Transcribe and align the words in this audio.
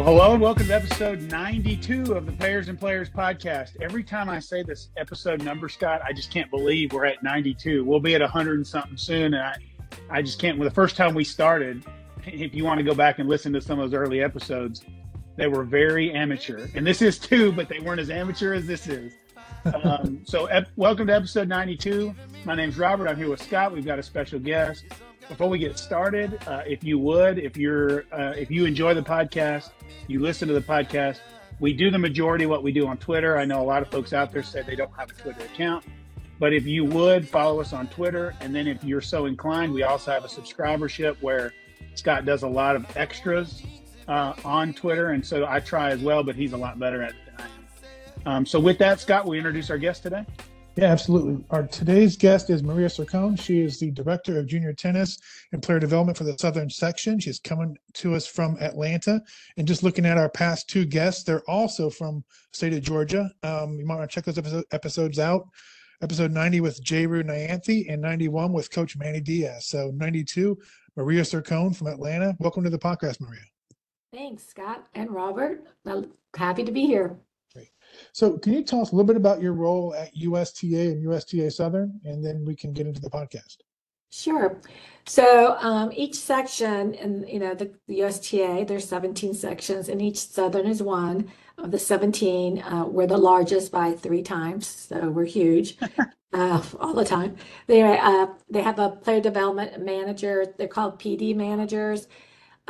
Well, 0.00 0.14
hello 0.14 0.32
and 0.32 0.40
welcome 0.40 0.66
to 0.66 0.74
episode 0.74 1.20
92 1.30 2.14
of 2.14 2.24
the 2.24 2.32
Payers 2.32 2.68
and 2.70 2.80
Players 2.80 3.10
podcast. 3.10 3.76
Every 3.82 4.02
time 4.02 4.30
I 4.30 4.38
say 4.38 4.62
this 4.62 4.88
episode 4.96 5.42
number, 5.42 5.68
Scott, 5.68 6.00
I 6.02 6.14
just 6.14 6.30
can't 6.30 6.50
believe 6.50 6.94
we're 6.94 7.04
at 7.04 7.22
92. 7.22 7.84
We'll 7.84 8.00
be 8.00 8.14
at 8.14 8.22
100 8.22 8.54
and 8.54 8.66
something 8.66 8.96
soon. 8.96 9.34
And 9.34 9.42
I, 9.42 9.56
I 10.08 10.22
just 10.22 10.38
can't. 10.38 10.56
Well, 10.58 10.66
the 10.66 10.74
first 10.74 10.96
time 10.96 11.14
we 11.14 11.22
started, 11.22 11.84
if 12.24 12.54
you 12.54 12.64
want 12.64 12.78
to 12.78 12.82
go 12.82 12.94
back 12.94 13.18
and 13.18 13.28
listen 13.28 13.52
to 13.52 13.60
some 13.60 13.78
of 13.78 13.90
those 13.90 13.94
early 13.94 14.22
episodes, 14.22 14.82
they 15.36 15.48
were 15.48 15.64
very 15.64 16.10
amateur. 16.14 16.66
And 16.74 16.86
this 16.86 17.02
is 17.02 17.18
too, 17.18 17.52
but 17.52 17.68
they 17.68 17.80
weren't 17.80 18.00
as 18.00 18.08
amateur 18.08 18.54
as 18.54 18.66
this 18.66 18.86
is. 18.86 19.12
Um, 19.84 20.22
so, 20.24 20.46
ep- 20.46 20.70
welcome 20.76 21.08
to 21.08 21.14
episode 21.14 21.46
92. 21.46 22.14
My 22.46 22.54
name's 22.54 22.78
Robert. 22.78 23.06
I'm 23.06 23.18
here 23.18 23.28
with 23.28 23.42
Scott. 23.42 23.70
We've 23.70 23.84
got 23.84 23.98
a 23.98 24.02
special 24.02 24.38
guest. 24.38 24.82
Before 25.30 25.48
we 25.48 25.60
get 25.60 25.78
started, 25.78 26.40
uh, 26.48 26.64
if 26.66 26.82
you 26.82 26.98
would, 26.98 27.38
if 27.38 27.56
you're, 27.56 28.04
uh, 28.10 28.34
if 28.36 28.50
you 28.50 28.66
enjoy 28.66 28.94
the 28.94 29.02
podcast, 29.02 29.70
you 30.08 30.18
listen 30.18 30.48
to 30.48 30.54
the 30.54 30.60
podcast. 30.60 31.20
We 31.60 31.72
do 31.72 31.88
the 31.88 32.00
majority 32.00 32.44
of 32.44 32.50
what 32.50 32.64
we 32.64 32.72
do 32.72 32.88
on 32.88 32.96
Twitter. 32.96 33.38
I 33.38 33.44
know 33.44 33.62
a 33.62 33.64
lot 33.64 33.80
of 33.80 33.88
folks 33.92 34.12
out 34.12 34.32
there 34.32 34.42
say 34.42 34.62
they 34.62 34.74
don't 34.74 34.90
have 34.98 35.08
a 35.08 35.14
Twitter 35.14 35.44
account, 35.44 35.84
but 36.40 36.52
if 36.52 36.66
you 36.66 36.84
would 36.84 37.28
follow 37.28 37.60
us 37.60 37.72
on 37.72 37.86
Twitter, 37.86 38.34
and 38.40 38.52
then 38.52 38.66
if 38.66 38.82
you're 38.82 39.00
so 39.00 39.26
inclined, 39.26 39.72
we 39.72 39.84
also 39.84 40.10
have 40.10 40.24
a 40.24 40.28
subscribership 40.28 41.16
where 41.20 41.54
Scott 41.94 42.24
does 42.24 42.42
a 42.42 42.48
lot 42.48 42.74
of 42.74 42.84
extras 42.96 43.62
uh, 44.08 44.34
on 44.44 44.74
Twitter, 44.74 45.10
and 45.10 45.24
so 45.24 45.46
I 45.46 45.60
try 45.60 45.90
as 45.90 46.00
well, 46.00 46.24
but 46.24 46.34
he's 46.34 46.54
a 46.54 46.58
lot 46.58 46.76
better 46.80 47.04
at 47.04 47.10
it 47.10 47.16
than 47.26 47.34
I 47.38 47.44
am. 47.44 48.36
Um, 48.36 48.46
so 48.46 48.58
with 48.58 48.78
that, 48.78 48.98
Scott, 48.98 49.26
we 49.28 49.38
introduce 49.38 49.70
our 49.70 49.78
guest 49.78 50.02
today. 50.02 50.26
Yeah, 50.80 50.92
absolutely. 50.92 51.44
Our 51.50 51.64
today's 51.66 52.16
guest 52.16 52.48
is 52.48 52.62
Maria 52.62 52.88
Cercone. 52.88 53.38
She 53.38 53.60
is 53.60 53.78
the 53.78 53.90
director 53.90 54.38
of 54.38 54.46
junior 54.46 54.72
tennis 54.72 55.18
and 55.52 55.62
player 55.62 55.78
development 55.78 56.16
for 56.16 56.24
the 56.24 56.38
Southern 56.38 56.70
section. 56.70 57.20
She's 57.20 57.38
coming 57.38 57.76
to 57.96 58.14
us 58.14 58.26
from 58.26 58.56
Atlanta. 58.62 59.20
And 59.58 59.68
just 59.68 59.82
looking 59.82 60.06
at 60.06 60.16
our 60.16 60.30
past 60.30 60.70
two 60.70 60.86
guests, 60.86 61.22
they're 61.22 61.42
also 61.42 61.90
from 61.90 62.24
state 62.54 62.72
of 62.72 62.80
Georgia. 62.80 63.30
Um, 63.42 63.78
you 63.78 63.84
might 63.84 63.96
want 63.96 64.10
to 64.10 64.14
check 64.14 64.24
those 64.24 64.38
episode, 64.38 64.64
episodes 64.72 65.18
out. 65.18 65.48
Episode 66.00 66.30
90 66.30 66.62
with 66.62 66.82
Jayru 66.82 67.24
Nyanthi 67.24 67.92
and 67.92 68.00
91 68.00 68.54
with 68.54 68.70
Coach 68.70 68.96
Manny 68.96 69.20
Diaz. 69.20 69.66
So 69.66 69.90
92, 69.94 70.56
Maria 70.96 71.24
Cercone 71.24 71.76
from 71.76 71.88
Atlanta. 71.88 72.34
Welcome 72.38 72.64
to 72.64 72.70
the 72.70 72.78
podcast, 72.78 73.20
Maria. 73.20 73.42
Thanks, 74.14 74.46
Scott 74.46 74.86
and 74.94 75.10
Robert. 75.10 75.62
Happy 76.34 76.64
to 76.64 76.72
be 76.72 76.86
here. 76.86 77.18
So, 78.12 78.38
can 78.38 78.52
you 78.52 78.62
tell 78.62 78.80
us 78.80 78.92
a 78.92 78.96
little 78.96 79.06
bit 79.06 79.16
about 79.16 79.40
your 79.40 79.52
role 79.52 79.94
at 79.94 80.14
USTA 80.14 80.92
and 80.92 81.02
USTA 81.02 81.50
Southern, 81.50 82.00
and 82.04 82.24
then 82.24 82.44
we 82.44 82.54
can 82.54 82.72
get 82.72 82.86
into 82.86 83.00
the 83.00 83.10
podcast? 83.10 83.58
Sure. 84.10 84.60
So 85.06 85.56
um, 85.60 85.92
each 85.94 86.16
section 86.16 86.94
and 86.96 87.28
you 87.28 87.38
know 87.38 87.54
the, 87.54 87.72
the, 87.86 88.02
USTA, 88.02 88.64
there's 88.66 88.88
17 88.88 89.34
sections, 89.34 89.88
and 89.88 90.02
each 90.02 90.18
Southern 90.18 90.66
is 90.66 90.82
one 90.82 91.30
of 91.58 91.70
the 91.70 91.78
17. 91.78 92.60
Uh, 92.60 92.84
we're 92.86 93.06
the 93.06 93.16
largest 93.16 93.70
by 93.70 93.92
three 93.92 94.22
times, 94.22 94.66
so 94.66 95.10
we're 95.10 95.24
huge 95.24 95.78
uh, 96.32 96.62
all 96.80 96.92
the 96.92 97.04
time. 97.04 97.36
They 97.68 97.82
uh, 97.82 98.26
they 98.48 98.62
have 98.62 98.80
a 98.80 98.90
player 98.90 99.20
development 99.20 99.84
manager. 99.84 100.54
They're 100.58 100.68
called 100.68 100.98
PD 100.98 101.34
managers, 101.36 102.08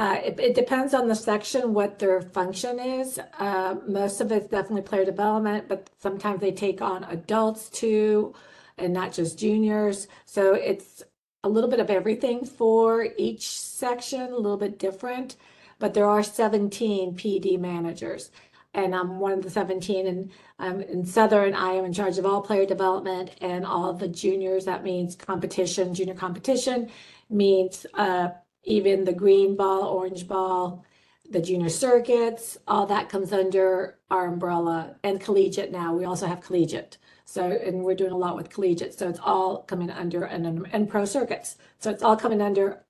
uh, 0.01 0.19
it, 0.25 0.41
it, 0.41 0.55
depends 0.55 0.95
on 0.95 1.09
the 1.09 1.15
section 1.15 1.75
what 1.75 1.99
their 1.99 2.23
function 2.23 2.81
is. 2.81 3.21
Uh, 3.39 3.75
most 3.87 4.23
of 4.23 4.33
it's 4.33 4.49
definitely 4.49 4.81
player 4.81 5.05
development, 5.05 5.69
but 5.69 5.91
sometimes 5.99 6.41
they 6.41 6.51
take 6.51 6.81
on 6.81 7.05
adults 7.05 7.69
too, 7.69 8.35
and 8.79 8.95
not 8.95 9.13
just 9.13 9.39
juniors. 9.39 10.09
So 10.25 10.55
it's 10.55 11.03
a 11.45 11.51
little 11.51 11.69
bit 11.69 11.81
of 11.81 11.91
everything 11.91 12.47
for 12.47 13.09
each 13.19 13.51
section, 13.51 14.23
a 14.23 14.37
little 14.37 14.57
bit 14.57 14.79
different. 14.79 15.37
But 15.79 15.93
there 15.93 16.09
are 16.09 16.23
17 16.23 17.15
PD 17.15 17.59
managers, 17.59 18.31
and 18.73 18.95
I'm 18.95 19.19
one 19.19 19.33
of 19.33 19.43
the 19.43 19.51
17. 19.51 20.07
And 20.07 20.31
I'm 20.59 20.81
in 20.81 21.05
Southern. 21.05 21.53
I 21.53 21.73
am 21.73 21.85
in 21.85 21.93
charge 21.93 22.17
of 22.17 22.25
all 22.25 22.41
player 22.41 22.65
development 22.65 23.33
and 23.43 23.67
all 23.67 23.93
the 23.93 24.09
juniors. 24.09 24.65
That 24.65 24.83
means 24.83 25.15
competition, 25.15 25.93
junior 25.93 26.15
competition 26.15 26.89
means. 27.29 27.85
Uh, 27.93 28.31
even 28.65 29.05
the 29.05 29.13
green 29.13 29.57
ball, 29.57 29.85
orange 29.85 30.29
ball, 30.29 30.85
the 31.31 31.41
junior 31.41 31.69
circuits, 31.69 32.59
all 32.67 32.87
that 32.87 33.09
comes 33.09 33.33
under 33.33 33.99
our 34.11 34.27
umbrella 34.27 34.97
and 35.05 35.21
collegiate 35.21 35.71
now. 35.71 35.95
We 35.95 36.05
also 36.05 36.27
have 36.27 36.41
collegiate. 36.41 36.99
So, 37.25 37.45
and 37.45 37.85
we're 37.85 37.95
doing 37.95 38.11
a 38.11 38.17
lot 38.17 38.37
with 38.37 38.51
collegiate. 38.51 38.99
So 38.99 39.09
it's 39.09 39.21
all 39.23 39.63
coming 39.63 39.91
under 39.91 40.25
and, 40.25 40.67
and 40.73 40.89
pro 40.89 41.05
circuits. 41.05 41.57
So 41.79 41.91
it's 41.91 42.03
all 42.03 42.17
coming 42.17 42.43
under 42.43 42.85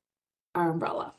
our 0.55 0.71
umbrella. 0.71 1.15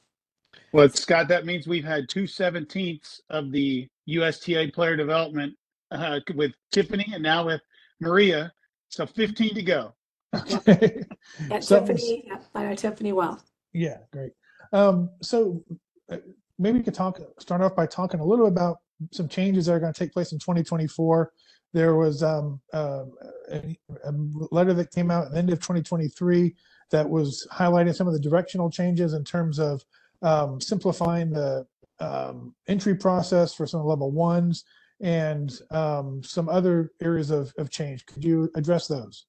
Well, 0.74 0.90
Scott, 0.90 1.28
that 1.28 1.46
means 1.46 1.68
we've 1.68 1.84
had 1.84 2.10
two 2.10 2.24
seventeenths 2.24 3.20
of 3.30 3.52
the 3.52 3.88
USTA 4.08 4.72
player 4.74 4.96
development 4.96 5.54
uh, 5.92 6.20
with 6.34 6.54
Tiffany 6.72 7.06
and 7.14 7.22
now 7.22 7.46
with 7.46 7.62
Maria. 8.00 8.52
So 8.90 9.06
15 9.06 9.56
to 9.56 9.62
go. 9.62 9.94
Okay. 10.34 11.04
yeah, 11.50 11.60
Tiffany, 11.60 12.24
yeah, 12.26 12.38
I 12.56 12.64
know 12.64 12.76
Tiffany 12.76 13.12
well. 13.12 13.42
Yeah, 13.74 13.98
great. 14.12 14.32
Um, 14.74 15.10
so 15.22 15.64
uh, 16.10 16.18
maybe 16.58 16.80
we 16.80 16.84
could 16.84 16.94
talk, 16.94 17.20
start 17.40 17.62
off 17.62 17.76
by 17.76 17.86
talking 17.86 18.20
a 18.20 18.26
little 18.26 18.48
about 18.48 18.78
some 19.12 19.28
changes 19.28 19.66
that 19.66 19.74
are 19.74 19.80
going 19.80 19.94
to 19.94 20.00
take 20.00 20.14
place 20.14 20.32
in 20.32 20.40
2024. 20.40 21.32
There 21.74 21.96
was 21.96 22.22
um, 22.22 22.60
uh, 22.74 23.06
a, 23.52 23.78
a, 24.04 24.12
letter 24.52 24.74
that 24.74 24.92
came 24.92 25.10
out 25.10 25.28
at 25.28 25.32
the 25.32 25.38
end 25.38 25.50
of 25.52 25.60
2023 25.60 26.54
that 26.92 27.10
was 27.10 27.48
highlighting 27.52 27.96
some 27.96 28.08
of 28.08 28.14
the 28.14 28.20
directional 28.20 28.70
changes 28.70 29.14
in 29.14 29.24
terms 29.24 29.60
of 29.60 29.84
um, 30.22 30.60
simplifying 30.60 31.32
the 31.32 31.66
um, 32.00 32.54
entry 32.68 32.96
process 32.96 33.54
for 33.54 33.66
some 33.66 33.86
level 33.86 34.12
ones 34.12 34.66
and 35.00 35.60
um, 35.72 36.22
some 36.24 36.50
other 36.50 36.92
areas 37.02 37.32
of, 37.32 37.54
of 37.58 37.70
change. 37.70 38.06
Could 38.06 38.24
you 38.24 38.52
address 38.56 38.88
those? 38.88 39.26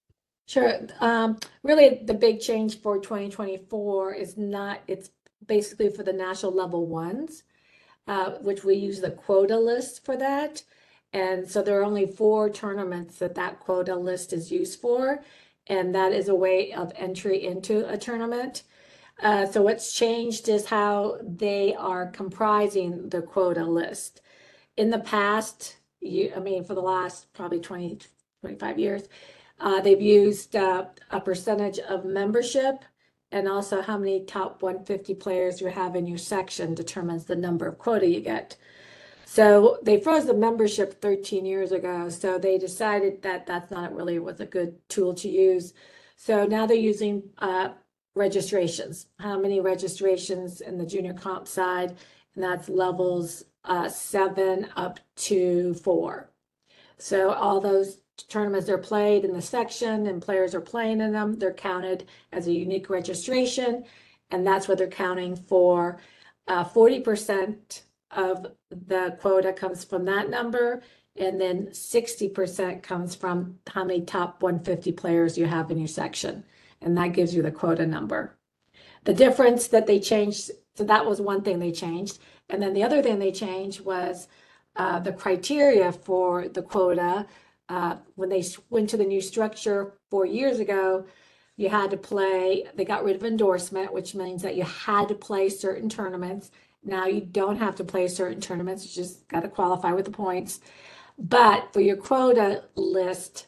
Sure. 0.46 0.80
Um, 1.00 1.38
really, 1.62 2.02
the 2.04 2.14
big 2.14 2.40
change 2.40 2.80
for 2.80 2.98
2024 2.98 4.14
is 4.14 4.36
not, 4.36 4.80
it's 4.88 5.10
basically 5.46 5.88
for 5.88 6.02
the 6.02 6.12
national 6.12 6.52
level 6.52 6.86
ones, 6.86 7.44
uh, 8.06 8.32
which 8.40 8.64
we 8.64 8.74
use 8.74 9.00
the 9.00 9.10
quota 9.10 9.58
list 9.58 10.04
for 10.04 10.16
that. 10.16 10.62
And 11.12 11.48
so 11.48 11.62
there 11.62 11.78
are 11.80 11.84
only 11.84 12.06
four 12.06 12.48
tournaments 12.48 13.18
that 13.18 13.34
that 13.34 13.60
quota 13.60 13.94
list 13.94 14.32
is 14.32 14.50
used 14.50 14.80
for. 14.80 15.22
And 15.66 15.94
that 15.94 16.12
is 16.12 16.28
a 16.28 16.34
way 16.34 16.72
of 16.72 16.92
entry 16.96 17.44
into 17.44 17.88
a 17.88 17.98
tournament. 17.98 18.62
Uh, 19.22 19.46
so 19.46 19.62
what's 19.62 19.92
changed 19.92 20.48
is 20.48 20.66
how 20.66 21.18
they 21.22 21.74
are 21.74 22.06
comprising 22.06 23.08
the 23.08 23.22
quota 23.22 23.64
list. 23.64 24.20
In 24.76 24.90
the 24.90 24.98
past, 24.98 25.76
you, 26.00 26.32
I 26.34 26.40
mean, 26.40 26.64
for 26.64 26.74
the 26.74 26.80
last 26.80 27.32
probably 27.32 27.60
20, 27.60 27.98
25 28.40 28.78
years, 28.78 29.02
uh, 29.60 29.80
they've 29.80 30.00
used 30.00 30.56
uh, 30.56 30.86
a 31.10 31.20
percentage 31.20 31.78
of 31.78 32.04
membership 32.04 32.84
and 33.32 33.48
also 33.48 33.82
how 33.82 33.98
many 33.98 34.24
top 34.24 34.62
150 34.62 35.14
players 35.14 35.60
you 35.60 35.68
have 35.68 35.96
in 35.96 36.06
your 36.06 36.18
section 36.18 36.74
determines 36.74 37.24
the 37.24 37.36
number 37.36 37.66
of 37.66 37.78
quota 37.78 38.06
you 38.06 38.20
get. 38.20 38.56
So 39.24 39.78
they 39.82 39.98
froze 39.98 40.26
the 40.26 40.34
membership 40.34 41.00
13 41.00 41.46
years 41.46 41.72
ago. 41.72 42.10
So 42.10 42.38
they 42.38 42.58
decided 42.58 43.22
that 43.22 43.46
that's 43.46 43.70
not 43.70 43.94
really 43.94 44.18
was 44.18 44.40
a 44.40 44.46
good 44.46 44.76
tool 44.88 45.14
to 45.14 45.28
use. 45.28 45.72
So 46.16 46.44
now 46.44 46.66
they're 46.66 46.76
using 46.76 47.22
uh, 47.38 47.70
registrations. 48.14 49.06
How 49.18 49.38
many 49.38 49.60
registrations 49.60 50.60
in 50.60 50.76
the 50.76 50.84
junior 50.84 51.14
comp 51.14 51.48
side? 51.48 51.96
And 52.34 52.44
that's 52.44 52.68
levels 52.68 53.44
uh, 53.64 53.88
seven 53.88 54.68
up 54.76 55.00
to 55.16 55.74
four. 55.74 56.30
So 56.98 57.32
all 57.32 57.60
those 57.60 58.02
tournaments 58.28 58.68
are 58.68 58.78
played 58.78 59.24
in 59.24 59.32
the 59.32 59.42
section 59.42 60.06
and 60.06 60.22
players 60.22 60.54
are 60.54 60.60
playing 60.60 61.00
in 61.00 61.12
them, 61.12 61.38
they're 61.38 61.52
counted 61.52 62.06
as 62.32 62.46
a 62.46 62.52
unique 62.52 62.90
registration. 62.90 63.84
And 64.30 64.46
that's 64.46 64.68
what 64.68 64.78
they're 64.78 64.88
counting 64.88 65.36
for. 65.36 65.98
Uh, 66.48 66.64
40% 66.64 67.82
of 68.10 68.46
the 68.70 69.16
quota 69.20 69.52
comes 69.52 69.84
from 69.84 70.04
that 70.06 70.30
number. 70.30 70.82
And 71.16 71.40
then 71.40 71.66
60% 71.68 72.82
comes 72.82 73.14
from 73.14 73.58
how 73.68 73.84
many 73.84 74.00
top 74.02 74.42
150 74.42 74.92
players 74.92 75.36
you 75.36 75.46
have 75.46 75.70
in 75.70 75.78
your 75.78 75.88
section. 75.88 76.44
And 76.80 76.96
that 76.96 77.12
gives 77.12 77.34
you 77.34 77.42
the 77.42 77.50
quota 77.50 77.86
number. 77.86 78.36
The 79.04 79.12
difference 79.12 79.68
that 79.68 79.86
they 79.86 80.00
changed, 80.00 80.50
so 80.74 80.84
that 80.84 81.04
was 81.04 81.20
one 81.20 81.42
thing 81.42 81.58
they 81.58 81.72
changed. 81.72 82.18
And 82.48 82.62
then 82.62 82.72
the 82.72 82.84
other 82.84 83.02
thing 83.02 83.18
they 83.18 83.32
changed 83.32 83.84
was 83.84 84.28
uh, 84.76 85.00
the 85.00 85.12
criteria 85.12 85.92
for 85.92 86.48
the 86.48 86.62
quota 86.62 87.26
uh, 87.72 87.96
when 88.16 88.28
they 88.28 88.44
went 88.68 88.90
to 88.90 88.98
the 88.98 89.04
new 89.04 89.22
structure 89.22 89.94
four 90.10 90.26
years 90.26 90.58
ago, 90.58 91.06
you 91.56 91.70
had 91.70 91.90
to 91.90 91.96
play, 91.96 92.66
they 92.74 92.84
got 92.84 93.02
rid 93.02 93.16
of 93.16 93.24
endorsement, 93.24 93.94
which 93.94 94.14
means 94.14 94.42
that 94.42 94.56
you 94.56 94.64
had 94.64 95.08
to 95.08 95.14
play 95.14 95.48
certain 95.48 95.88
tournaments. 95.88 96.50
Now 96.84 97.06
you 97.06 97.22
don't 97.22 97.56
have 97.56 97.74
to 97.76 97.84
play 97.84 98.08
certain 98.08 98.42
tournaments, 98.42 98.84
you 98.84 99.02
just 99.02 99.26
got 99.28 99.40
to 99.40 99.48
qualify 99.48 99.92
with 99.92 100.04
the 100.04 100.10
points. 100.10 100.60
But 101.18 101.72
for 101.72 101.80
your 101.80 101.96
quota 101.96 102.64
list, 102.74 103.46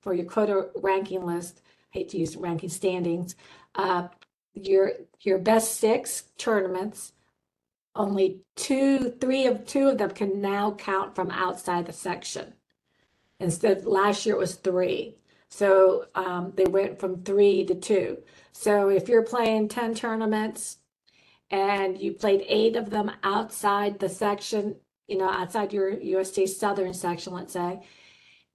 for 0.00 0.14
your 0.14 0.24
quota 0.24 0.70
ranking 0.76 1.26
list, 1.26 1.60
I 1.92 1.98
hate 1.98 2.08
to 2.10 2.18
use 2.18 2.34
ranking 2.34 2.70
standings, 2.70 3.36
uh, 3.74 4.08
your 4.54 4.92
your 5.20 5.38
best 5.38 5.76
six 5.76 6.24
tournaments 6.38 7.12
only 7.94 8.42
two, 8.56 9.10
three 9.20 9.46
of 9.46 9.66
two 9.66 9.88
of 9.88 9.98
them 9.98 10.10
can 10.10 10.40
now 10.40 10.72
count 10.72 11.14
from 11.14 11.30
outside 11.30 11.86
the 11.86 11.92
section. 11.92 12.52
Instead, 13.40 13.84
last 13.84 14.24
year 14.24 14.34
it 14.34 14.38
was 14.38 14.56
three. 14.56 15.16
So 15.48 16.06
um, 16.14 16.52
they 16.56 16.64
went 16.64 16.98
from 16.98 17.22
three 17.22 17.64
to 17.66 17.74
two. 17.74 18.18
So 18.52 18.88
if 18.88 19.08
you're 19.08 19.22
playing 19.22 19.68
10 19.68 19.94
tournaments 19.94 20.78
and 21.50 22.00
you 22.00 22.12
played 22.12 22.44
eight 22.48 22.76
of 22.76 22.90
them 22.90 23.10
outside 23.22 23.98
the 23.98 24.08
section, 24.08 24.76
you 25.06 25.18
know, 25.18 25.28
outside 25.28 25.72
your 25.72 25.90
USTA 25.90 26.48
Southern 26.48 26.94
section, 26.94 27.32
let's 27.32 27.52
say, 27.52 27.80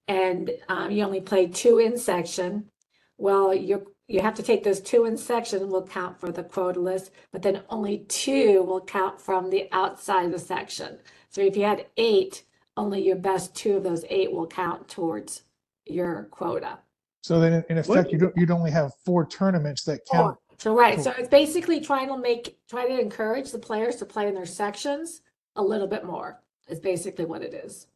and 0.08 0.52
um, 0.68 0.92
you 0.92 1.04
only 1.04 1.22
played 1.22 1.56
two 1.56 1.80
in 1.80 1.98
section, 1.98 2.70
well, 3.18 3.54
you 3.54 3.94
you 4.08 4.20
have 4.20 4.34
to 4.34 4.44
take 4.44 4.64
those 4.64 4.82
two 4.82 5.06
in 5.06 5.16
section 5.16 5.70
will 5.70 5.88
count 5.88 6.20
for 6.20 6.34
the 6.34 6.44
quota 6.44 6.82
list, 6.82 7.12
but 7.32 7.42
then 7.42 7.64
only 7.70 8.00
two 8.10 8.62
will 8.64 8.82
count 8.82 9.22
from 9.22 9.50
the 9.50 9.70
outside 9.72 10.26
of 10.26 10.34
the 10.34 10.40
section. 10.40 11.00
So 11.30 11.40
if 11.40 11.56
you 11.56 11.64
had 11.64 11.86
eight, 11.96 12.44
only 12.82 13.06
your 13.06 13.16
best 13.16 13.56
two 13.56 13.78
of 13.78 13.84
those 13.84 14.04
eight 14.10 14.32
will 14.32 14.48
count 14.48 14.88
towards 14.88 15.44
your 15.86 16.24
quota. 16.32 16.80
So 17.24 17.40
then 17.40 17.54
in- 17.54 17.66
in 17.70 17.78
effect, 17.78 18.12
you 18.12 18.18
don't, 18.18 18.36
you'd 18.36 18.50
only 18.52 18.72
have 18.72 18.92
four 19.06 19.26
tournaments 19.28 19.84
that 19.84 20.02
count. 20.12 20.38
So 20.58 20.76
right, 20.76 21.00
so 21.00 21.12
it's 21.18 21.30
basically 21.30 21.80
trying 21.80 22.08
to 22.08 22.18
make, 22.18 22.58
try 22.70 22.88
to 22.88 23.00
encourage 23.00 23.52
the 23.52 23.60
players 23.60 23.96
to 23.98 24.06
play 24.06 24.28
in 24.28 24.36
their 24.36 24.46
sections 24.46 25.22
a 25.56 25.62
little 25.64 25.88
bit 25.88 26.04
more, 26.06 26.42
is 26.68 26.80
basically 26.80 27.26
what 27.26 27.42
it 27.42 27.54
is. 27.54 27.88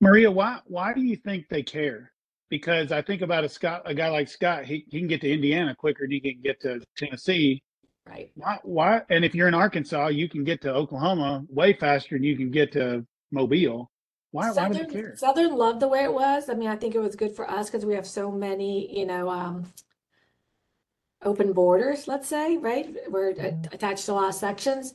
Maria, 0.00 0.30
why 0.30 0.60
why 0.66 0.92
do 0.92 1.00
you 1.00 1.16
think 1.16 1.48
they 1.48 1.62
care? 1.62 2.12
Because 2.50 2.92
I 2.92 3.00
think 3.00 3.22
about 3.22 3.44
a 3.44 3.48
Scott, 3.48 3.82
a 3.86 3.94
guy 3.94 4.08
like 4.10 4.28
Scott, 4.28 4.64
he, 4.64 4.84
he 4.90 4.98
can 4.98 5.08
get 5.08 5.20
to 5.22 5.30
Indiana 5.30 5.74
quicker 5.74 6.04
than 6.04 6.10
he 6.10 6.20
can 6.20 6.40
get 6.42 6.60
to 6.62 6.82
Tennessee. 6.96 7.62
Right. 8.06 8.30
Why 8.34 8.58
why? 8.64 9.02
And 9.08 9.24
if 9.24 9.34
you're 9.34 9.48
in 9.48 9.54
Arkansas, 9.54 10.08
you 10.08 10.28
can 10.28 10.44
get 10.44 10.60
to 10.62 10.74
Oklahoma 10.74 11.44
way 11.48 11.72
faster 11.72 12.16
than 12.16 12.24
you 12.24 12.36
can 12.36 12.50
get 12.50 12.70
to 12.72 13.06
Mobile. 13.32 13.90
Why 14.34 14.50
why 14.50 14.68
do 14.68 14.74
they 14.74 14.80
Southern, 14.80 14.90
care? 14.90 15.16
Southern 15.16 15.54
loved 15.54 15.78
the 15.78 15.86
way 15.86 16.02
it 16.02 16.12
was. 16.12 16.48
I 16.48 16.54
mean, 16.54 16.68
I 16.68 16.74
think 16.74 16.96
it 16.96 16.98
was 17.00 17.14
good 17.14 17.36
for 17.36 17.48
us 17.48 17.70
because 17.70 17.86
we 17.86 17.94
have 17.94 18.06
so 18.06 18.32
many, 18.32 18.98
you 18.98 19.06
know, 19.06 19.28
um, 19.28 19.72
open 21.22 21.52
borders, 21.52 22.08
let's 22.08 22.26
say, 22.28 22.56
right? 22.56 22.96
We're 23.08 23.30
a- 23.30 23.34
Mhm. 23.34 23.72
attached 23.72 24.06
to 24.06 24.12
a 24.12 24.14
lot 24.14 24.30
of 24.30 24.34
sections. 24.34 24.92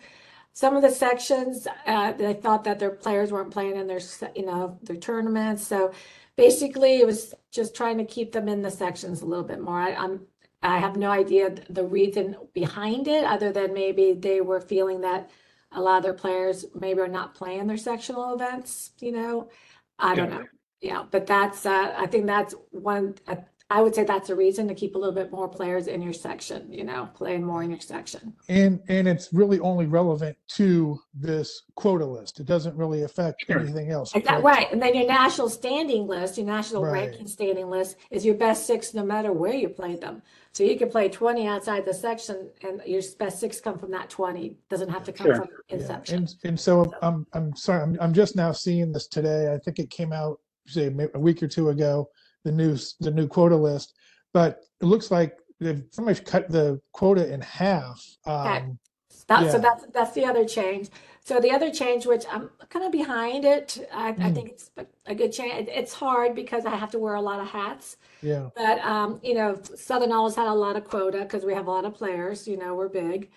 Some 0.52 0.76
of 0.76 0.82
the 0.82 0.92
sections, 0.92 1.68
uh, 1.88 2.12
they 2.14 2.34
thought 2.34 2.66
that 2.66 2.80
their 2.80 2.92
players 2.92 3.32
weren't 3.32 3.52
playing 3.52 3.78
in 3.78 3.88
their, 3.88 4.02
se- 4.02 4.34
you 4.36 4.46
know, 4.46 4.78
their 4.84 4.98
tournaments. 4.98 5.66
So 5.66 5.92
basically, 6.36 6.98
it 6.98 7.06
was 7.06 7.34
just 7.50 7.74
trying 7.76 7.98
to 8.00 8.06
keep 8.06 8.34
them 8.34 8.50
in 8.50 8.62
the 8.62 8.72
sections 8.72 9.22
a 9.22 9.26
little 9.26 9.46
bit 9.46 9.62
more. 9.62 9.80
I, 9.80 9.94
I'm, 9.94 10.28
I 10.62 10.80
have 10.80 10.98
no 10.98 11.12
idea 11.12 11.50
th- 11.52 11.68
the 11.70 11.86
reason 11.86 12.36
behind 12.54 13.08
it, 13.08 13.24
other 13.24 13.54
than 13.54 13.74
maybe 13.74 14.12
they 14.14 14.42
were 14.42 14.60
feeling 14.60 15.00
that 15.02 15.30
a 15.72 15.82
lot 15.82 15.98
of 15.98 16.04
their 16.04 16.14
players 16.14 16.66
maybe 16.80 17.00
are 17.00 17.08
not 17.08 17.36
playing 17.36 17.68
their 17.68 17.78
sectional 17.78 18.34
events, 18.34 18.92
you 19.00 19.12
know? 19.12 19.50
I 19.98 20.16
don't 20.16 20.30
Got 20.30 20.40
know. 20.42 20.48
Yeah, 20.82 21.04
but 21.12 21.28
that's, 21.28 21.66
uh, 21.66 21.94
I 21.98 22.08
think 22.08 22.26
that's 22.26 22.56
one, 22.72 23.16
uh, 23.28 23.36
I 23.70 23.82
would 23.82 23.94
say 23.94 24.04
that's 24.04 24.32
a 24.32 24.36
reason 24.36 24.68
to 24.70 24.74
keep 24.74 24.96
a 24.96 24.98
little 24.98 25.14
bit 25.14 25.32
more 25.32 25.48
players 25.48 25.86
in 25.88 26.02
your 26.02 26.14
section, 26.14 26.72
you 26.74 26.84
know, 26.84 27.08
playing 27.14 27.44
more 27.44 27.62
in 27.62 27.70
your 27.70 27.82
section. 27.82 28.34
And, 28.48 28.80
and 28.88 29.08
it's 29.08 29.32
really 29.32 29.60
only 29.60 29.86
relevant 29.86 30.38
to 30.56 31.00
this 31.14 31.64
quota 31.76 32.06
list. 32.06 32.40
It 32.40 32.48
doesn't 32.48 32.76
really 32.76 33.04
affect 33.04 33.44
Sure. 33.46 33.60
anything 33.60 33.92
else. 33.92 34.16
Right, 34.16 34.72
and 34.72 34.82
then 34.82 34.96
your 34.96 35.06
national 35.06 35.50
standing 35.50 36.08
list, 36.08 36.38
your 36.38 36.48
national 36.48 36.84
Right. 36.84 37.10
ranking 37.10 37.28
standing 37.28 37.70
list 37.70 37.98
is 38.10 38.26
your 38.26 38.36
best 38.36 38.66
six 38.66 38.96
no 38.96 39.04
matter 39.04 39.32
where 39.34 39.54
you 39.54 39.70
played 39.70 40.02
them. 40.02 40.24
So 40.54 40.64
you 40.64 40.78
can 40.78 40.90
play 40.90 41.10
twenty 41.10 41.48
outside 41.48 41.86
the 41.86 41.94
section 41.94 42.50
and 42.64 42.82
your 42.86 43.02
best 43.18 43.40
six 43.40 43.62
come 43.62 43.78
from 43.78 43.92
that 43.92 44.10
twenty, 44.10 44.58
doesn't 44.70 44.90
have 44.90 45.04
to 45.06 45.14
come 45.14 45.28
Sure. 45.28 45.36
from 45.36 45.48
Yeah, 45.70 45.78
inception. 45.78 46.16
And, 46.18 46.36
and 46.44 46.60
so 46.60 46.92
I'm, 47.02 47.26
I'm 47.34 47.56
sorry, 47.56 47.84
I'm, 47.84 47.98
I'm 48.02 48.14
just 48.14 48.36
now 48.36 48.52
seeing 48.52 48.92
this 48.92 49.08
today. 49.08 49.54
I 49.54 49.58
think 49.60 49.80
it 49.80 49.90
came 49.90 50.12
out, 50.12 50.40
say, 50.68 50.90
maybe 50.90 51.12
a 51.14 51.20
week 51.20 51.44
or 51.44 51.48
two 51.48 51.70
ago, 51.70 52.10
the 52.44 52.52
news, 52.52 52.96
the 53.00 53.12
new 53.12 53.28
quota 53.28 53.56
list. 53.56 53.94
But 54.34 54.60
it 54.82 54.86
looks 54.86 55.12
like 55.12 55.38
they've 55.60 55.84
pretty 55.92 56.06
much 56.10 56.26
cut 56.26 56.50
the 56.50 56.82
quota 56.94 57.32
in 57.32 57.42
half. 57.42 58.04
Okay. 58.28 58.58
Um, 58.58 58.80
That, 59.28 59.52
so 59.52 59.58
Yeah. 59.58 59.58
that's, 59.60 59.86
that's 59.94 60.12
the 60.14 60.26
other 60.26 60.46
change. 60.46 60.90
So 61.24 61.40
the 61.40 61.52
other 61.52 61.70
change, 61.72 62.06
which 62.06 62.26
I'm 62.32 62.50
kind 62.70 62.86
of 62.86 62.92
behind 62.92 63.46
it, 63.46 63.88
I, 63.94 64.10
I 64.10 64.14
Mm. 64.14 64.34
think 64.36 64.50
it's 64.50 64.72
a- 65.06 65.16
good 65.16 65.32
change. 65.32 65.68
It- 65.68 65.72
It's 65.74 65.94
hard 65.94 66.34
because 66.36 66.66
I 66.66 66.76
have 66.76 66.92
to 66.92 67.00
wear 67.00 67.16
a 67.16 67.22
lot 67.22 67.40
of 67.40 67.48
hats. 67.48 67.98
yeah, 68.22 68.50
But, 68.56 68.80
um, 68.80 69.20
you 69.24 69.34
know, 69.36 69.58
Southern 69.76 70.12
always 70.12 70.36
had 70.36 70.48
a 70.48 70.54
lot 70.54 70.76
of 70.76 70.86
quota 70.86 71.20
because 71.20 71.46
we 71.46 71.54
have 71.54 71.68
a 71.68 71.72
lot 71.72 71.86
of 71.86 71.94
players, 71.94 72.48
you 72.48 72.58
know, 72.58 72.74
we're 72.76 72.90
big. 72.90 73.32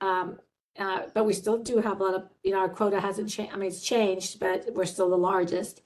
Um, 0.00 0.38
uh, 0.78 1.02
but 1.14 1.24
we 1.24 1.32
still 1.32 1.58
do 1.58 1.78
have 1.78 2.00
a 2.00 2.04
lot 2.04 2.14
of, 2.14 2.28
you 2.44 2.52
know, 2.52 2.58
our 2.58 2.68
quota 2.68 3.00
hasn't 3.00 3.28
changed. 3.30 3.52
I 3.52 3.56
mean, 3.56 3.68
it's 3.68 3.82
changed, 3.82 4.38
but 4.40 4.72
we're 4.74 4.84
still 4.84 5.08
the 5.10 5.16
largest. 5.18 5.82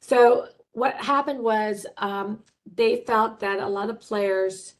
So 0.00 0.46
what 0.72 0.94
happened 0.96 1.40
was, 1.42 1.86
um, 1.96 2.44
they 2.72 2.96
felt 3.06 3.40
that 3.40 3.58
a 3.60 3.66
lot 3.68 3.90
of 3.90 3.98
players, 4.00 4.74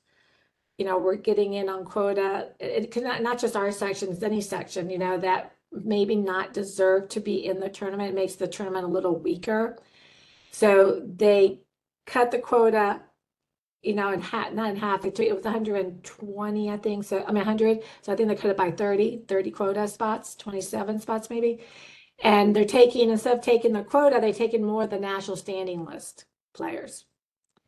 you 0.77 0.85
know, 0.85 0.99
were 0.99 1.17
getting 1.17 1.55
in 1.55 1.69
on 1.69 1.85
quota. 1.85 2.51
It, 2.61 2.85
it 2.85 2.91
could 2.93 3.03
not, 3.03 3.23
not 3.23 3.39
just 3.41 3.57
our 3.57 3.73
section, 3.73 4.11
it's 4.13 4.23
any 4.23 4.41
section, 4.41 4.91
you 4.91 4.99
know, 4.99 5.19
that 5.19 5.53
maybe 5.73 6.17
not 6.17 6.53
deserve 6.53 7.09
to 7.11 7.21
be 7.21 7.47
in 7.47 7.61
the 7.61 7.69
tournament. 7.69 8.11
It 8.11 8.15
makes 8.15 8.35
the 8.35 8.49
tournament 8.49 8.85
a 8.85 8.89
little 8.89 9.19
weaker. 9.19 9.79
So 10.51 11.03
they 11.05 11.61
cut 12.07 12.31
the 12.31 12.39
quota 12.39 13.01
you 13.83 13.95
know, 13.95 14.11
in 14.11 14.21
half, 14.21 14.53
not 14.53 14.71
in 14.71 14.77
half, 14.77 15.05
it 15.05 15.19
it 15.21 15.35
was 15.35 15.45
120, 15.45 16.71
I 16.71 16.77
think. 16.79 17.05
So, 17.05 17.19
I 17.23 17.29
mean, 17.29 17.37
100. 17.37 17.81
So 18.03 18.13
I 18.13 18.17
think 18.17 18.29
they 18.29 18.35
cut 18.35 18.51
it 18.51 18.57
by 18.57 18.71
30, 18.71 19.23
30 19.29 19.51
quota 19.51 19.87
spots, 19.87 20.35
27 20.35 21.01
spots 21.01 21.31
maybe. 21.31 21.61
And 22.23 22.55
they're 22.55 22.65
taking, 22.65 23.11
instead 23.11 23.39
of 23.39 23.45
taking 23.45 23.73
the 23.73 23.85
quota, 23.85 24.19
they're 24.21 24.33
taking 24.33 24.65
more 24.65 24.85
of 24.85 24.91
the 24.91 24.99
national 24.99 25.37
standing 25.37 25.85
list 25.85 26.25
players. 26.55 27.05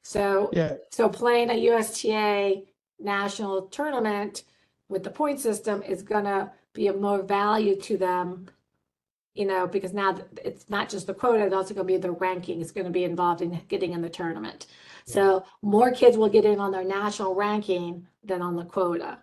So, 0.02 0.50
yeah. 0.52 0.76
so 0.90 1.08
playing 1.08 1.50
a 1.50 1.70
USTA 1.70 2.62
national 2.98 3.68
tournament 3.68 4.42
with 4.88 5.04
the 5.04 5.10
point 5.10 5.38
system 5.38 5.82
is 5.82 6.02
gonna 6.02 6.52
be 6.72 6.88
of 6.88 7.00
more 7.00 7.22
value 7.22 7.76
to 7.82 7.96
them, 7.96 8.48
you 9.34 9.46
know, 9.46 9.66
because 9.66 9.92
now 9.92 10.16
it's 10.44 10.68
not 10.68 10.88
just 10.88 11.06
the 11.06 11.14
quota, 11.14 11.44
it's 11.44 11.54
also 11.54 11.74
gonna 11.74 11.84
be 11.84 11.96
the 11.96 12.10
ranking. 12.10 12.60
It's 12.60 12.72
gonna 12.72 12.90
be 12.90 13.04
involved 13.04 13.42
in 13.42 13.60
getting 13.68 13.92
in 13.92 14.02
the 14.02 14.08
tournament. 14.08 14.66
So 15.06 15.44
more 15.62 15.92
kids 15.92 16.16
will 16.16 16.28
get 16.28 16.44
in 16.44 16.60
on 16.60 16.72
their 16.72 16.84
national 16.84 17.34
ranking 17.34 18.06
than 18.22 18.42
on 18.42 18.56
the 18.56 18.64
quota. 18.64 19.18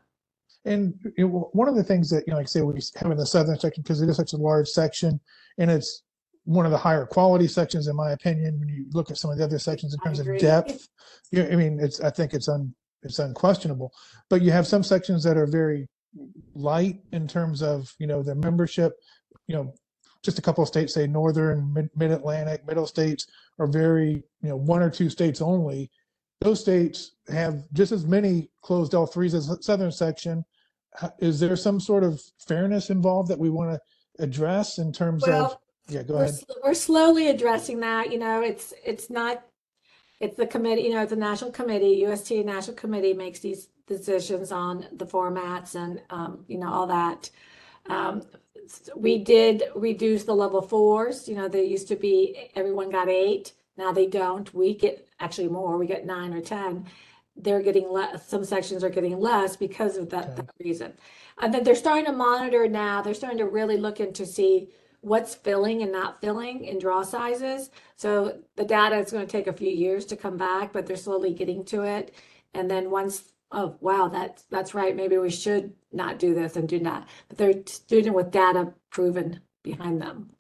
And 0.66 0.96
it, 1.16 1.24
one 1.24 1.70
of 1.70 1.76
the 1.76 1.84
things 1.84 2.10
that, 2.10 2.26
you 2.28 2.32
know, 2.32 2.38
like 2.38 2.48
I 2.48 2.48
say, 2.48 2.62
we 2.62 2.82
have 2.98 3.12
in 3.12 3.18
the 3.18 3.26
southern 3.26 3.58
section, 3.58 3.84
because 3.84 4.02
it 4.02 4.10
is 4.10 4.18
such 4.18 4.34
a 4.34 4.38
large 4.38 4.68
section, 4.68 5.20
and 5.58 5.72
it's 5.72 6.04
one 6.44 6.66
of 6.66 6.72
the 6.72 6.78
higher 6.78 7.06
quality 7.06 7.48
sections, 7.48 7.88
in 7.88 7.96
my 7.96 8.12
opinion, 8.12 8.60
when 8.60 8.68
you 8.68 8.86
look 8.92 9.10
at 9.12 9.18
some 9.18 9.32
of 9.32 9.38
the 9.38 9.44
other 9.44 9.60
sections 9.60 9.94
in 9.94 10.00
terms 10.00 10.20
of 10.20 10.28
depth. 10.40 10.90
Yeah, 11.32 11.48
I 11.52 11.56
mean, 11.56 11.80
it's, 11.80 12.02
I 12.02 12.10
think 12.10 12.34
it's 12.34 12.50
un, 12.50 12.74
it's 13.04 13.20
unquestionable. 13.20 13.94
But 14.30 14.42
you 14.42 14.52
have 14.52 14.68
some 14.68 14.84
sections 14.84 15.24
that 15.24 15.38
are 15.38 15.46
very 15.46 15.88
light 16.56 17.02
in 17.12 17.28
terms 17.28 17.62
of, 17.62 17.94
you 18.00 18.08
know, 18.08 18.24
their 18.24 18.36
membership. 18.36 18.94
You 19.48 19.56
know, 19.56 19.74
just 20.24 20.40
a 20.40 20.42
couple 20.42 20.62
of 20.62 20.68
states, 20.68 20.94
say 20.94 21.08
northern, 21.08 21.74
mid, 21.74 21.90
mid-Atlantic, 21.96 22.66
middle 22.66 22.88
states 22.88 23.28
are 23.60 23.68
very, 23.68 24.24
you 24.42 24.50
know, 24.50 24.58
one 24.58 24.82
or 24.82 24.90
two 24.90 25.10
states 25.10 25.42
only. 25.42 25.90
Those 26.42 26.60
states 26.60 27.16
have 27.30 27.64
just 27.74 27.92
as 27.92 28.06
many 28.06 28.50
closed 28.62 28.94
L 28.94 29.06
threes 29.06 29.34
as 29.34 29.58
southern 29.66 29.92
section. 29.92 30.44
Is 31.20 31.40
there 31.40 31.56
some 31.56 31.80
sort 31.80 32.04
of 32.04 32.22
fairness 32.48 32.90
involved 32.90 33.30
that 33.30 33.40
we 33.40 33.50
want 33.50 33.72
to 33.72 34.24
address 34.24 34.80
in 34.80 34.92
terms 34.92 35.24
of, 35.28 35.58
yeah, 35.88 36.04
go 36.04 36.16
we're, 36.16 36.24
ahead. 36.24 36.44
we're 36.64 36.74
slowly 36.74 37.30
addressing 37.30 37.80
that, 37.80 38.12
you 38.12 38.20
know, 38.20 38.42
it's, 38.42 38.74
it's 38.86 39.10
not, 39.10 39.44
it's 40.20 40.36
the 40.36 40.48
committee, 40.48 40.82
you 40.82 40.94
know, 40.94 41.02
it's 41.02 41.12
a 41.12 41.16
national 41.16 41.52
committee, 41.52 42.04
USTA 42.06 42.44
National 42.44 42.76
Committee 42.76 43.14
makes 43.14 43.40
these 43.40 43.70
decisions 43.88 44.52
on 44.52 44.86
the 44.94 45.06
formats 45.06 45.76
and, 45.76 46.02
um, 46.10 46.44
you 46.48 46.58
know, 46.58 46.72
all 46.72 46.88
that. 46.88 47.30
Um, 47.90 48.24
we 48.96 49.18
did 49.18 49.64
reduce 49.76 50.26
the 50.26 50.36
level 50.36 50.62
fours, 50.62 51.28
you 51.28 51.36
know, 51.36 51.48
they 51.48 51.64
used 51.64 51.88
to 51.88 51.96
be, 51.96 52.52
everyone 52.56 52.90
got 52.90 53.08
eight, 53.08 53.54
now 53.78 53.92
they 53.94 54.08
don't, 54.08 54.54
we 54.54 54.76
get 54.76 55.08
actually 55.20 55.48
more, 55.48 55.78
we 55.78 55.88
get 55.88 56.06
nine 56.06 56.34
or 56.34 56.42
ten. 56.42 56.86
They're 57.38 57.62
getting 57.62 57.90
less, 57.92 58.28
some 58.28 58.44
sections 58.44 58.84
are 58.84 58.90
getting 58.90 59.20
less 59.20 59.56
because 59.56 59.96
of 59.96 60.10
that, 60.10 60.36
that 60.36 60.50
reason. 60.60 60.94
And 61.42 61.54
then 61.54 61.64
they're 61.64 61.76
starting 61.76 62.06
to 62.06 62.12
monitor 62.12 62.68
now, 62.68 63.02
they're 63.02 63.14
starting 63.14 63.38
to 63.38 63.46
really 63.46 63.78
look 63.78 64.00
into 64.00 64.26
see 64.26 64.70
what's 65.02 65.36
filling 65.36 65.84
and 65.84 65.92
not 65.92 66.20
filling 66.20 66.66
in 66.66 66.80
draw 66.80 67.04
sizes. 67.04 67.70
So 67.96 68.40
the 68.56 68.66
data 68.66 68.98
is 68.98 69.12
going 69.12 69.26
to 69.26 69.32
take 69.32 69.48
a 69.48 69.54
few 69.54 69.70
years 69.70 70.06
to 70.08 70.16
come 70.18 70.36
back, 70.36 70.74
but 70.74 70.86
they're 70.86 70.98
slowly 70.98 71.34
getting 71.34 71.64
to 71.66 71.84
it. 71.84 72.14
And 72.54 72.70
then 72.70 72.90
once, 72.90 73.32
oh, 73.52 73.76
wow, 73.82 74.08
that's, 74.10 74.44
that's 74.44 74.74
right, 74.74 74.96
maybe 74.96 75.18
we 75.18 75.30
should 75.30 75.74
not 75.92 76.20
do 76.20 76.34
this 76.34 76.56
and 76.56 76.68
do 76.68 76.80
not. 76.80 77.08
But 77.30 77.38
they're 77.38 77.54
doing 77.88 78.14
with 78.14 78.32
data 78.32 78.74
proven 78.92 79.42
behind 79.64 80.02
them. 80.02 80.32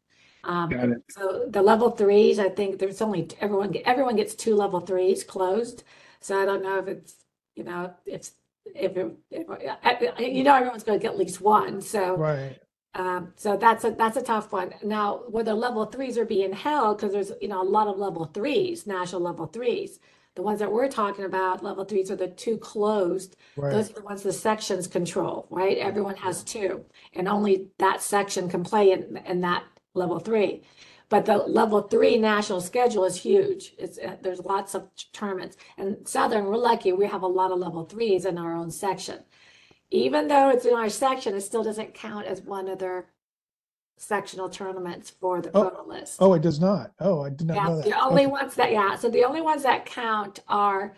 Um, 0.44 0.70
Got 0.70 0.90
it. 0.90 1.04
so 1.10 1.48
the 1.50 1.62
level 1.62 1.92
threes, 1.92 2.40
I 2.40 2.50
think 2.50 2.80
there's 2.80 3.02
only, 3.02 3.28
everyone, 3.42 3.76
everyone 3.86 4.16
gets 4.16 4.36
two 4.36 4.56
level 4.56 4.80
threes 4.80 5.24
closed. 5.24 5.84
So 6.20 6.42
I 6.42 6.46
don't 6.46 6.64
know 6.64 6.80
if 6.80 6.88
it's, 6.88 7.16
you 7.56 7.64
know, 7.64 7.94
if, 8.06 8.30
if, 8.76 8.96
it- 8.98 9.18
if, 9.32 9.50
I- 9.50 10.14
I- 10.18 10.22
you 10.22 10.44
know, 10.44 10.56
everyone's 10.56 10.84
going 10.84 11.00
to 11.00 11.04
get 11.04 11.12
at 11.14 11.18
least 11.18 11.42
one. 11.42 11.82
So 11.82 12.16
Right. 12.16 12.58
Um, 12.96 13.34
so 13.36 13.58
that's 13.58 13.84
a 13.84 13.92
that's 13.92 14.18
a 14.18 14.24
tough 14.24 14.52
one. 14.52 14.74
Now, 14.84 15.18
where 15.30 15.44
the 15.44 15.54
level 15.54 15.86
threes 15.86 16.18
are 16.18 16.26
being 16.26 16.52
held, 16.52 16.98
because 16.98 17.14
there's 17.14 17.32
you 17.42 17.48
know 17.48 17.62
a 17.62 17.64
lot 17.64 17.88
of 17.88 18.00
level 18.00 18.26
threes, 18.26 18.88
national 18.88 19.22
level 19.22 19.46
threes. 19.46 20.00
The 20.38 20.44
ones 20.44 20.60
that 20.60 20.72
we're 20.72 20.88
talking 20.88 21.25
about, 21.25 21.63
level 21.63 21.84
threes, 21.84 22.12
are 22.12 22.15
the 22.15 22.27
two 22.27 22.60
closed. 22.60 23.36
Right. 23.56 23.72
Those 23.72 23.89
are 23.89 23.94
the 23.94 24.03
ones 24.03 24.22
the 24.22 24.32
sections 24.32 24.86
control, 24.86 25.48
right? 25.50 25.79
Everyone 25.79 26.15
has 26.17 26.44
two, 26.44 26.86
and 27.13 27.27
only 27.27 27.70
that 27.79 28.03
section 28.03 28.48
can 28.48 28.63
play 28.63 28.91
in 28.91 29.17
in 29.25 29.41
that 29.41 29.63
level 29.96 30.20
three. 30.20 30.62
But 31.10 31.25
the 31.25 31.38
level 31.38 31.82
three 31.82 32.17
national 32.20 32.62
schedule 32.62 33.03
is 33.06 33.15
huge. 33.15 33.74
It's 33.79 33.98
uh, 33.98 34.17
there's 34.22 34.41
lots 34.41 34.75
of 34.75 34.89
tournaments, 35.12 35.58
and 35.75 36.08
Southern, 36.08 36.46
we're 36.46 36.58
lucky. 36.58 36.94
We 36.94 37.08
have 37.08 37.24
a 37.24 37.27
lot 37.27 37.51
of 37.51 37.58
level 37.58 37.86
threes 37.86 38.25
in 38.25 38.38
our 38.38 38.53
own 38.53 38.70
section 38.70 39.24
even 39.89 40.27
though 40.27 40.50
it's 40.50 40.65
in 40.65 40.74
our 40.74 40.89
section, 40.89 41.34
it 41.34 41.41
still 41.41 41.63
doesn't 41.63 41.94
count 41.94 42.25
as 42.25 42.41
one 42.41 42.67
of 42.67 42.79
their 42.79 43.08
sectional 43.98 44.50
tournaments 44.50 45.10
for 45.10 45.42
the 45.42 45.50
Oh, 45.54 45.70
quota 45.70 45.82
list. 45.88 46.18
Oh, 46.22 46.34
it 46.34 46.42
does 46.42 46.60
not. 46.60 46.92
Oh, 47.00 47.22
I 47.24 47.30
did 47.30 47.48
not 47.48 47.56
Yeah, 47.56 47.66
know 47.68 47.75
that. 47.77 47.86
the 47.86 48.00
only 48.01 48.24
Okay. 48.25 48.32
ones 48.32 48.56
that, 48.56 48.72
yeah, 48.72 48.96
so 48.96 49.10
the 49.10 49.24
only 49.25 49.42
ones 49.42 49.63
that 49.63 49.86
count 49.86 50.39
are 50.48 50.96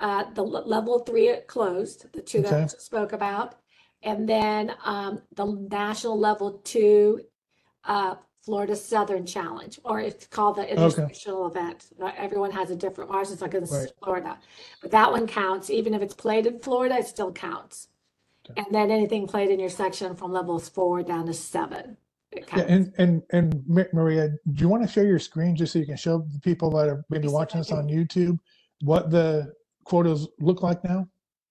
uh, 0.00 0.24
the 0.34 0.42
le- 0.42 0.66
level 0.66 1.00
three 1.00 1.34
closed, 1.46 2.12
the 2.12 2.22
two 2.22 2.42
that 2.42 2.52
I 2.52 2.56
Okay. 2.56 2.64
just 2.64 2.82
spoke 2.82 3.12
about. 3.12 3.56
And 4.02 4.28
then 4.28 4.74
um, 4.84 5.22
the 5.34 5.46
national 5.70 6.18
level 6.18 6.52
two 6.64 7.20
uh, 7.84 8.14
Florida 8.42 8.74
Southern 8.74 9.26
Challenge, 9.26 9.78
or 9.84 10.00
it's 10.00 10.26
called 10.26 10.56
the 10.56 10.66
international 10.66 11.46
event. 11.46 11.86
Not 11.98 12.14
everyone 12.16 12.50
has 12.52 12.70
a 12.70 12.76
different, 12.76 13.10
ours 13.10 13.30
is 13.30 13.42
like 13.42 13.52
in 13.54 13.64
Right. 13.66 13.92
Florida. 14.02 14.38
But 14.80 14.90
that 14.92 15.10
one 15.12 15.26
counts, 15.26 15.68
even 15.68 15.92
if 15.92 16.00
it's 16.00 16.14
played 16.14 16.46
in 16.46 16.58
Florida, 16.58 16.96
it 16.96 17.06
still 17.06 17.32
counts. 17.32 17.88
Okay. 18.50 18.62
And 18.64 18.74
then 18.74 18.90
anything 18.90 19.26
played 19.26 19.50
in 19.50 19.60
your 19.60 19.68
section 19.68 20.16
from 20.16 20.32
levels 20.32 20.68
four 20.70 21.02
down 21.02 21.26
to 21.26 21.34
seven, 21.34 21.98
Yeah, 22.34 22.62
and 22.62 22.92
and 22.98 23.22
and 23.32 23.62
Ma- 23.66 23.84
Maria, 23.92 24.28
do 24.28 24.62
you 24.62 24.68
want 24.68 24.82
to 24.82 24.88
share 24.88 25.04
your 25.06 25.18
screen 25.18 25.56
just 25.56 25.72
so 25.72 25.78
you 25.78 25.86
can 25.86 25.96
show 25.96 26.18
the 26.32 26.40
people 26.40 26.70
that 26.70 26.88
are 26.88 27.04
maybe 27.10 27.28
watching 27.28 27.60
this 27.60 27.72
on. 27.72 27.88
YouTube 27.88 28.38
what 28.82 29.10
the 29.10 29.52
quotas 29.84 30.28
look 30.40 30.62
like 30.62 30.82
now? 30.84 31.08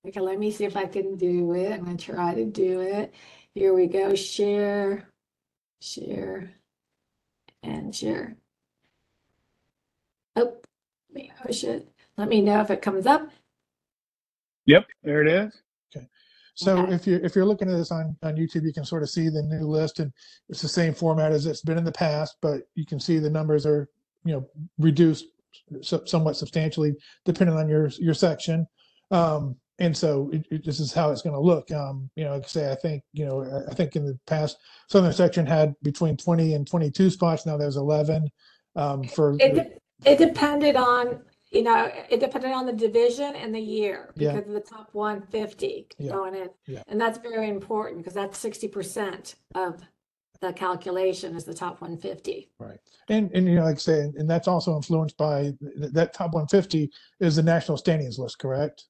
Okay, 0.07 0.19
let 0.19 0.39
me 0.39 0.51
see 0.51 0.65
if 0.65 0.77
I 0.77 0.85
can 0.85 1.15
do 1.15 1.53
it. 1.53 1.73
I'm 1.73 1.85
gonna 1.85 1.97
try 1.97 2.33
to 2.33 2.45
do 2.45 2.81
it. 2.81 3.13
Here 3.53 3.73
we 3.73 3.87
go. 3.87 4.15
Share, 4.15 5.09
share, 5.81 6.51
and 7.63 7.93
share. 7.93 8.37
Oh, 10.35 10.57
let 11.13 11.15
me 11.15 11.31
oh, 11.33 11.45
push 11.47 11.63
it. 11.63 11.89
Let 12.17 12.29
me 12.29 12.41
know 12.41 12.61
if 12.61 12.71
it 12.71 12.81
comes 12.81 13.05
up. 13.05 13.29
Yep, 14.65 14.87
there 15.03 15.21
it 15.21 15.27
is. 15.27 15.53
So 16.59 16.77
Okay. 16.79 16.93
if 16.93 17.07
you're 17.07 17.19
if 17.21 17.35
you're 17.35 17.45
looking 17.45 17.69
at 17.69 17.77
this 17.77 17.89
on 17.91 18.17
on 18.21 18.35
YouTube, 18.35 18.63
you 18.65 18.73
can 18.73 18.83
sort 18.83 19.01
of 19.01 19.09
see 19.09 19.29
the 19.29 19.41
new 19.43 19.65
list, 19.65 19.99
and 19.99 20.11
it's 20.49 20.61
the 20.61 20.67
same 20.67 20.93
format 20.93 21.31
as 21.31 21.45
it's 21.45 21.61
been 21.61 21.77
in 21.77 21.85
the 21.85 21.91
past, 21.91 22.35
but 22.41 22.63
you 22.75 22.85
can 22.85 22.99
see 22.99 23.17
the 23.17 23.29
numbers 23.29 23.65
are 23.65 23.87
you 24.25 24.33
know 24.33 24.45
reduced 24.77 25.25
so, 25.81 26.03
somewhat 26.05 26.35
substantially 26.35 26.95
depending 27.23 27.55
on 27.55 27.69
your 27.69 27.87
your 27.99 28.13
section. 28.13 28.67
Um, 29.09 29.55
and 29.79 29.95
so 29.95 30.29
it, 30.33 30.45
it- 30.51 30.65
this 30.65 30.81
is 30.81 30.91
how 30.91 31.11
it's 31.11 31.21
going 31.21 31.33
to 31.33 31.39
look. 31.39 31.71
Um, 31.71 32.09
you 32.17 32.25
know, 32.25 32.31
like 32.31 32.43
I 32.43 32.47
say, 32.47 32.69
I 32.69 32.75
think 32.75 33.03
you 33.13 33.25
know, 33.25 33.63
I- 33.71 33.73
think 33.73 33.95
in 33.95 34.05
the 34.05 34.19
past, 34.27 34.57
Southern 34.89 35.13
section 35.13 35.45
had 35.45 35.73
between 35.81 36.17
20 36.17 36.55
and 36.55 36.67
22 36.67 37.09
spots. 37.09 37.45
Now 37.45 37.55
there's 37.55 37.77
11 37.77 38.29
um, 38.75 39.03
for. 39.05 39.37
It, 39.39 39.55
de- 39.55 40.11
it 40.11 40.17
depended 40.17 40.75
on, 40.75 41.21
you 41.51 41.63
know, 41.63 41.91
it 42.09 42.19
depended 42.19 42.51
on 42.51 42.65
the 42.65 42.73
division 42.73 43.35
and 43.35 43.53
the 43.53 43.59
year 43.59 44.11
Yeah. 44.15 44.33
because 44.33 44.47
of 44.49 44.53
the 44.53 44.61
top 44.61 44.89
150 44.93 45.87
Yeah. 45.97 46.11
going 46.11 46.35
in. 46.35 46.49
Yeah. 46.67 46.83
And 46.87 46.99
that's 47.01 47.17
very 47.17 47.49
important 47.49 47.97
because 47.99 48.13
that's 48.13 48.37
60% 48.37 49.35
of 49.55 49.81
the 50.41 50.53
calculation 50.53 51.35
is 51.35 51.43
the 51.43 51.53
top 51.53 51.81
150. 51.81 52.51
Right. 52.59 52.79
And, 53.09 53.31
and, 53.33 53.47
you 53.47 53.55
know, 53.55 53.63
like 53.63 53.75
I 53.75 53.79
say, 53.79 53.99
and 54.01 54.29
that's 54.29 54.47
also 54.47 54.75
influenced 54.75 55.17
by 55.17 55.53
th- 55.59 55.91
that 55.93 56.13
top 56.13 56.33
150 56.33 56.91
is 57.19 57.35
the 57.35 57.43
national 57.43 57.77
standings 57.77 58.19
list, 58.19 58.39
correct? 58.39 58.85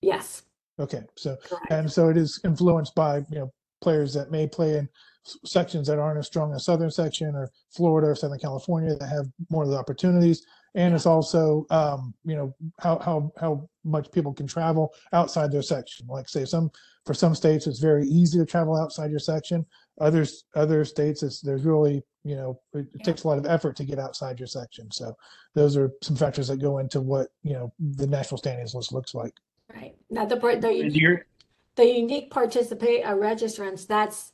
Yes, 0.00 0.42
Okay. 0.78 1.02
So, 1.16 1.36
correct. 1.36 1.66
and 1.70 1.90
so 1.92 2.08
it 2.08 2.16
is 2.16 2.40
influenced 2.44 2.94
by, 2.94 3.18
you 3.30 3.38
know, 3.38 3.52
players 3.80 4.12
that 4.14 4.30
may 4.30 4.46
play 4.46 4.76
in 4.78 4.88
s- 5.26 5.36
sections 5.44 5.86
that 5.88 5.98
aren't 5.98 6.18
as 6.18 6.26
strong 6.26 6.52
as 6.54 6.64
Southern 6.64 6.90
section 6.90 7.34
or 7.34 7.50
Florida 7.70 8.08
or 8.08 8.14
Southern 8.14 8.38
California 8.38 8.94
that 8.96 9.06
have 9.08 9.26
more 9.50 9.62
of 9.64 9.68
the 9.70 9.76
opportunities. 9.76 10.44
And 10.76 10.94
it's 10.94 11.06
also, 11.06 11.66
um, 11.70 12.14
you 12.24 12.34
know, 12.34 12.54
how, 12.80 12.98
how, 12.98 13.32
how 13.38 13.68
much 13.84 14.10
people 14.10 14.32
can 14.32 14.46
travel 14.46 14.92
outside 15.12 15.52
their 15.52 15.62
section. 15.62 16.06
Like 16.08 16.28
say 16.28 16.44
some, 16.44 16.70
for 17.06 17.14
some 17.14 17.34
states, 17.34 17.66
it's 17.66 17.78
very 17.78 18.06
easy 18.06 18.38
to 18.38 18.46
travel 18.46 18.76
outside 18.76 19.10
your 19.10 19.20
section. 19.20 19.64
Others, 20.00 20.44
other 20.56 20.84
states, 20.84 21.22
it's, 21.22 21.40
there's 21.40 21.64
really, 21.64 22.02
you 22.24 22.34
know, 22.34 22.60
it, 22.72 22.78
it 22.78 22.88
Yeah. 22.96 23.04
takes 23.04 23.22
a 23.22 23.28
lot 23.28 23.38
of 23.38 23.46
effort 23.46 23.76
to 23.76 23.84
get 23.84 24.00
outside 24.00 24.40
your 24.40 24.48
section. 24.48 24.90
So 24.90 25.16
those 25.54 25.76
are 25.76 25.92
some 26.02 26.16
factors 26.16 26.48
that 26.48 26.56
go 26.56 26.78
into 26.78 27.00
what, 27.00 27.28
you 27.44 27.52
know, 27.52 27.72
the 27.78 28.08
national 28.08 28.38
standings 28.38 28.74
list 28.74 28.92
looks 28.92 29.14
like. 29.14 29.34
Right. 29.72 29.94
Now, 30.10 30.24
the, 30.24 30.36
part- 30.38 30.60
the 30.60 30.74
unique, 30.74 31.00
you're, 31.00 31.26
the 31.76 31.86
unique 31.86 32.30
participate, 32.30 33.04
uh, 33.06 33.14
registrants, 33.14 33.86
that's, 33.86 34.32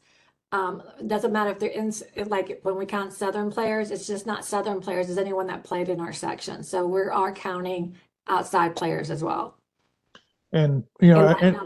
um, 0.52 0.82
doesn't 1.06 1.32
matter 1.32 1.50
if 1.50 1.58
they're 1.58 1.70
in, 1.70 1.92
like, 2.26 2.60
when 2.62 2.76
we 2.76 2.86
count 2.86 3.12
Southern 3.12 3.50
players, 3.50 3.90
it's 3.90 4.06
just 4.06 4.26
not 4.26 4.44
Southern 4.44 4.80
players, 4.80 5.08
it's 5.08 5.18
anyone 5.18 5.46
that 5.46 5.64
played 5.64 5.88
in 5.88 6.00
our 6.00 6.12
section. 6.12 6.62
So 6.62 6.86
we 6.86 7.02
are 7.02 7.32
counting 7.32 7.94
outside 8.26 8.74
players 8.74 9.10
as 9.10 9.22
well. 9.22 9.56
And, 10.52 10.84
you 11.00 11.12
know, 11.12 11.28
and. 11.40 11.56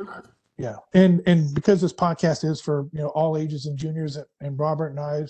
Yeah, 0.56 0.76
and 0.92 1.20
and 1.26 1.52
because 1.52 1.80
this 1.80 1.92
podcast 1.92 2.48
is 2.48 2.60
for 2.60 2.86
you 2.92 3.00
know 3.00 3.08
all 3.08 3.36
ages 3.36 3.66
and 3.66 3.76
juniors, 3.76 4.14
and- 4.14 4.26
and 4.40 4.56
Robert 4.56 4.90
and 4.90 5.00
I 5.00 5.24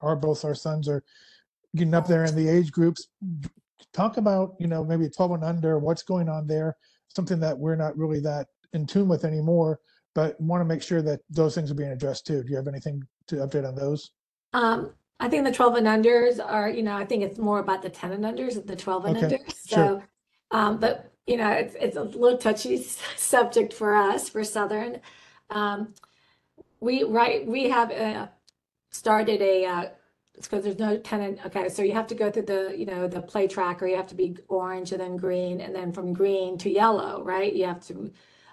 are 0.00 0.14
both 0.14 0.44
our 0.44 0.54
sons 0.54 0.88
are 0.88 1.02
getting 1.74 1.92
up 1.92 2.06
there 2.06 2.24
in 2.24 2.36
the 2.36 2.48
age 2.48 2.70
groups. 2.70 3.08
Talk 3.92 4.16
about 4.16 4.54
you 4.60 4.68
know 4.68 4.84
maybe 4.84 5.08
twelve 5.08 5.32
and 5.32 5.42
under, 5.42 5.80
what's 5.80 6.04
going 6.04 6.28
on 6.28 6.46
there, 6.46 6.76
something 7.08 7.40
that 7.40 7.58
we're 7.58 7.74
not 7.74 7.98
really 7.98 8.20
that 8.20 8.46
in 8.72 8.86
tune 8.86 9.08
with 9.08 9.24
anymore, 9.24 9.80
but 10.14 10.40
want 10.40 10.60
to 10.60 10.64
make 10.64 10.82
sure 10.82 11.02
that 11.02 11.20
those 11.30 11.54
things 11.54 11.70
are 11.70 11.74
being 11.74 11.90
addressed 11.90 12.26
too. 12.26 12.42
Do 12.42 12.50
you 12.50 12.56
have 12.56 12.68
anything 12.68 13.02
to 13.28 13.36
update 13.36 13.66
on 13.66 13.74
those? 13.74 14.10
Um, 14.52 14.92
I 15.20 15.28
think 15.28 15.44
the 15.44 15.52
12 15.52 15.76
and 15.76 15.86
unders 15.86 16.44
are, 16.44 16.68
you 16.68 16.82
know, 16.82 16.96
I 16.96 17.04
think 17.04 17.22
it's 17.22 17.38
more 17.38 17.58
about 17.58 17.82
the 17.82 17.90
10 17.90 18.12
and 18.12 18.24
unders 18.24 18.54
than 18.54 18.66
the 18.66 18.76
12 18.76 19.04
and 19.04 19.16
Okay, 19.16 19.36
unders. 19.36 19.68
sure. 19.68 20.02
Um, 20.50 20.78
but 20.78 21.12
you 21.26 21.36
know, 21.36 21.50
it's 21.50 21.76
it's 21.78 21.96
a 21.96 22.02
little 22.02 22.38
touchy 22.38 22.76
subject 23.16 23.72
for 23.72 23.94
us 23.94 24.28
for 24.28 24.42
Southern. 24.42 25.00
Um, 25.50 25.94
we 26.80 27.04
right 27.04 27.46
we 27.46 27.68
have 27.68 27.92
uh, 27.92 28.28
started 28.90 29.40
a 29.42 29.66
uh, 29.66 29.88
because 30.34 30.64
there's 30.64 30.78
no 30.78 30.96
10 30.96 31.20
and 31.20 31.40
okay, 31.46 31.68
so 31.68 31.82
you 31.82 31.92
have 31.92 32.06
to 32.08 32.14
go 32.14 32.30
through 32.30 32.46
the 32.46 32.74
you 32.76 32.86
know 32.86 33.06
the 33.06 33.20
play 33.22 33.46
tracker. 33.46 33.86
You 33.86 33.96
have 33.96 34.08
to 34.08 34.14
be 34.14 34.36
orange 34.48 34.90
and 34.92 35.00
then 35.00 35.16
green, 35.16 35.60
and 35.60 35.74
then 35.74 35.92
from 35.92 36.12
green 36.12 36.58
to 36.58 36.70
yellow, 36.70 37.22
right? 37.22 37.52
You 37.54 37.66
have 37.66 37.86
to 37.88 38.10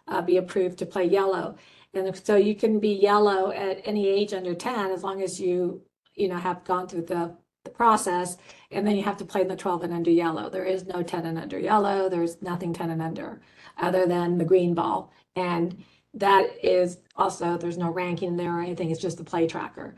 uh, 0.08 0.22
be 0.22 0.38
approved 0.38 0.78
to 0.80 0.86
play 0.86 1.06
yellow. 1.06 1.56
And 1.94 2.16
so 2.24 2.36
you 2.36 2.56
can 2.56 2.80
be 2.80 2.94
yellow 2.94 3.52
at 3.52 3.82
any 3.86 4.08
age 4.08 4.34
under 4.34 4.54
10 4.54 4.92
as 4.92 5.04
long 5.04 5.22
as 5.22 5.40
you, 5.40 5.82
you 6.16 6.28
know, 6.28 6.38
have 6.38 6.64
gone 6.64 6.88
through 6.88 7.04
the, 7.04 7.36
the 7.64 7.70
process. 7.70 8.38
And 8.72 8.86
then 8.86 8.96
you 8.96 9.04
have 9.04 9.18
to 9.18 9.26
play 9.26 9.42
in 9.42 9.48
the 9.48 9.56
12 9.56 9.84
and 9.84 9.94
under 9.94 10.12
yellow. 10.12 10.50
There 10.50 10.66
is 10.66 10.86
no 10.86 11.02
10 11.02 11.26
and 11.26 11.38
under 11.38 11.60
yellow. 11.60 12.10
There's 12.10 12.42
nothing 12.42 12.74
10 12.74 12.90
and 12.92 13.02
under 13.02 13.42
other 13.78 14.06
than 14.06 14.38
the 14.38 14.46
green 14.46 14.74
ball. 14.74 15.12
And 15.36 15.84
that 16.14 16.48
is 16.64 16.98
also, 17.16 17.58
there's 17.58 17.78
no 17.78 17.92
ranking 17.92 18.38
there 18.38 18.58
or 18.58 18.62
anything. 18.62 18.90
It's 18.92 19.02
just 19.02 19.18
the 19.18 19.24
play 19.24 19.48
tracker. 19.48 19.96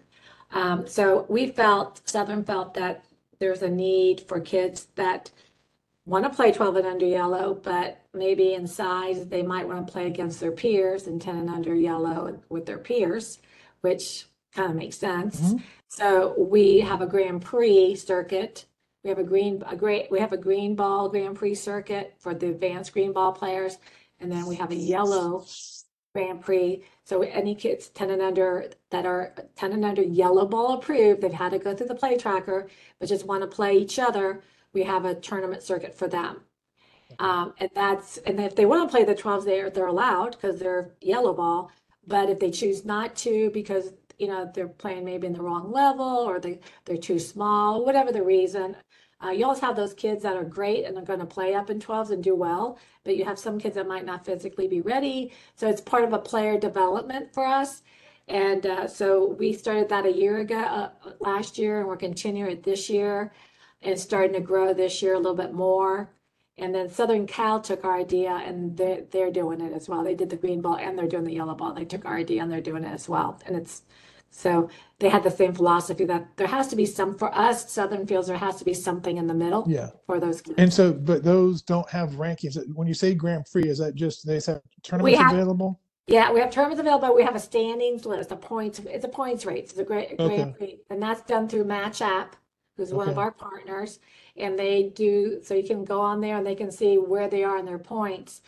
Um, 0.51 0.87
so 0.87 1.25
we 1.29 1.47
felt, 1.47 2.01
Southern 2.07 2.43
felt 2.43 2.73
that 2.73 3.05
there's 3.39 3.61
a 3.61 3.69
need 3.69 4.21
for 4.21 4.39
kids 4.39 4.87
that 4.95 5.31
want 6.09 6.25
to 6.25 6.29
play 6.31 6.51
12 6.51 6.77
and 6.77 6.87
under 6.87 7.05
yellow, 7.05 7.53
but 7.53 8.01
maybe 8.15 8.55
in 8.55 8.65
size 8.65 9.27
they 9.27 9.43
might 9.43 9.67
want 9.67 9.85
to 9.85 9.91
play 9.93 10.07
against 10.07 10.39
their 10.39 10.51
peers 10.51 11.05
and 11.05 11.21
10 11.21 11.37
and 11.37 11.49
under 11.49 11.75
yellow 11.75 12.39
with 12.49 12.65
their 12.65 12.79
peers, 12.79 13.37
which 13.81 14.25
kind 14.53 14.71
of 14.71 14.75
makes 14.75 14.97
sense. 14.97 15.39
Mhm. 15.39 15.61
So 15.87 16.33
we 16.37 16.79
have 16.79 17.01
a 17.01 17.05
Grand 17.05 17.43
Prix 17.43 17.95
circuit. 17.95 18.65
We 19.03 19.09
have 19.09 19.19
a 19.19 19.23
green, 19.23 19.63
a 19.67 19.75
great, 19.75 20.09
we 20.09 20.19
have 20.19 20.33
a 20.33 20.37
green 20.37 20.73
ball 20.75 21.09
Grand 21.09 21.35
Prix 21.35 21.55
circuit 21.55 22.15
for 22.17 22.33
the 22.33 22.47
advanced 22.49 22.91
green 22.91 23.13
ball 23.13 23.31
players. 23.31 23.77
And 24.19 24.31
then 24.31 24.47
we 24.47 24.55
have 24.55 24.71
a 24.71 24.75
yellow 24.75 25.45
Grand 26.15 26.41
Prix. 26.41 26.83
So 27.05 27.21
any 27.21 27.53
kids 27.53 27.89
10 27.89 28.09
and 28.09 28.21
under 28.21 28.71
that 28.89 29.05
are 29.05 29.35
10 29.55 29.73
and 29.73 29.85
under 29.85 30.01
yellow 30.01 30.45
ball 30.45 30.73
approved, 30.73 31.21
they've 31.21 31.31
had 31.31 31.51
to 31.51 31.59
go 31.59 31.75
through 31.75 31.87
the 31.87 31.95
play 31.95 32.17
tracker, 32.17 32.67
but 32.99 33.07
just 33.07 33.27
want 33.27 33.41
to 33.41 33.47
play 33.47 33.77
each 33.77 33.99
other, 33.99 34.41
we 34.73 34.83
have 34.83 35.05
a 35.05 35.15
tournament 35.15 35.63
circuit 35.63 35.97
for 35.97 36.07
them. 36.07 36.41
Um, 37.17 37.53
and 37.57 37.69
that's, 37.73 38.17
and 38.19 38.39
if 38.39 38.55
they 38.55 38.65
want 38.65 38.89
to 38.89 38.95
play 38.95 39.03
the 39.03 39.15
12s, 39.15 39.45
they're, 39.45 39.69
they're 39.69 39.87
allowed 39.87 40.31
because 40.31 40.59
they're 40.59 40.91
yellow 41.01 41.33
ball. 41.33 41.71
But 42.05 42.29
if 42.29 42.39
they 42.39 42.51
choose 42.51 42.85
not 42.85 43.15
to 43.17 43.49
because, 43.51 43.93
you 44.19 44.27
know, 44.27 44.49
they're 44.53 44.67
playing 44.67 45.05
maybe 45.05 45.27
in 45.27 45.33
the 45.33 45.41
wrong 45.41 45.71
level 45.71 46.05
or 46.05 46.39
they, 46.39 46.59
they're 46.85 46.97
too 46.97 47.19
small, 47.19 47.83
whatever 47.83 48.11
the 48.11 48.23
reason, 48.23 48.75
uh, 49.23 49.31
you 49.31 49.43
always 49.43 49.59
have 49.59 49.75
those 49.75 49.93
kids 49.93 50.23
that 50.23 50.37
are 50.37 50.45
great 50.45 50.85
and 50.85 50.97
are 50.97 51.03
going 51.03 51.19
to 51.19 51.25
play 51.25 51.53
up 51.53 51.69
in 51.69 51.79
12s 51.79 52.11
and 52.11 52.23
do 52.23 52.35
well, 52.35 52.79
but 53.03 53.17
you 53.17 53.25
have 53.25 53.37
some 53.37 53.59
kids 53.59 53.75
that 53.75 53.87
might 53.87 54.05
not 54.05 54.25
physically 54.25 54.67
be 54.67 54.81
ready. 54.81 55.33
So 55.55 55.67
it's 55.67 55.81
part 55.81 56.03
of 56.03 56.13
a 56.13 56.19
player 56.19 56.57
development 56.57 57.33
for 57.33 57.45
us. 57.45 57.81
And 58.29 58.65
uh, 58.65 58.87
so 58.87 59.35
we 59.39 59.51
started 59.51 59.89
that 59.89 60.05
a 60.05 60.11
year 60.11 60.37
ago, 60.37 60.59
uh, 60.59 60.89
last 61.19 61.57
year, 61.57 61.79
and 61.79 61.87
we're 61.87 61.97
continuing 61.97 62.51
it 62.51 62.63
this 62.63 62.89
year 62.89 63.31
and 63.81 63.99
starting 63.99 64.33
to 64.33 64.39
grow 64.39 64.73
this 64.73 65.01
year 65.01 65.13
a 65.13 65.17
little 65.17 65.35
bit 65.35 65.53
more. 65.53 66.09
And 66.57 66.75
then 66.75 66.89
Southern 66.89 67.25
Cal 67.25 67.61
took 67.61 67.85
our 67.85 67.95
idea 67.97 68.31
and 68.31 68.75
they're, 68.75 69.01
they're 69.11 69.31
doing 69.31 69.61
it 69.61 69.71
as 69.71 69.87
well. 69.87 70.03
They 70.03 70.15
did 70.15 70.29
the 70.29 70.35
green 70.35 70.59
ball 70.61 70.75
and 70.75 70.97
they're 70.97 71.07
doing 71.07 71.23
the 71.23 71.33
yellow 71.33 71.55
ball. 71.55 71.73
They 71.73 71.85
took 71.85 72.03
our 72.05 72.17
idea 72.17 72.41
and 72.43 72.51
they're 72.51 72.59
doing 72.59 72.83
it 72.83 72.91
as 72.91 73.07
well. 73.07 73.39
And 73.45 73.55
it's 73.55 73.83
so 74.31 74.69
they 74.99 75.09
had 75.09 75.23
the 75.23 75.31
same 75.31 75.53
philosophy 75.53 76.05
that 76.05 76.35
there 76.35 76.47
has 76.47 76.67
to 76.67 76.75
be 76.75 76.85
some 76.85 77.17
for 77.17 77.33
us 77.33 77.71
Southern 77.71 78.05
Fields. 78.05 78.27
There 78.27 78.37
has 78.37 78.57
to 78.57 78.65
be 78.65 78.73
something 78.75 79.17
in 79.17 79.25
the 79.25 79.33
middle 79.33 79.63
Yeah. 79.67 79.89
for 80.05 80.19
those 80.19 80.41
kids. 80.41 80.55
And 80.59 80.71
so, 80.71 80.91
but 80.93 81.23
those 81.23 81.61
don't 81.61 81.89
have 81.89 82.11
rankings. 82.11 82.57
When 82.75 82.87
you 82.87 82.93
say 82.93 83.15
Grand 83.15 83.45
Prix, 83.51 83.63
is 83.69 83.77
that 83.79 83.95
just 83.95 84.27
they 84.27 84.35
have 84.35 84.61
tournaments 84.83 85.17
have- 85.17 85.33
available? 85.33 85.79
Yeah, 86.07 86.31
we 86.31 86.39
have 86.41 86.49
terms 86.51 86.77
available. 86.79 87.15
We 87.15 87.23
have 87.23 87.35
a 87.35 87.39
standings 87.39 88.03
list, 88.05 88.31
a 88.31 88.35
points. 88.35 88.79
It's 88.79 89.05
a 89.05 89.09
points 89.09 89.45
rate. 89.45 89.65
It's 89.65 89.77
a 89.77 89.83
great, 89.83 90.19
Okay. 90.19 90.43
great, 90.43 90.57
great, 90.57 90.79
and 90.89 91.01
that's 91.01 91.21
done 91.21 91.47
through 91.47 91.65
Match 91.65 92.01
App, 92.01 92.35
who's 92.79 92.93
one 92.93 93.07
of 93.09 93.15
Okay. 93.15 93.21
our 93.21 93.31
partners, 93.31 93.99
and 94.37 94.57
they 94.57 94.83
do. 94.95 95.39
So 95.43 95.53
you 95.53 95.63
can 95.63 95.83
go 95.85 96.01
on 96.01 96.21
there 96.21 96.37
and 96.37 96.45
they 96.45 96.55
can 96.55 96.71
see 96.71 96.97
where 96.97 97.27
they 97.29 97.43
are 97.43 97.57
in 97.59 97.65
their 97.65 97.77
points, 97.79 98.41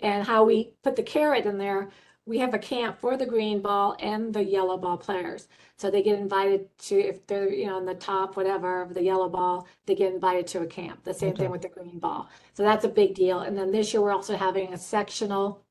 and 0.00 0.26
how 0.26 0.44
we 0.44 0.72
put 0.82 0.96
the 0.96 1.02
carrot 1.02 1.46
in 1.46 1.58
there. 1.58 1.90
We 2.26 2.38
have 2.38 2.54
a 2.54 2.58
camp 2.58 2.98
for 2.98 3.18
the 3.18 3.26
green 3.26 3.60
ball 3.60 3.96
and 4.00 4.32
the 4.32 4.42
yellow 4.42 4.78
ball 4.78 4.96
players, 4.96 5.46
so 5.76 5.90
they 5.90 6.02
get 6.02 6.18
invited 6.18 6.66
to 6.88 6.98
if 6.98 7.26
they're 7.26 7.50
you 7.52 7.66
know 7.66 7.78
in 7.78 7.84
the 7.84 7.94
top 7.94 8.36
whatever 8.36 8.80
of 8.82 8.94
the 8.94 9.02
yellow 9.02 9.28
ball, 9.28 9.66
they 9.86 9.94
get 9.94 10.12
invited 10.14 10.46
to 10.48 10.62
a 10.62 10.66
camp. 10.66 11.04
The 11.04 11.12
same 11.14 11.32
Okay. 11.32 11.44
thing 11.44 11.50
with 11.50 11.62
the 11.62 11.68
green 11.68 11.98
ball. 11.98 12.28
So 12.54 12.62
that's 12.62 12.84
a 12.86 12.88
big 12.88 13.14
deal. 13.14 13.40
And 13.40 13.56
then 13.58 13.70
this 13.72 13.92
year 13.92 14.02
we're 14.02 14.12
also 14.12 14.36
having 14.36 14.72
a 14.72 14.78
sectional 14.78 15.62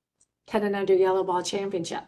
10 0.47 0.63
and 0.63 0.75
under 0.75 0.93
yellow 0.93 1.23
ball 1.23 1.41
championship 1.41 2.03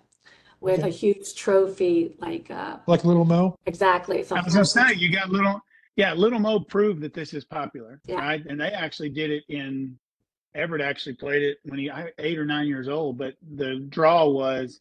with 0.62 0.83
a 0.83 0.88
Okay. 0.88 0.91
huge 0.91 1.35
trophy 1.35 2.15
like 2.19 2.51
uh 2.51 2.77
Like 2.88 3.03
Little 3.03 3.25
Mo? 3.25 3.55
exactly 3.65 4.24
so 4.24 4.35
I 4.35 4.41
was 4.43 4.53
gonna 4.53 4.65
say 4.65 4.93
you 4.93 5.12
got 5.12 5.29
little, 5.31 5.59
yeah, 5.95 6.13
Little 6.13 6.39
Mo 6.39 6.59
proved 6.59 7.01
that 7.01 7.13
this 7.13 7.33
is 7.33 7.45
popular, 7.45 8.01
Yeah. 8.05 8.15
right? 8.19 8.45
And 8.45 8.59
they 8.59 8.69
actually 8.69 9.09
did 9.09 9.31
it 9.31 9.43
in. 9.49 9.97
Everett 10.53 10.81
actually 10.81 11.15
played 11.15 11.41
it 11.43 11.57
when 11.65 11.79
he 11.79 11.91
eight 12.17 12.37
or 12.39 12.45
nine 12.45 12.67
years 12.67 12.87
old, 12.87 13.17
but 13.17 13.35
the 13.55 13.75
draw 13.89 14.25
was 14.27 14.79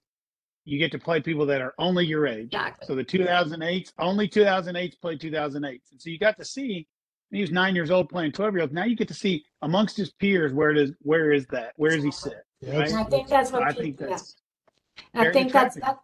you 0.65 0.79
get 0.79 0.93
to 0.93 0.99
play 1.01 1.21
people 1.21 1.45
that 1.47 1.61
are 1.61 1.75
only 1.79 2.07
your 2.07 2.27
age. 2.29 2.55
exactly 2.55 2.87
So 2.87 2.95
the 2.95 3.05
2008s, 3.05 3.93
only 3.99 4.29
2008s 4.29 5.01
played 5.01 5.21
2008s. 5.21 5.91
And 5.91 6.01
so 6.01 6.11
you 6.11 6.19
got 6.19 6.39
to 6.39 6.45
see, 6.45 6.87
he 7.33 7.41
was 7.41 7.51
nine 7.51 7.75
years 7.75 7.91
old 7.91 8.09
playing 8.09 8.31
12 8.33 8.55
year 8.55 8.63
olds. 8.63 8.73
Now 8.73 8.85
you 8.85 8.95
get 8.95 9.09
to 9.09 9.15
see 9.15 9.45
amongst 9.63 9.97
his 9.97 10.13
peers, 10.13 10.53
where 10.53 10.73
does, 10.73 10.93
where 11.01 11.33
is 11.33 11.45
that? 11.49 11.73
Where 11.77 11.91
does 11.91 12.05
he 12.05 12.13
sit? 12.13 12.35
Yeah, 12.61 12.79
Right. 12.79 12.93
I 12.95 13.05
think 13.05 13.29
that's 13.29 13.51
what 13.53 13.63
I 13.65 13.73
people, 13.73 13.83
think 13.83 13.99
that's, 13.99 14.37
And 15.13 15.21
I 15.21 15.23
very 15.25 15.33
think 15.35 15.53
that's 15.53 15.75
that, 15.75 15.99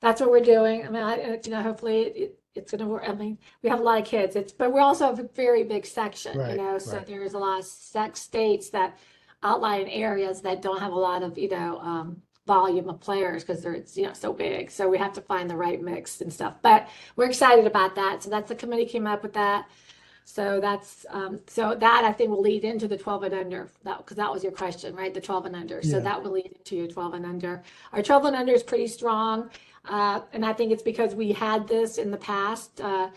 that's 0.00 0.20
what 0.20 0.30
we're 0.30 0.40
doing 0.40 0.84
I 0.84 0.90
mean 0.90 1.02
I 1.02 1.22
uh, 1.22 1.36
you 1.44 1.50
know 1.52 1.62
hopefully 1.62 2.00
it, 2.02 2.38
it's 2.54 2.70
gonna 2.72 2.86
work 2.86 3.02
I 3.06 3.12
mean 3.12 3.38
we 3.62 3.68
have 3.70 3.80
a 3.80 3.82
lot 3.82 4.00
of 4.00 4.06
kids 4.06 4.36
it's 4.36 4.52
but 4.52 4.72
we 4.72 4.80
also 4.80 5.06
have 5.06 5.18
a 5.18 5.28
very 5.34 5.64
big 5.64 5.84
section 5.86 6.38
Right, 6.38 6.52
you 6.52 6.56
know 6.56 6.78
so 6.78 6.96
right. 6.98 7.06
there's 7.06 7.34
a 7.34 7.38
lot 7.38 7.60
of 7.60 7.64
sex 7.66 8.20
states 8.20 8.70
that 8.70 8.96
outlying 9.42 9.90
areas 9.90 10.40
that 10.42 10.62
don't 10.62 10.80
have 10.80 10.92
a 10.92 10.98
lot 10.98 11.22
of 11.22 11.36
you 11.38 11.48
know 11.48 11.78
um 11.80 12.22
volume 12.46 12.88
of 12.90 13.00
players 13.00 13.42
because 13.42 13.62
they're 13.62 13.72
it's, 13.74 13.96
you 13.96 14.06
know 14.06 14.12
so 14.12 14.32
big 14.32 14.70
so 14.70 14.88
we 14.88 14.98
have 14.98 15.12
to 15.14 15.20
find 15.22 15.48
the 15.48 15.56
right 15.56 15.80
mix 15.82 16.20
and 16.20 16.32
stuff 16.32 16.54
but 16.62 16.88
we're 17.16 17.26
excited 17.26 17.66
about 17.66 17.94
that 17.94 18.22
so 18.22 18.28
that's 18.30 18.48
the 18.50 18.54
committee 18.54 18.84
came 18.84 19.06
up 19.06 19.22
with 19.22 19.32
that 19.32 19.66
so 20.26 20.60
that's 20.60 21.04
um 21.10 21.40
so 21.46 21.74
that 21.74 22.02
I 22.04 22.12
think 22.12 22.30
will 22.30 22.40
lead 22.40 22.64
into 22.64 22.86
the 22.88 22.96
12 22.96 23.24
and 23.24 23.34
under 23.34 23.70
that 23.84 23.98
because 23.98 24.16
that 24.16 24.30
was 24.32 24.42
your 24.42 24.52
question 24.52 24.94
right 24.94 25.12
the 25.12 25.20
12 25.20 25.46
and 25.46 25.56
under 25.56 25.82
so 25.82 25.96
Yeah. 25.96 26.02
that 26.04 26.22
will 26.22 26.32
lead 26.32 26.52
into 26.56 26.76
your 26.76 26.86
12 26.86 27.14
and 27.14 27.26
under 27.26 27.62
our 27.92 28.02
12 28.02 28.26
and 28.26 28.36
under 28.36 28.52
is 28.52 28.62
pretty 28.62 28.86
strong 28.86 29.50
uh 29.88 30.20
and 30.32 30.44
I 30.44 30.52
think 30.52 30.72
it's 30.72 30.82
because 30.82 31.14
we 31.14 31.32
had 31.32 31.68
this 31.68 31.98
in 31.98 32.10
the 32.10 32.16
past 32.16 32.80
uh 32.80 33.10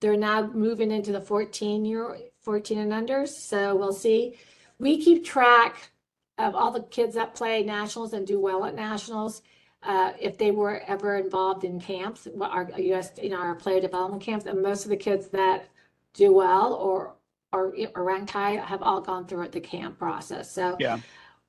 they're 0.00 0.16
now 0.16 0.46
moving 0.52 0.90
into 0.90 1.12
the 1.12 1.20
14 1.20 1.84
year 1.84 2.18
14 2.40 2.78
and 2.78 2.92
unders 2.92 3.28
so 3.28 3.76
we'll 3.76 3.92
see 3.92 4.36
we 4.78 5.02
keep 5.02 5.24
track 5.24 5.90
of 6.38 6.54
all 6.54 6.70
the 6.70 6.82
kids 6.82 7.14
that 7.14 7.34
play 7.34 7.62
nationals 7.62 8.12
and 8.12 8.26
do 8.26 8.40
well 8.40 8.64
at 8.64 8.74
nationals 8.74 9.42
uh, 9.84 10.12
if 10.18 10.38
they 10.38 10.50
were 10.50 10.80
ever 10.86 11.16
involved 11.16 11.62
in 11.64 11.78
camps, 11.78 12.26
our 12.40 12.70
US, 12.76 13.10
you 13.22 13.28
know, 13.28 13.36
our 13.36 13.54
player 13.54 13.80
development 13.80 14.22
camps, 14.22 14.46
and 14.46 14.62
most 14.62 14.84
of 14.84 14.90
the 14.90 14.96
kids 14.96 15.28
that 15.28 15.68
do 16.14 16.32
well 16.32 16.74
or 16.74 17.14
or 17.52 17.72
ranked 17.94 18.32
high 18.32 18.56
have 18.56 18.82
all 18.82 19.00
gone 19.00 19.26
through 19.26 19.46
the 19.48 19.60
camp 19.60 19.96
process. 19.98 20.50
So 20.50 20.76
Yeah. 20.80 20.98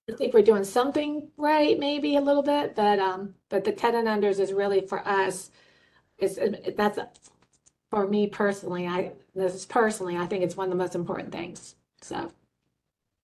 I 0.09 0.13
think 0.13 0.33
we're 0.33 0.43
doing 0.43 0.63
something 0.63 1.29
right, 1.37 1.79
maybe 1.79 2.15
a 2.15 2.21
little 2.21 2.43
bit, 2.43 2.75
but 2.75 2.99
um, 2.99 3.33
but 3.49 3.63
the 3.63 3.71
10 3.71 3.95
and 3.95 4.07
unders 4.07 4.39
is 4.39 4.53
really 4.53 4.81
for 4.81 5.05
us. 5.07 5.49
Is 6.19 6.39
that's 6.77 6.99
for 7.89 8.07
me 8.07 8.27
personally. 8.27 8.87
I 8.87 9.13
this 9.33 9.55
is 9.55 9.65
personally. 9.65 10.15
I 10.15 10.27
think 10.27 10.43
it's 10.43 10.55
one 10.55 10.65
of 10.65 10.69
the 10.69 10.77
most 10.77 10.95
important 10.95 11.31
things. 11.31 11.75
So 12.01 12.31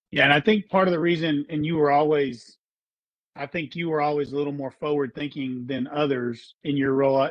yeah. 0.09 0.23
And 0.23 0.33
I 0.33 0.41
think 0.41 0.69
part 0.69 0.87
of 0.87 0.91
the 0.91 0.99
reason, 0.99 1.45
and 1.49 1.65
you 1.65 1.77
were 1.77 1.91
always, 1.91 2.57
I 3.35 3.45
think 3.45 3.75
you 3.75 3.89
were 3.89 4.01
always 4.01 4.33
a 4.33 4.35
little 4.35 4.53
more 4.53 4.71
forward 4.71 5.13
thinking 5.15 5.65
than 5.67 5.87
others 5.87 6.55
in 6.63 6.75
your 6.75 6.93
role. 6.93 7.29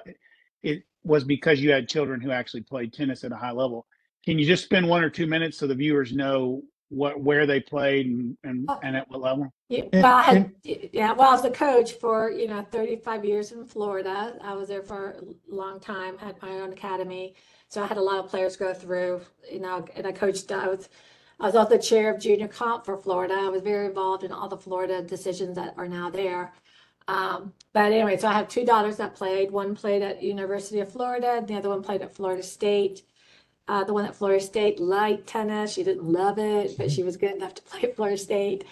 It 0.62 0.84
was 1.02 1.24
because 1.24 1.60
you 1.60 1.72
had 1.72 1.88
children 1.88 2.20
who 2.20 2.30
actually 2.30 2.62
played 2.62 2.92
tennis 2.92 3.24
at 3.24 3.32
a 3.32 3.36
high 3.36 3.52
level. 3.52 3.86
Can 4.24 4.38
you 4.38 4.46
just 4.46 4.64
spend 4.64 4.88
one 4.88 5.02
or 5.02 5.10
two 5.10 5.26
minutes 5.26 5.58
so 5.58 5.66
the 5.66 5.74
viewers 5.74 6.12
know 6.12 6.62
what, 6.90 7.20
where 7.20 7.46
they 7.46 7.60
played 7.60 8.06
and, 8.06 8.36
and, 8.44 8.66
Oh. 8.68 8.78
and 8.82 8.96
at 8.96 9.08
what 9.08 9.20
level? 9.20 9.52
Yeah, 9.68 9.84
well, 9.92 10.04
I 10.16 10.22
had, 10.22 10.52
yeah, 10.64 11.12
well, 11.12 11.30
I 11.30 11.32
was 11.32 11.44
a 11.44 11.50
coach 11.50 11.92
for, 11.94 12.30
you 12.30 12.48
know, 12.48 12.66
35 12.70 13.24
years 13.24 13.52
in 13.52 13.64
Florida. 13.64 14.36
I 14.42 14.54
was 14.54 14.68
there 14.68 14.82
for 14.82 15.10
a 15.12 15.54
long 15.54 15.78
time, 15.80 16.18
had 16.18 16.40
my 16.42 16.50
own 16.60 16.72
academy. 16.72 17.34
So 17.68 17.82
I 17.82 17.86
had 17.86 17.96
a 17.96 18.02
lot 18.02 18.18
of 18.18 18.28
players 18.28 18.56
go 18.56 18.74
through, 18.74 19.20
you 19.50 19.60
know, 19.60 19.86
and 19.94 20.06
I 20.06 20.12
coached, 20.12 20.50
I 20.50 20.66
was, 20.66 20.88
I 21.38 21.46
was 21.46 21.54
also 21.54 21.78
chair 21.78 22.12
of 22.12 22.20
junior 22.20 22.48
comp 22.48 22.84
for 22.84 22.96
Florida. 22.98 23.34
I 23.34 23.48
was 23.48 23.62
very 23.62 23.86
involved 23.86 24.24
in 24.24 24.32
all 24.32 24.48
the 24.48 24.58
Florida 24.58 25.00
decisions 25.02 25.54
that 25.56 25.74
are 25.78 25.88
now 25.88 26.10
there. 26.10 26.52
Um, 27.06 27.52
but 27.72 27.92
anyway, 27.92 28.16
so 28.18 28.28
I 28.28 28.32
have 28.34 28.48
two 28.48 28.64
daughters 28.64 28.96
that 28.96 29.14
played. 29.14 29.50
One 29.52 29.74
played 29.76 30.02
at 30.02 30.22
University 30.22 30.80
of 30.80 30.92
Florida, 30.92 31.42
the 31.46 31.54
other 31.54 31.68
one 31.68 31.82
played 31.82 32.02
at 32.02 32.12
Florida 32.14 32.42
State. 32.42 33.02
Uh, 33.70 33.84
the 33.84 33.92
one 33.92 34.04
at 34.04 34.16
Florida 34.16 34.42
State 34.42 34.80
liked 34.80 35.28
tennis. 35.28 35.74
She 35.74 35.84
didn't 35.84 36.02
love 36.02 36.40
it, 36.40 36.76
but 36.76 36.90
she 36.90 37.04
was 37.04 37.16
good 37.16 37.36
enough 37.36 37.54
to 37.54 37.62
play 37.70 37.82
at 37.82 37.94
Florida 37.94 38.18
State. 38.18 38.64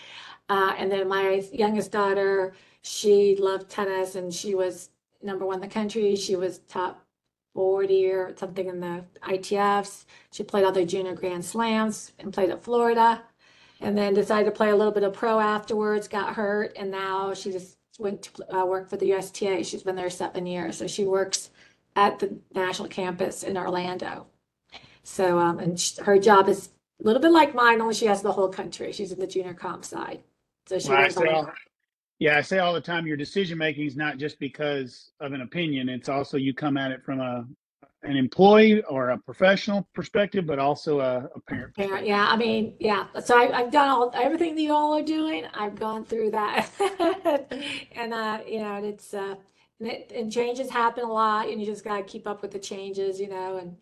Uh, 0.49 0.75
and 0.77 0.91
then 0.91 1.07
my 1.07 1.41
youngest 1.53 1.93
daughter, 1.93 2.53
she 2.83 3.37
loved 3.39 3.71
tennis 3.71 4.17
and 4.17 4.35
she 4.35 4.57
was 4.57 4.91
number 5.23 5.47
one 5.47 5.57
in 5.57 5.61
the 5.61 5.69
country. 5.69 6.17
She 6.17 6.35
was 6.35 6.59
top 6.69 7.07
40 7.55 8.11
or 8.11 8.37
something 8.37 8.67
in 8.67 8.81
the 8.81 9.05
ITFs. 9.23 10.05
She 10.33 10.43
played 10.43 10.65
all 10.65 10.73
the 10.73 10.85
junior 10.85 11.15
grand 11.15 11.45
slams 11.45 12.11
and 12.19 12.33
played 12.33 12.51
at 12.51 12.65
Florida. 12.65 13.23
And 13.81 13.97
then 13.97 14.15
decided 14.15 14.47
to 14.47 14.51
play 14.51 14.71
a 14.71 14.77
little 14.77 14.93
bit 14.93 15.05
of 15.05 15.13
pro 15.13 15.39
afterwards, 15.39 16.09
got 16.09 16.35
hurt, 16.35 16.73
and 16.75 16.91
now 16.91 17.33
she 17.35 17.53
just 17.53 17.79
went 18.01 18.23
to 18.23 18.57
uh, 18.57 18.67
work 18.67 18.91
for 18.91 18.97
the 18.97 19.13
USTA. 19.13 19.63
She's 19.63 19.85
been 19.85 19.95
there 19.95 20.11
seven 20.11 20.47
years. 20.47 20.77
So 20.77 20.89
she 20.89 21.05
works 21.05 21.51
at 21.95 22.19
the 22.19 22.37
national 22.53 22.89
campus 22.89 23.45
in 23.45 23.57
Orlando. 23.57 24.27
So, 25.09 25.38
um, 25.38 25.59
and 25.59 25.81
sh 25.81 25.97
her 25.99 26.18
job 26.18 26.49
is 26.49 26.68
a 27.01 27.05
little 27.07 27.21
bit 27.21 27.33
like 27.33 27.55
mine, 27.55 27.81
only 27.81 27.94
she 27.94 28.07
has 28.07 28.23
the 28.23 28.31
whole 28.31 28.49
country. 28.49 28.92
She's 28.92 29.11
in 29.11 29.18
the 29.18 29.27
junior 29.27 29.55
comp 29.55 29.85
side. 29.85 30.21
So 30.66 30.79
she 30.79 30.90
Well, 30.90 30.99
I 30.99 31.09
say 31.09 31.27
all- 31.27 31.53
yeah, 32.18 32.37
I 32.37 32.42
say 32.42 32.59
all 32.59 32.75
the 32.75 32.81
time, 32.81 33.07
your 33.07 33.16
decision 33.16 33.59
making 33.59 33.87
is 33.87 33.97
not 33.97 34.18
just 34.18 34.38
because 34.38 35.12
of 35.21 35.33
an 35.33 35.40
opinion. 35.40 35.88
It's 35.88 36.09
also 36.09 36.37
you 36.37 36.53
come 36.53 36.77
at 36.77 36.90
it 36.90 37.03
from 37.05 37.21
a 37.21 37.47
an 38.03 38.16
employee 38.16 38.83
or 38.83 39.11
a 39.11 39.18
professional 39.18 39.88
perspective, 39.92 40.47
but 40.47 40.61
also 40.61 41.01
a, 41.01 41.29
a 41.35 41.40
parent. 41.40 41.75
Parent, 41.75 42.07
yeah, 42.07 42.29
I 42.29 42.37
mean, 42.37 42.75
yeah. 42.79 43.07
So 43.25 43.37
I, 43.37 43.59
I've 43.59 43.73
done 43.73 43.88
all 43.88 44.11
everything 44.14 44.55
that 44.55 44.62
you 44.62 44.73
all 44.73 44.97
are 44.97 45.03
doing. 45.03 45.47
I've 45.55 45.75
gone 45.75 46.05
through 46.05 46.31
that, 46.33 46.68
and 47.97 48.12
uh, 48.12 48.40
you 48.47 48.61
know, 48.61 48.77
it's 48.85 49.14
uh, 49.14 49.35
and, 49.81 49.88
it, 49.88 50.12
and 50.14 50.31
changes 50.31 50.71
happen 50.71 51.05
a 51.05 51.12
lot, 51.12 51.49
and 51.49 51.59
you 51.61 51.66
just 51.66 51.83
gotta 51.83 52.03
keep 52.03 52.27
up 52.27 52.42
with 52.42 52.51
the 52.51 52.59
changes, 52.59 53.18
you 53.18 53.29
know, 53.29 53.57
and 53.57 53.77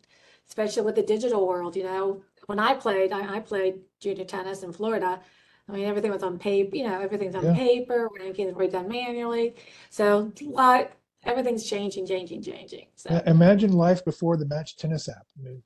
especially 0.48 0.82
with 0.82 0.94
the 0.94 1.02
digital 1.02 1.46
world, 1.46 1.76
you 1.76 1.84
know. 1.84 2.22
When 2.46 2.58
I 2.58 2.74
played, 2.74 3.12
I, 3.12 3.36
I 3.36 3.40
played 3.40 3.80
junior 4.00 4.24
tennis 4.24 4.62
in 4.62 4.72
Florida. 4.72 5.20
I 5.68 5.72
mean, 5.72 5.84
everything 5.84 6.12
was 6.12 6.22
on 6.22 6.38
paper, 6.38 6.76
you 6.76 6.84
know, 6.86 7.00
everything's 7.00 7.34
on 7.34 7.44
Yeah. 7.44 7.54
paper, 7.54 8.08
rankings 8.20 8.54
were 8.54 8.68
done 8.68 8.88
manually. 8.88 9.56
So, 9.90 10.30
a 10.40 10.44
lot, 10.44 10.90
everything's 11.24 11.64
changing, 11.68 12.06
changing, 12.06 12.42
changing. 12.42 12.86
So. 12.94 13.10
Uh, 13.10 13.22
Imagine 13.26 13.72
life 13.72 14.04
before 14.04 14.36
the 14.36 14.46
Match 14.46 14.76
Tennis 14.76 15.08
app. 15.08 15.26
I 15.36 15.42
mean, 15.42 15.62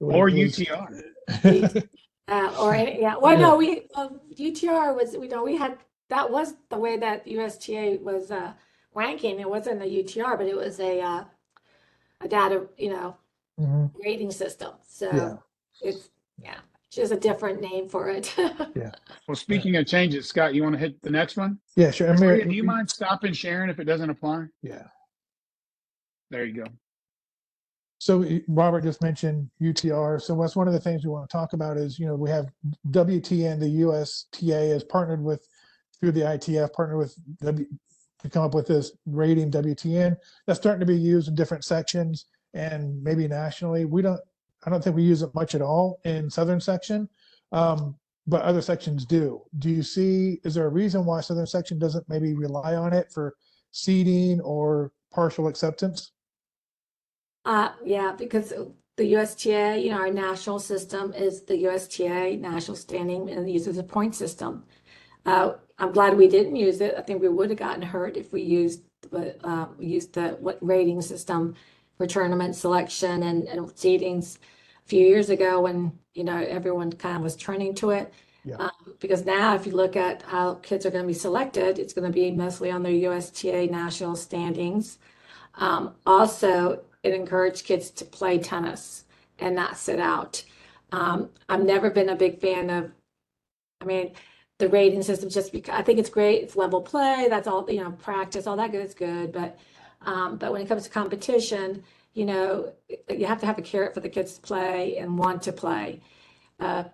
Or 0.00 0.24
was- 0.24 0.34
UTR. 0.34 1.88
Uh, 2.28 2.54
or 2.58 2.72
any, 2.74 3.00
yeah, 3.02 3.16
well, 3.20 3.36
no, 3.36 3.56
we, 3.56 3.88
um, 3.94 4.20
UTR 4.38 4.94
was, 4.96 5.16
we 5.18 5.28
know, 5.28 5.42
we 5.44 5.56
had, 5.56 5.76
that 6.08 6.30
was 6.30 6.54
the 6.70 6.78
way 6.78 6.96
that 6.96 7.26
USTA 7.26 7.98
was, 8.00 8.30
uh, 8.30 8.52
ranking. 8.94 9.38
It 9.40 9.50
wasn't 9.50 9.82
a 9.82 9.84
UTR, 9.84 10.38
but 10.38 10.46
it 10.46 10.56
was 10.56 10.80
a, 10.80 11.00
uh, 11.00 11.24
a 12.22 12.28
data, 12.28 12.68
you 12.78 12.90
know, 12.90 13.16
Mhm. 13.60 13.92
rating 14.04 14.30
system. 14.30 14.72
Yeah. 15.00 15.36
So 15.72 15.88
it's, 15.88 16.10
yeah, 16.38 16.58
just 16.90 17.12
a 17.12 17.16
different 17.16 17.60
name 17.60 17.88
for 17.88 18.08
it. 18.10 18.34
Yeah. 18.74 18.90
Well, 19.28 19.36
speaking 19.36 19.76
of 19.76 19.86
changes, 19.86 20.26
Scott, 20.26 20.54
you 20.54 20.62
want 20.62 20.74
to 20.74 20.78
hit 20.78 21.00
the 21.02 21.10
next 21.10 21.36
one? 21.36 21.58
Yeah, 21.76 21.90
sure. 21.90 22.10
I 22.10 22.16
mean, 22.16 22.48
Do 22.48 22.54
you 22.54 22.64
mind 22.64 22.88
stopping 22.90 23.32
sharing 23.32 23.70
if 23.70 23.78
it 23.78 23.84
doesn't 23.84 24.08
apply? 24.10 24.46
Yeah. 24.62 24.86
There 26.30 26.44
you 26.44 26.64
go. 26.64 26.70
So 27.98 28.22
eh, 28.22 28.40
Robert 28.48 28.82
just 28.82 29.02
mentioned 29.02 29.48
UTR. 29.60 30.20
So 30.20 30.34
what's 30.34 30.56
one 30.56 30.66
of 30.66 30.72
the 30.74 30.80
things 30.80 31.04
we 31.04 31.10
want 31.10 31.28
to 31.28 31.32
talk 31.32 31.52
about 31.52 31.76
is, 31.76 31.98
you 31.98 32.06
know, 32.06 32.16
we 32.16 32.30
have 32.30 32.46
WTN, 32.90 33.60
the 33.60 33.68
USTA 33.68 34.70
has 34.72 34.82
partnered 34.82 35.22
with 35.22 35.46
through 36.00 36.12
the 36.12 36.22
ITF, 36.22 36.72
partnered 36.72 36.98
with 36.98 37.14
W 37.42 37.66
to 38.22 38.28
come 38.30 38.44
up 38.44 38.54
with 38.54 38.66
this 38.68 38.92
rating 39.06 39.50
WTN 39.50 40.16
that's 40.46 40.58
starting 40.58 40.80
to 40.80 40.86
be 40.86 40.96
used 40.96 41.28
in 41.28 41.34
different 41.34 41.64
sections 41.64 42.26
and 42.54 43.02
maybe 43.02 43.26
nationally. 43.28 43.84
We 43.84 44.02
don't, 44.02 44.20
I 44.64 44.70
don't 44.70 44.82
think 44.82 44.96
we 44.96 45.02
use 45.02 45.22
it 45.22 45.34
much 45.34 45.54
at 45.54 45.62
all 45.62 46.00
in 46.04 46.30
Southern 46.30 46.60
section, 46.60 47.08
um, 47.50 47.96
but 48.26 48.42
other 48.42 48.62
sections 48.62 49.04
do. 49.04 49.42
Do 49.58 49.70
you 49.70 49.82
see, 49.82 50.40
is 50.44 50.54
there 50.54 50.66
a 50.66 50.70
reason 50.70 51.04
why 51.04 51.20
Southern 51.20 51.46
section 51.46 51.78
doesn't 51.78 52.08
maybe 52.08 52.34
rely 52.34 52.76
on 52.76 52.92
it 52.92 53.10
for 53.12 53.34
seeding 53.72 54.40
or 54.40 54.92
partial 55.12 55.48
acceptance? 55.48 56.12
Uh, 57.44 57.70
yeah, 57.84 58.12
because 58.16 58.52
the 58.96 59.06
USTA, 59.16 59.78
you 59.78 59.90
know, 59.90 59.98
our 59.98 60.12
national 60.12 60.60
system 60.60 61.12
is 61.12 61.42
the 61.42 61.56
USTA 61.66 62.36
national 62.36 62.76
standing 62.76 63.30
and 63.30 63.50
uses 63.50 63.78
a 63.78 63.82
point 63.82 64.14
system. 64.14 64.64
Uh, 65.24 65.54
I'm 65.78 65.92
glad 65.92 66.16
we 66.16 66.28
didn't 66.28 66.56
use 66.56 66.80
it. 66.80 66.94
I 66.96 67.02
think 67.02 67.20
we 67.20 67.28
would 67.28 67.50
have 67.50 67.58
gotten 67.58 67.82
hurt 67.82 68.16
if 68.16 68.32
we 68.32 68.42
used 68.42 68.82
the 69.10 69.34
uh, 69.44 69.66
used 69.78 70.14
the 70.14 70.36
what 70.40 70.58
rating 70.60 71.02
system 71.02 71.54
for 72.02 72.08
tournament 72.08 72.56
selection 72.56 73.22
and, 73.22 73.44
and 73.44 73.68
seedings 73.76 74.38
a 74.84 74.88
few 74.88 75.06
years 75.06 75.30
ago 75.30 75.60
when 75.60 75.96
you 76.14 76.24
know 76.24 76.36
everyone 76.36 76.90
kind 76.90 77.16
of 77.16 77.22
was 77.22 77.36
turning 77.36 77.76
to 77.76 77.90
it. 77.90 78.12
Yeah. 78.44 78.56
Um, 78.56 78.96
because 78.98 79.24
now, 79.24 79.54
if 79.54 79.66
you 79.68 79.72
look 79.72 79.94
at 79.94 80.22
how 80.22 80.54
kids 80.54 80.84
are 80.84 80.90
going 80.90 81.04
to 81.04 81.06
be 81.06 81.14
selected, 81.14 81.78
it's 81.78 81.92
going 81.92 82.10
to 82.10 82.12
be 82.12 82.32
mostly 82.32 82.72
on 82.72 82.82
their 82.82 82.90
USTA 82.92 83.68
national 83.70 84.16
standings. 84.16 84.98
Um, 85.54 85.94
also, 86.04 86.82
it 87.04 87.14
encouraged 87.14 87.66
kids 87.66 87.88
to 87.90 88.04
play 88.04 88.38
tennis 88.38 89.04
and 89.38 89.54
not 89.54 89.76
sit 89.76 90.00
out. 90.00 90.42
Um, 90.90 91.30
I've 91.48 91.62
never 91.62 91.88
been 91.88 92.08
a 92.08 92.16
big 92.16 92.40
fan 92.40 92.68
of, 92.68 92.90
I 93.80 93.84
mean, 93.84 94.10
the 94.58 94.68
rating 94.68 95.04
system 95.04 95.30
just 95.30 95.52
because 95.52 95.78
I 95.78 95.82
think 95.82 96.00
it's 96.00 96.10
great. 96.10 96.42
It's 96.42 96.56
level 96.56 96.80
play. 96.80 97.28
That's 97.30 97.46
all, 97.46 97.64
you 97.70 97.84
know, 97.84 97.92
practice, 97.92 98.48
all 98.48 98.56
that 98.56 98.72
good 98.72 98.84
is 98.84 98.94
good. 98.94 99.30
But, 99.30 99.56
um, 100.06 100.36
but 100.36 100.52
when 100.52 100.60
it 100.62 100.68
comes 100.68 100.84
to 100.84 100.90
competition, 100.90 101.82
you 102.14 102.24
know, 102.24 102.72
you 103.08 103.26
have 103.26 103.40
to 103.40 103.46
have 103.46 103.58
a 103.58 103.62
carrot 103.62 103.94
for 103.94 104.00
the 104.00 104.08
kids 104.08 104.34
to 104.34 104.40
play 104.40 104.98
and 104.98 105.18
want 105.18 105.42
to 105.42 105.52
play. 105.52 106.00
Uh, 106.60 106.84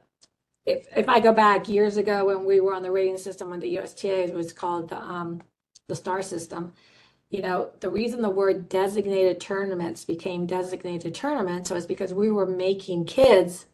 if, 0.64 0.86
if 0.96 1.08
I 1.08 1.20
go 1.20 1.32
back 1.32 1.68
years 1.68 1.96
ago 1.96 2.26
when 2.26 2.44
we 2.44 2.60
were 2.60 2.74
on 2.74 2.82
the 2.82 2.90
rating 2.90 3.18
system 3.18 3.52
on 3.52 3.60
the 3.60 3.78
USTA, 3.78 4.24
it 4.24 4.34
was 4.34 4.52
called 4.52 4.90
the, 4.90 4.98
um, 4.98 5.42
the 5.88 5.96
star 5.96 6.22
system 6.22 6.72
you 7.30 7.42
know, 7.42 7.70
the 7.80 7.90
reason 7.90 8.22
the 8.22 8.30
word 8.30 8.68
designated 8.68 9.40
tournaments 9.40 10.04
became 10.04 10.46
designated 10.46 11.14
tournaments 11.14 11.70
was 11.70 11.86
because 11.86 12.14
we 12.14 12.30
were 12.30 12.46
making 12.46 13.04
kids 13.04 13.66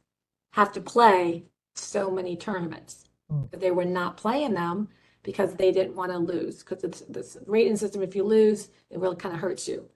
have 0.53 0.73
to 0.73 0.81
play 0.81 1.45
so 1.77 2.11
many 2.11 2.37
tournaments. 2.37 3.05
Mm. 3.31 3.61
They 3.61 3.71
were 3.71 3.85
not 3.85 4.17
playing 4.17 4.55
them 4.55 4.89
because 5.25 5.55
they 5.55 5.73
didn't 5.73 5.97
want 5.97 6.13
to 6.13 6.19
lose. 6.19 6.63
Because 6.63 6.85
it's 6.85 7.01
this 7.09 7.37
rating 7.47 7.77
system, 7.77 8.03
if 8.03 8.15
you 8.15 8.23
lose, 8.23 8.69
it 8.91 9.01
really 9.01 9.17
kind 9.17 9.35
of 9.35 9.41
hurts 9.41 9.67
you. 9.67 9.89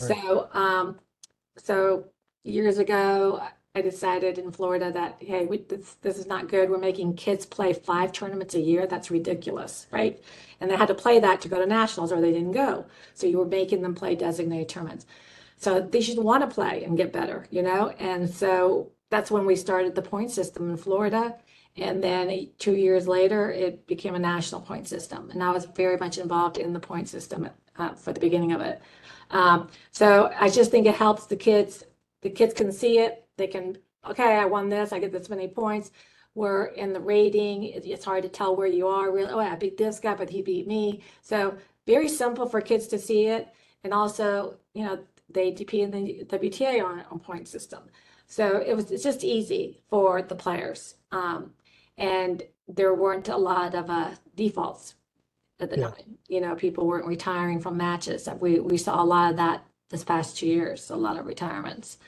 Right. 0.00 0.18
So, 0.20 0.48
um, 0.52 0.98
so 1.56 2.04
years 2.44 2.76
ago, 2.76 3.42
I 3.74 3.80
decided 3.80 4.36
in 4.36 4.52
Florida 4.52 4.92
that 4.92 5.16
hey, 5.20 5.46
we, 5.46 5.58
this 5.58 5.96
this 6.02 6.18
is 6.18 6.26
not 6.26 6.48
good. 6.48 6.68
We're 6.68 6.76
making 6.76 7.14
kids 7.14 7.46
play 7.46 7.72
five 7.72 8.12
tournaments 8.12 8.54
a 8.54 8.60
year. 8.60 8.86
That's 8.86 9.10
ridiculous, 9.10 9.86
right? 9.90 10.22
And 10.60 10.70
they 10.70 10.76
had 10.76 10.88
to 10.88 10.94
play 10.94 11.18
that 11.20 11.40
to 11.40 11.48
go 11.48 11.58
to 11.58 11.66
nationals, 11.66 12.12
or 12.12 12.20
they 12.20 12.32
didn't 12.32 12.52
go. 12.52 12.84
So 13.14 13.26
you 13.26 13.38
were 13.38 13.46
making 13.46 13.80
them 13.80 13.94
play 13.94 14.14
designated 14.14 14.68
tournaments. 14.68 15.06
So 15.56 15.80
they 15.80 16.02
should 16.02 16.18
want 16.18 16.42
to 16.42 16.54
play 16.54 16.84
and 16.84 16.98
get 16.98 17.12
better, 17.12 17.46
you 17.50 17.62
know. 17.62 17.90
And 17.98 18.28
so 18.28 18.90
that's 19.08 19.30
when 19.30 19.46
we 19.46 19.56
started 19.56 19.94
the 19.94 20.02
point 20.02 20.30
system 20.30 20.68
in 20.70 20.76
Florida. 20.76 21.36
And 21.76 22.02
then 22.02 22.48
two 22.58 22.76
years 22.76 23.08
later, 23.08 23.50
it 23.50 23.86
became 23.86 24.14
a 24.14 24.18
national 24.18 24.60
point 24.60 24.86
system. 24.86 25.30
And 25.30 25.42
I 25.42 25.50
was 25.50 25.64
very 25.64 25.96
much 25.96 26.18
involved 26.18 26.58
in 26.58 26.72
the 26.72 26.80
point 26.80 27.08
system 27.08 27.48
uh, 27.78 27.94
for 27.94 28.12
the 28.12 28.20
beginning 28.20 28.52
of 28.52 28.60
it. 28.60 28.82
Um, 29.30 29.68
so 29.90 30.30
I 30.38 30.50
just 30.50 30.70
think 30.70 30.86
it 30.86 30.94
helps 30.94 31.26
the 31.26 31.36
kids. 31.36 31.84
The 32.20 32.30
kids 32.30 32.52
can 32.52 32.70
see 32.72 32.98
it 32.98 33.22
they 33.36 33.46
can, 33.46 33.78
okay, 34.08 34.36
I 34.36 34.44
won 34.44 34.68
this, 34.68 34.92
I 34.92 34.98
get 34.98 35.12
this 35.12 35.28
many 35.28 35.48
points. 35.48 35.90
We're 36.34 36.66
in 36.66 36.92
the 36.92 37.00
rating, 37.00 37.64
it's 37.64 38.04
hard 38.04 38.22
to 38.22 38.28
tell 38.28 38.56
where 38.56 38.66
you 38.66 38.86
are. 38.88 39.12
Really, 39.12 39.30
oh, 39.30 39.38
I 39.38 39.54
beat 39.56 39.76
this 39.76 40.00
guy, 40.00 40.14
but 40.14 40.30
he 40.30 40.42
beat 40.42 40.66
me. 40.66 41.02
So 41.20 41.56
very 41.86 42.08
simple 42.08 42.48
for 42.48 42.60
kids 42.60 42.86
to 42.88 42.98
see 42.98 43.26
it, 43.26 43.48
and 43.84 43.92
also, 43.92 44.56
you 44.72 44.84
know, 44.84 44.98
the 45.30 45.40
ATP 45.40 45.84
and 45.84 45.92
the 45.92 46.24
WTA 46.24 46.82
on 46.84 47.04
on 47.10 47.18
point 47.18 47.48
system. 47.48 47.82
So 48.26 48.62
it 48.64 48.74
was 48.74 48.90
it's 48.90 49.02
just 49.02 49.24
easy 49.24 49.82
for 49.90 50.22
the 50.22 50.34
players, 50.34 50.94
um, 51.10 51.52
and 51.98 52.42
there 52.68 52.94
weren't 52.94 53.28
a 53.28 53.36
lot 53.36 53.74
of 53.74 53.90
uh, 53.90 54.10
defaults 54.34 54.94
at 55.60 55.70
the 55.70 55.78
Yeah. 55.78 55.88
time. 55.90 56.18
You 56.28 56.40
know, 56.40 56.54
people 56.54 56.86
weren't 56.86 57.06
retiring 57.06 57.60
from 57.60 57.76
matches. 57.76 58.28
We 58.40 58.60
we 58.60 58.78
saw 58.78 59.02
a 59.02 59.04
lot 59.04 59.30
of 59.30 59.36
that 59.36 59.64
this 59.90 60.04
past 60.04 60.36
two 60.38 60.46
years. 60.46 60.90
A 60.90 60.96
lot 60.96 61.18
of 61.18 61.26
retirements. 61.26 61.98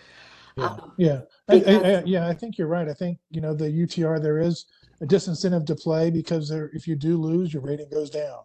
Yeah, 0.56 0.64
Um, 0.66 0.92
yeah, 0.96 1.20
I, 1.48 1.56
I, 1.56 1.74
I, 1.98 2.02
yeah. 2.04 2.28
I 2.28 2.32
think 2.34 2.56
you're 2.58 2.68
right. 2.68 2.88
I 2.88 2.94
think 2.94 3.18
you 3.30 3.40
know 3.40 3.54
the 3.54 3.68
UTR 3.68 4.22
there 4.22 4.38
is 4.38 4.66
a 5.00 5.06
disincentive 5.06 5.66
to 5.66 5.74
play 5.74 6.10
because 6.10 6.48
there, 6.48 6.70
if 6.72 6.86
you 6.86 6.94
do 6.96 7.16
lose, 7.16 7.52
your 7.52 7.62
rating 7.62 7.90
goes 7.90 8.08
down, 8.08 8.38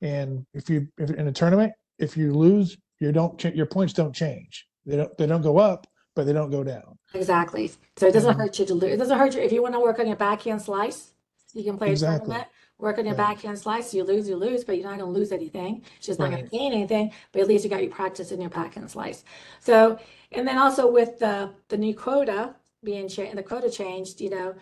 and 0.00 0.46
if 0.54 0.70
you 0.70 0.86
if 0.98 1.10
in 1.10 1.26
a 1.28 1.32
tournament, 1.32 1.72
if 1.98 2.16
you 2.16 2.32
lose, 2.32 2.76
you 3.00 3.10
don't 3.12 3.42
your 3.44 3.66
points 3.66 3.92
don't 3.92 4.14
change. 4.14 4.66
They 4.86 4.96
don't 4.96 5.18
they 5.18 5.26
don't 5.26 5.42
go 5.42 5.58
up, 5.58 5.86
but 6.18 6.26
they 6.26 6.32
don't 6.32 6.50
go 6.50 6.64
down. 6.64 6.98
Exactly. 7.14 7.70
So 7.96 8.08
it 8.08 8.12
doesn't 8.12 8.36
hurt 8.36 8.58
you 8.58 8.66
to 8.66 8.74
lose. 8.74 8.92
It 8.92 8.96
doesn't 8.96 9.16
hurt 9.16 9.36
you 9.36 9.40
if 9.40 9.52
you 9.52 9.62
want 9.62 9.74
to 9.74 9.80
work 9.80 10.00
on 10.00 10.08
your 10.08 10.16
backhand 10.16 10.60
slice. 10.60 11.12
You 11.54 11.62
can 11.62 11.78
play 11.78 11.92
a 11.92 11.96
tournament, 11.96 12.48
work 12.76 12.98
on 12.98 13.06
your 13.06 13.14
backhand 13.14 13.56
slice. 13.56 13.94
You 13.94 14.02
lose, 14.02 14.28
you 14.28 14.34
lose, 14.34 14.64
but 14.64 14.76
you're 14.76 14.90
not 14.90 14.98
going 14.98 15.14
to 15.14 15.16
lose 15.16 15.30
anything. 15.30 15.84
It's 15.96 16.06
just 16.06 16.18
not 16.18 16.32
going 16.32 16.42
to 16.42 16.50
gain 16.50 16.72
anything. 16.72 17.12
But 17.30 17.42
at 17.42 17.46
least 17.46 17.62
you 17.62 17.70
got 17.70 17.84
your 17.84 17.92
practice 17.92 18.32
in 18.32 18.40
your 18.40 18.50
backhand 18.50 18.90
slice. 18.90 19.22
So, 19.60 20.00
and 20.32 20.46
then 20.46 20.58
also 20.58 20.90
with 20.90 21.20
the 21.20 21.50
the 21.68 21.76
new 21.76 21.94
quota 21.94 22.56
being 22.82 23.08
changed, 23.08 23.38
the 23.38 23.44
quota 23.44 23.70
changed. 23.70 24.20
You 24.20 24.30
know, 24.30 24.54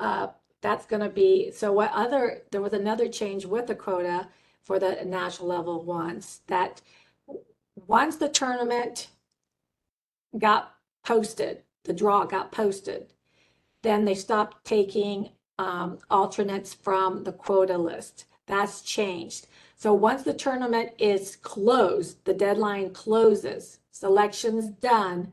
uh, 0.00 0.26
that's 0.60 0.86
going 0.86 1.02
to 1.02 1.08
be. 1.08 1.52
So 1.52 1.72
what 1.72 1.92
other? 1.94 2.42
There 2.50 2.62
was 2.62 2.72
another 2.72 3.06
change 3.06 3.46
with 3.46 3.68
the 3.68 3.76
quota 3.76 4.26
for 4.64 4.80
the 4.80 5.04
national 5.04 5.46
level 5.46 5.84
ones 5.84 6.40
that 6.48 6.82
once 7.86 8.16
the 8.16 8.28
tournament 8.28 9.06
got 10.36 10.75
posted, 11.06 11.62
the 11.84 11.92
draw 11.92 12.24
got 12.24 12.50
posted, 12.50 13.12
then 13.82 14.04
they 14.04 14.14
stopped 14.14 14.64
taking 14.64 15.30
um, 15.58 15.98
alternates 16.10 16.74
from 16.74 17.22
the 17.24 17.32
quota 17.32 17.78
list. 17.78 18.24
That's 18.46 18.82
changed. 18.82 19.46
So 19.76 19.94
once 19.94 20.22
the 20.22 20.34
tournament 20.34 20.90
is 20.98 21.36
closed, 21.36 22.24
the 22.24 22.34
deadline 22.34 22.90
closes, 22.90 23.78
selection's 23.92 24.68
done. 24.68 25.32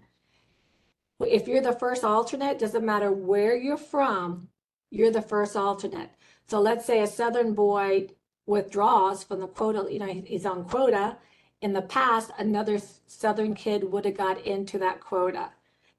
If 1.20 1.48
you're 1.48 1.62
the 1.62 1.74
first 1.74 2.04
alternate, 2.04 2.60
doesn't 2.60 2.86
matter 2.86 3.12
where 3.12 3.56
you're 3.56 3.78
from, 3.78 4.50
you're 4.92 5.12
the 5.12 5.22
first 5.22 5.56
alternate. 5.56 6.12
So 6.48 6.60
let's 6.60 6.86
say 6.86 7.02
a 7.02 7.08
Southern 7.08 7.54
boy 7.54 8.10
withdraws 8.46 9.24
from 9.24 9.40
the 9.40 9.48
quota, 9.48 9.92
you 9.92 10.00
know, 10.00 10.24
he's 10.26 10.46
on 10.46 10.66
quota. 10.66 11.18
In 11.62 11.74
the 11.74 11.82
past, 11.82 12.32
another 12.38 12.80
Southern 13.08 13.56
kid 13.56 13.84
would 13.86 14.06
have 14.06 14.18
got 14.18 14.46
into 14.46 14.78
that 14.80 15.00
quota, 15.00 15.52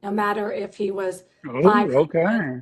no 0.05 0.11
matter 0.11 0.53
if 0.53 0.77
he 0.77 0.91
was 0.91 1.25
Oh, 1.49 1.63
Five. 1.63 1.95
okay. 1.95 2.61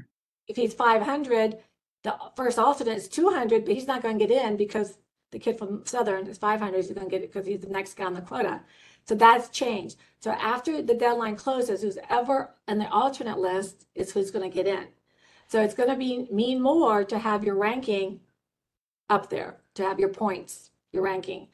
if 0.48 0.56
he's 0.56 0.74
500, 0.74 1.58
the 2.04 2.14
first 2.36 2.58
alternate 2.58 2.96
is 2.96 3.08
200, 3.08 3.64
but 3.64 3.74
he's 3.74 3.86
not 3.86 4.02
going 4.02 4.18
to 4.18 4.26
get 4.26 4.44
in 4.44 4.56
because 4.56 4.98
the 5.30 5.38
kid 5.38 5.58
from 5.58 5.84
Southern 5.86 6.26
is 6.26 6.38
500. 6.38 6.76
He's 6.76 6.90
going 6.92 7.06
to 7.06 7.10
get 7.10 7.22
it 7.22 7.32
because 7.32 7.46
he's 7.46 7.60
the 7.60 7.68
next 7.68 7.94
guy 7.94 8.04
on 8.04 8.14
the 8.14 8.20
quota. 8.20 8.60
So 9.06 9.14
that's 9.14 9.48
changed. 9.48 9.96
So 10.20 10.30
after 10.32 10.82
the 10.82 10.94
deadline 10.94 11.36
closes, 11.36 11.82
who's 11.82 11.98
ever 12.10 12.50
on 12.68 12.78
the 12.78 12.88
alternate 12.90 13.38
list 13.38 13.86
is 13.94 14.12
who's 14.12 14.30
going 14.30 14.48
to 14.48 14.54
get 14.54 14.66
in. 14.66 14.86
So 15.48 15.60
it's 15.62 15.74
going 15.74 15.88
to 15.90 15.96
be 15.96 16.28
mean 16.30 16.60
more 16.60 17.04
to 17.04 17.18
have 17.18 17.44
your 17.44 17.56
ranking 17.56 18.20
up 19.10 19.30
there, 19.30 19.56
to 19.74 19.82
have 19.84 19.98
your 20.00 20.08
points, 20.08 20.70
your 20.92 21.02
ranking. 21.02 21.48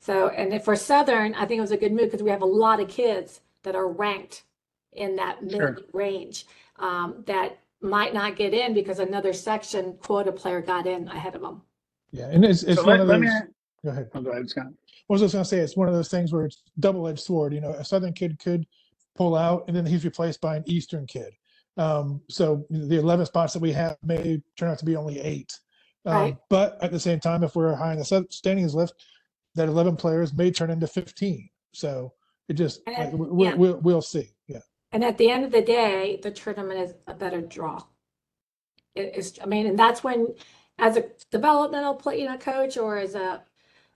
So, 0.00 0.28
and 0.28 0.52
if 0.52 0.64
for 0.64 0.76
Southern, 0.76 1.34
I 1.34 1.44
think 1.46 1.58
it 1.58 1.62
was 1.62 1.70
a 1.72 1.76
good 1.76 1.92
move 1.92 2.06
because 2.06 2.22
we 2.22 2.30
have 2.30 2.42
a 2.42 2.46
lot 2.46 2.80
of 2.80 2.88
kids 2.88 3.40
that 3.64 3.74
are 3.74 3.88
ranked 3.88 4.44
in 4.92 5.16
that 5.16 5.38
Sure. 5.50 5.72
mid 5.74 5.84
range 5.92 6.46
um, 6.78 7.22
that 7.26 7.58
might 7.80 8.12
not 8.14 8.36
get 8.36 8.54
in 8.54 8.74
because 8.74 8.98
another 8.98 9.32
section 9.32 9.94
quota 10.02 10.32
player 10.32 10.60
got 10.60 10.86
in 10.86 11.06
ahead 11.08 11.34
of 11.34 11.42
them. 11.42 11.62
Yeah, 12.10 12.28
and 12.30 12.44
it's 12.44 12.62
it's 12.62 12.80
So 12.80 12.86
one 12.86 12.98
let, 12.98 13.00
of 13.00 13.08
let 13.08 13.20
those. 13.20 13.30
me. 13.30 13.40
Go 13.84 13.90
ahead. 13.90 14.10
Oh, 14.14 14.20
go 14.22 14.30
ahead, 14.30 14.48
Scott. 14.50 14.66
What 15.06 15.20
was 15.20 15.22
I 15.22 15.36
going 15.36 15.44
to 15.44 15.48
say? 15.48 15.58
It's 15.58 15.76
one 15.76 15.88
of 15.88 15.94
those 15.94 16.08
things 16.08 16.32
where 16.32 16.46
it's 16.46 16.62
double-edged 16.80 17.20
sword. 17.20 17.54
You 17.54 17.60
know, 17.60 17.70
a 17.70 17.84
Southern 17.84 18.12
kid 18.12 18.38
could 18.38 18.66
pull 19.14 19.36
out, 19.36 19.64
and 19.68 19.76
then 19.76 19.86
he's 19.86 20.04
replaced 20.04 20.40
by 20.40 20.56
an 20.56 20.64
Eastern 20.66 21.06
kid. 21.06 21.32
Um, 21.76 22.20
so 22.28 22.66
the 22.70 22.98
11 22.98 23.26
spots 23.26 23.52
that 23.52 23.60
we 23.62 23.72
have 23.72 23.96
may 24.02 24.42
turn 24.56 24.68
out 24.70 24.78
to 24.80 24.84
be 24.84 24.96
only 24.96 25.20
eight. 25.20 25.58
Um, 26.04 26.12
Right. 26.14 26.36
But 26.50 26.82
at 26.82 26.90
the 26.90 26.98
same 27.00 27.20
time, 27.20 27.44
if 27.44 27.54
we're 27.54 27.74
high 27.74 27.92
in 27.92 27.98
the 27.98 28.04
sub- 28.04 28.32
standings 28.32 28.74
list, 28.74 28.94
that 29.54 29.68
11 29.68 29.96
players 29.96 30.34
may 30.34 30.50
turn 30.50 30.70
into 30.70 30.86
15. 30.88 31.48
So 31.72 32.12
It 32.48 32.54
just, 32.54 32.80
And- 32.86 33.12
like, 33.18 33.30
we- 33.30 33.44
yeah. 33.44 33.54
we'll, 33.54 33.76
we'll 33.80 34.02
see. 34.02 34.34
Yeah. 34.46 34.60
And 34.92 35.04
at 35.04 35.18
the 35.18 35.30
end 35.30 35.44
of 35.44 35.52
the 35.52 35.62
day, 35.62 36.18
the 36.22 36.30
tournament 36.30 36.80
is 36.80 36.94
a 37.06 37.14
better 37.14 37.40
draw. 37.40 37.82
It 38.94 39.16
is, 39.16 39.38
I 39.42 39.46
mean, 39.46 39.66
and 39.66 39.78
that's 39.78 40.02
when, 40.02 40.34
as 40.78 40.96
a 40.96 41.04
developmental 41.30 41.94
play, 41.94 42.20
you 42.20 42.26
know, 42.26 42.38
coach 42.38 42.76
or 42.78 42.96
as 42.96 43.14
a, 43.14 43.42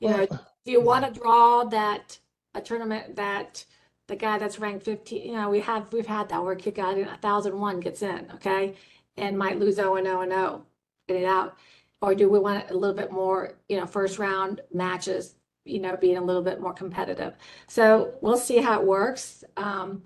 you 0.00 0.10
know, 0.10 0.26
do 0.26 0.70
you 0.70 0.80
want 0.80 1.04
to 1.06 1.20
draw 1.20 1.64
that 1.64 2.18
a 2.54 2.60
tournament 2.60 3.16
that 3.16 3.64
the 4.08 4.16
guy 4.16 4.38
that's 4.38 4.58
ranked 4.58 4.84
15, 4.84 5.26
you 5.26 5.34
know, 5.34 5.48
we 5.48 5.60
have 5.60 5.92
we've 5.92 6.06
had 6.06 6.28
that 6.28 6.42
where 6.42 6.52
a 6.52 6.56
kid 6.56 6.74
got 6.74 6.98
in 6.98 7.06
a 7.06 7.16
thousand 7.18 7.58
one 7.58 7.80
gets 7.80 8.02
in, 8.02 8.30
okay, 8.34 8.74
and 9.16 9.38
might 9.38 9.58
lose 9.58 9.76
0 9.76 9.96
and 9.96 10.06
0 10.06 10.22
and 10.22 10.32
0, 10.32 10.66
get 11.08 11.16
it 11.16 11.24
out, 11.24 11.56
or 12.00 12.14
do 12.14 12.28
we 12.28 12.38
want 12.38 12.70
a 12.70 12.76
little 12.76 12.96
bit 12.96 13.12
more, 13.12 13.54
you 13.68 13.78
know, 13.78 13.86
first 13.86 14.18
round 14.18 14.60
matches, 14.72 15.36
you 15.64 15.80
know, 15.80 15.96
being 15.96 16.16
a 16.16 16.22
little 16.22 16.42
bit 16.42 16.60
more 16.60 16.74
competitive. 16.74 17.34
So 17.68 18.14
we'll 18.20 18.36
see 18.36 18.58
how 18.58 18.80
it 18.80 18.86
works. 18.86 19.44
Um, 19.56 20.02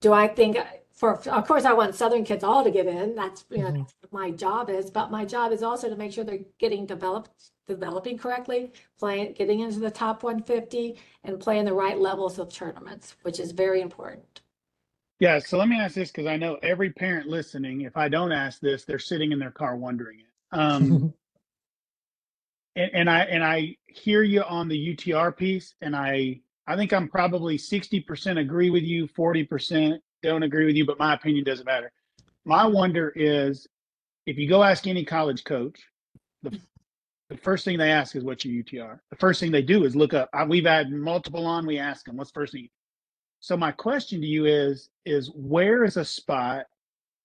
do 0.00 0.12
I 0.14 0.28
think 0.28 0.58
for 0.92 1.18
of 1.28 1.46
course 1.48 1.64
I 1.66 1.74
want 1.74 1.94
Southern 1.96 2.24
kids 2.24 2.44
all 2.44 2.64
to 2.64 2.70
get 2.72 2.86
in. 2.86 3.16
That's 3.16 3.44
you 3.50 3.58
know 3.58 3.66
Mhm. 3.68 3.76
that's 3.78 3.94
what 4.00 4.12
my 4.12 4.32
job 4.32 4.70
is, 4.70 4.90
but 4.90 5.10
my 5.10 5.24
job 5.26 5.52
is 5.52 5.62
also 5.62 5.90
to 5.90 5.96
make 5.96 6.12
sure 6.12 6.24
they're 6.24 6.40
getting 6.60 6.86
developed 6.86 7.30
developing 7.68 8.18
correctly, 8.18 8.72
playing 8.98 9.34
getting 9.34 9.60
into 9.60 9.80
the 9.80 9.90
top 9.92 10.22
150 10.24 10.98
and 11.24 11.40
playing 11.40 11.66
the 11.66 11.74
right 11.74 11.98
levels 11.98 12.38
of 12.38 12.52
tournaments, 12.52 13.16
which 13.22 13.40
is 13.40 13.52
very 13.52 13.80
important. 13.82 14.42
Yeah, 15.20 15.38
so 15.38 15.58
let 15.58 15.68
me 15.68 15.78
ask 15.80 15.94
this 15.94 16.10
because 16.10 16.26
I 16.26 16.36
know 16.36 16.56
every 16.62 16.90
parent 16.92 17.26
listening, 17.28 17.82
if 17.82 17.96
I 17.96 18.08
don't 18.08 18.32
ask 18.32 18.60
this, 18.60 18.84
they're 18.84 18.98
sitting 18.98 19.32
in 19.32 19.38
their 19.38 19.50
car 19.50 19.76
wondering 19.76 20.20
it. 20.20 20.26
Um, 20.58 21.00
and, 22.76 22.90
and 22.94 23.10
I 23.10 23.20
and 23.24 23.44
I 23.44 23.76
hear 23.86 24.22
you 24.22 24.42
on 24.44 24.68
the 24.68 24.96
UTR 24.96 25.36
piece, 25.36 25.74
and 25.82 25.96
I 25.96 26.40
I 26.70 26.76
think 26.76 26.92
I'm 26.92 27.08
probably 27.08 27.58
60% 27.58 28.38
agree 28.38 28.70
with 28.70 28.84
you, 28.84 29.08
40% 29.08 29.98
don't 30.22 30.44
agree 30.44 30.66
with 30.66 30.76
you, 30.76 30.86
but 30.86 31.00
my 31.00 31.14
opinion 31.14 31.42
doesn't 31.42 31.66
matter. 31.66 31.90
My 32.44 32.64
wonder 32.64 33.12
is 33.16 33.66
if 34.24 34.38
you 34.38 34.48
go 34.48 34.62
ask 34.62 34.86
any 34.86 35.04
college 35.04 35.42
coach, 35.42 35.80
the 36.44 36.56
the 37.28 37.36
first 37.36 37.64
thing 37.64 37.78
they 37.78 37.90
ask 37.92 38.16
is 38.16 38.24
what's 38.24 38.44
your 38.44 38.62
UTR. 38.62 38.98
The 39.10 39.16
first 39.16 39.38
thing 39.38 39.52
they 39.52 39.62
do 39.62 39.84
is 39.84 39.94
look 39.94 40.14
up. 40.14 40.28
I, 40.34 40.44
we've 40.44 40.66
had 40.66 40.90
multiple 40.90 41.46
on. 41.46 41.64
We 41.64 41.78
ask 41.78 42.04
them 42.04 42.16
what's 42.16 42.32
first 42.32 42.52
thing. 42.52 42.68
So 43.38 43.56
my 43.56 43.70
question 43.70 44.20
to 44.20 44.26
you 44.26 44.46
is 44.46 44.90
is 45.04 45.30
where 45.34 45.84
is 45.84 45.96
a 45.96 46.04
spot 46.04 46.66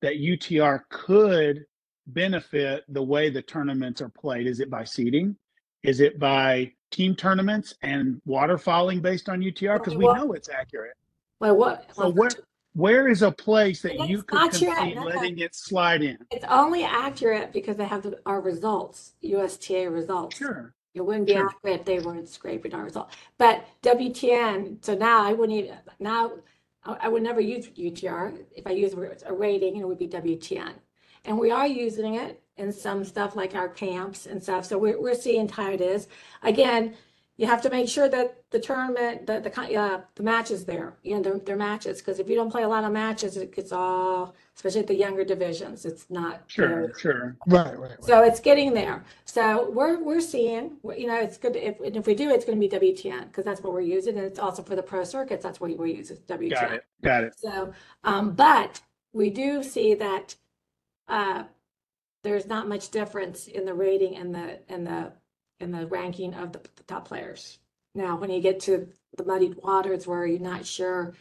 that 0.02 0.16
UTR 0.16 0.82
could 0.90 1.66
benefit 2.08 2.84
the 2.88 3.02
way 3.02 3.30
the 3.30 3.42
tournaments 3.42 4.02
are 4.02 4.10
played? 4.10 4.48
Is 4.48 4.60
it 4.60 4.70
by 4.70 4.84
seeding? 4.84 5.36
Is 5.84 6.00
it 6.00 6.20
by 6.20 6.72
team 6.96 7.16
tournaments 7.16 7.76
and 7.82 8.22
waterfalling 8.28 9.02
based 9.02 9.28
on 9.28 9.42
UTR? 9.42 9.80
Because 9.80 9.96
we 9.96 10.06
know 10.06 10.32
it's 10.32 10.50
accurate. 10.50 10.96
Well, 11.40 11.58
what 11.58 11.94
So 11.94 12.10
where 12.10 12.30
where 12.74 13.08
is 13.08 13.22
a 13.22 13.32
place 13.32 13.82
that 13.82 14.08
you 14.10 14.24
could 14.24 14.52
concede 14.52 14.98
letting 14.98 15.40
it 15.40 15.56
slide 15.56 16.02
in? 16.02 16.18
it's 16.32 16.46
only 16.50 16.84
accurate 16.84 17.54
because 17.54 17.78
they 17.78 17.86
have 17.86 18.04
the, 18.04 18.20
our 18.26 18.42
results, 18.42 19.14
USTA 19.22 19.90
results. 19.90 20.38
Sure. 20.38 20.74
It 20.94 21.02
wouldn't 21.02 21.28
be 21.28 21.34
Sure. 21.34 21.48
accurate 21.50 21.80
if 21.82 21.86
they 21.86 22.00
weren't 22.00 22.28
scraping 22.30 22.74
our 22.74 22.84
result. 22.84 23.12
But 23.38 23.66
WTN, 23.82 24.84
so 24.84 24.96
now 24.96 25.24
I 25.24 25.34
wouldn't 25.34 25.58
even, 25.58 25.78
now 26.00 26.32
I, 26.84 26.98
I 27.02 27.08
would 27.10 27.24
never 27.24 27.42
use 27.42 27.68
UTR. 27.68 28.38
If 28.56 28.68
I 28.68 28.72
use 28.72 28.94
a 29.26 29.34
rating, 29.34 29.78
it 29.78 29.88
would 29.88 30.00
be 30.00 30.08
WTN. 30.08 30.74
And 31.26 31.38
we 31.38 31.52
are 31.52 31.68
using 31.68 32.16
it 32.16 32.42
in 32.58 32.72
some 32.72 33.04
stuff 33.04 33.36
like 33.36 33.56
our 33.56 33.68
camps 33.70 34.26
and 34.26 34.42
stuff. 34.42 34.66
So 34.66 34.78
we're, 34.78 35.00
we're 35.00 35.16
seeing 35.16 35.48
how 35.50 35.72
it 35.72 35.82
is. 35.82 36.08
Again, 36.44 36.94
you 37.38 37.48
have 37.48 37.62
to 37.64 37.70
make 37.70 37.90
sure 37.90 38.08
that 38.08 38.44
the 38.52 38.60
tournament, 38.62 39.28
the, 39.28 39.42
the, 39.42 39.50
ki- 39.50 39.76
uh, 39.76 40.00
the 40.16 40.24
matches 40.24 40.64
there, 40.64 40.94
you 41.04 41.16
know, 41.16 41.22
they're, 41.22 41.38
they're 41.40 41.56
matches. 41.58 41.98
Because 42.00 42.18
if 42.20 42.30
you 42.30 42.36
don't 42.36 42.50
play 42.50 42.64
a 42.64 42.68
lot 42.70 42.86
of 42.86 42.94
matches, 42.94 43.36
it 43.36 43.54
gets 43.54 43.74
all, 43.74 44.34
especially 44.56 44.80
at 44.80 44.88
the 44.88 44.96
younger 44.96 45.26
divisions, 45.26 45.84
it's 45.84 46.10
not. 46.10 46.50
very- 46.50 46.88
Sure. 46.88 46.94
Sure. 46.98 47.38
Right, 47.46 47.78
right, 47.78 47.90
right. 47.92 48.04
so 48.06 48.24
it's 48.24 48.40
getting 48.40 48.74
there. 48.74 49.04
So 49.26 49.70
we're 49.70 50.02
we're 50.02 50.22
seeing, 50.22 50.78
you 50.98 51.08
know, 51.08 51.20
it's 51.20 51.36
good 51.38 51.58
if 51.58 51.78
and 51.82 51.98
if 51.98 52.08
we 52.08 52.16
do, 52.16 52.30
it's 52.30 52.46
going 52.46 52.58
to 52.58 52.80
be 52.80 52.94
WTN 52.94 53.26
because 53.28 53.44
that's 53.44 53.62
what 53.62 53.74
we're 53.74 53.82
using, 53.82 54.16
and 54.18 54.26
it's 54.26 54.40
also 54.40 54.64
for 54.64 54.78
the 54.78 54.84
pro 54.84 55.04
circuits. 55.04 55.44
That's 55.44 55.60
what 55.60 55.78
we 55.78 55.92
use 55.94 56.12
is 56.12 56.20
WTN. 56.20 56.52
Got 56.52 56.72
it. 56.74 56.86
Got 57.04 57.24
it. 57.26 57.34
So, 57.38 57.74
um, 58.06 58.32
but 58.32 58.80
we 59.12 59.30
do 59.30 59.62
see 59.62 59.94
that 59.96 60.36
uh, 61.10 61.44
there's 62.26 62.48
not 62.48 62.70
much 62.70 62.92
difference 62.92 63.48
in 63.48 63.66
the 63.66 63.76
rating 63.76 64.18
and 64.18 64.36
the 64.36 64.60
and 64.70 64.88
the 64.88 65.14
in 65.62 65.72
the 65.72 65.88
ranking 65.88 66.36
of 66.36 66.54
the, 66.54 66.60
the 66.78 66.84
top 66.88 67.08
players. 67.08 67.60
Now, 67.96 68.18
when 68.18 68.32
you 68.32 68.42
get 68.42 68.60
to 68.62 68.90
the 69.18 69.26
muddied 69.26 69.58
waters 69.64 70.08
where 70.08 70.28
you're 70.28 70.40
not 70.40 70.66
sure 70.68 71.16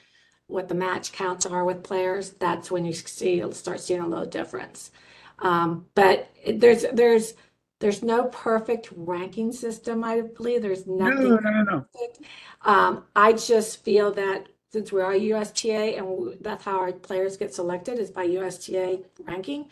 what 0.49 0.69
the 0.69 0.75
match 0.75 1.12
counts 1.12 1.47
are 1.47 1.64
with 1.64 1.85
players, 1.85 2.33
that's 2.33 2.71
when 2.71 2.85
you 2.87 2.95
see 2.95 3.43
start 3.53 3.81
seeing 3.81 4.01
a 4.03 4.09
little 4.09 4.27
difference. 4.27 4.93
Um, 5.40 5.87
but 5.95 6.31
it- 6.45 6.61
there's 6.61 6.85
there's 6.95 7.35
there's 7.81 8.03
no 8.03 8.27
perfect 8.27 8.88
ranking 8.97 9.53
system. 9.53 10.05
I 10.05 10.23
believe 10.23 10.62
there's 10.62 10.87
nothing 10.87 11.31
no, 11.31 11.37
no, 11.37 11.62
no. 11.64 11.87
perfect. 11.95 12.21
Um, 12.62 13.05
I 13.17 13.35
just 13.35 13.85
feel 13.85 14.12
that 14.12 14.49
since 14.73 14.93
we 14.93 15.03
are 15.03 15.14
USTA 15.14 15.97
and 15.99 16.37
that's 16.40 16.64
how 16.64 16.79
our 16.79 16.93
players 16.93 17.37
get 17.37 17.55
selected 17.55 17.99
is 17.99 18.11
by 18.11 18.25
USTA 18.25 19.05
ranking, 19.27 19.67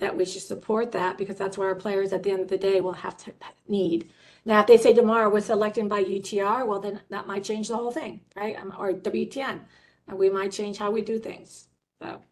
that 0.00 0.16
we 0.16 0.24
should 0.24 0.42
support 0.42 0.90
that 0.92 1.16
because 1.16 1.36
that's 1.36 1.56
what 1.56 1.66
our 1.66 1.74
players 1.74 2.12
at 2.12 2.22
the 2.22 2.30
end 2.30 2.40
of 2.40 2.48
the 2.48 2.58
day 2.58 2.80
will 2.80 2.92
have 2.92 3.16
to 3.18 3.32
need. 3.68 4.10
Now, 4.44 4.60
if 4.60 4.66
they 4.66 4.78
say 4.78 4.94
tomorrow 4.94 5.28
we're 5.30 5.40
selected 5.42 5.88
by 5.88 6.02
UTR, 6.02 6.66
well, 6.66 6.80
then 6.80 7.00
that 7.10 7.26
might 7.26 7.44
change 7.44 7.68
the 7.68 7.76
whole 7.76 7.92
thing, 7.92 8.20
right? 8.34 8.56
Um, 8.60 8.74
Or 8.78 8.92
WTN, 8.92 9.60
and 10.08 10.18
we 10.18 10.30
might 10.30 10.50
change 10.50 10.78
how 10.78 10.90
we 10.90 11.02
do 11.02 11.18
things. 11.18 11.68
So 12.02 12.22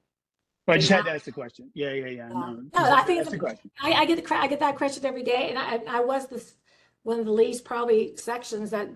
But 0.67 0.77
I 0.77 0.79
just 0.79 0.91
had 0.91 1.05
to 1.05 1.11
ask 1.13 1.27
the 1.27 1.33
question. 1.33 1.71
Yeah, 1.75 1.93
yeah, 1.93 2.07
yeah. 2.07 2.11
Yeah. 2.11 2.29
No, 2.29 2.65
No, 2.75 2.93
I 2.95 3.03
think 3.03 3.19
that's 3.19 3.31
the 3.31 3.39
question. 3.39 3.71
I, 3.81 3.93
I 3.93 4.05
get 4.07 4.25
the, 4.27 4.35
I 4.35 4.47
get 4.47 4.61
that 4.61 4.77
question 4.77 5.05
every 5.05 5.23
day, 5.23 5.51
and 5.51 5.59
I, 5.59 5.99
I 5.99 6.01
was 6.01 6.27
this, 6.27 6.55
one 7.03 7.21
of 7.21 7.27
the 7.27 7.33
least 7.33 7.65
probably 7.65 8.17
sections 8.17 8.71
that 8.71 8.89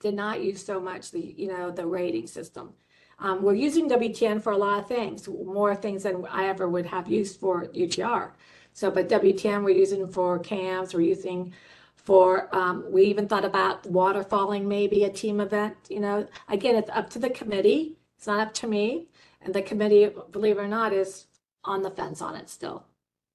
did 0.00 0.14
not 0.14 0.42
use 0.42 0.64
so 0.64 0.80
much 0.80 1.12
the, 1.12 1.34
you 1.38 1.46
know, 1.46 1.70
the 1.70 1.86
rating 1.86 2.26
system. 2.26 2.74
Um, 3.18 3.42
we're 3.42 3.54
using 3.54 3.88
WTN 3.88 4.42
for 4.42 4.52
a 4.52 4.56
lot 4.56 4.78
of 4.78 4.86
things, 4.86 5.26
more 5.28 5.74
things 5.74 6.02
than 6.02 6.26
I 6.26 6.46
ever 6.46 6.68
would 6.68 6.86
have 6.86 7.08
used 7.08 7.40
for 7.40 7.66
UTR. 7.68 8.32
So, 8.72 8.90
but 8.90 9.08
WTN 9.08 9.64
we're 9.64 9.70
using 9.70 10.06
for 10.06 10.38
cams, 10.38 10.92
we're 10.92 11.00
using 11.00 11.52
for, 11.94 12.54
um, 12.54 12.84
we 12.90 13.04
even 13.04 13.26
thought 13.26 13.44
about 13.44 13.84
waterfalling, 13.84 14.66
maybe 14.66 15.04
a 15.04 15.10
team 15.10 15.40
event, 15.40 15.76
you 15.88 15.98
know. 15.98 16.26
Again, 16.48 16.76
it's 16.76 16.90
up 16.90 17.08
to 17.10 17.18
the 17.18 17.30
committee, 17.30 17.96
it's 18.18 18.26
not 18.26 18.40
up 18.40 18.52
to 18.54 18.66
me. 18.66 19.08
And 19.40 19.54
the 19.54 19.62
committee, 19.62 20.10
believe 20.30 20.58
it 20.58 20.60
or 20.60 20.68
not, 20.68 20.92
is 20.92 21.26
on 21.64 21.82
the 21.82 21.90
fence 21.90 22.20
on 22.20 22.36
it 22.36 22.50
still. 22.50 22.84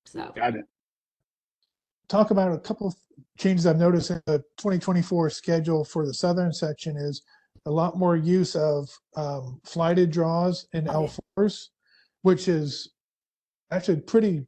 So. 0.06 0.32
Got 0.36 0.56
it. 0.58 0.65
talk 2.08 2.32
about 2.32 2.52
a 2.52 2.58
couple 2.60 2.88
of 2.88 2.96
changes 3.38 3.65
I've 3.65 3.78
noticed 3.78 4.12
in 4.12 4.22
the 4.26 4.39
2024 4.58 5.30
schedule 5.32 5.84
for 5.84 6.06
the 6.06 6.13
southern 6.13 6.54
section 6.54 6.98
is 6.98 7.24
a 7.65 7.71
lot 7.71 7.97
more 7.97 8.15
use 8.15 8.56
of 8.56 8.89
um, 9.15 9.62
flighted 9.65 10.12
draws 10.12 10.67
in 10.74 10.86
L4s, 10.86 11.67
which 12.24 12.47
is 12.47 12.89
actually 13.71 14.02
pretty 14.02 14.45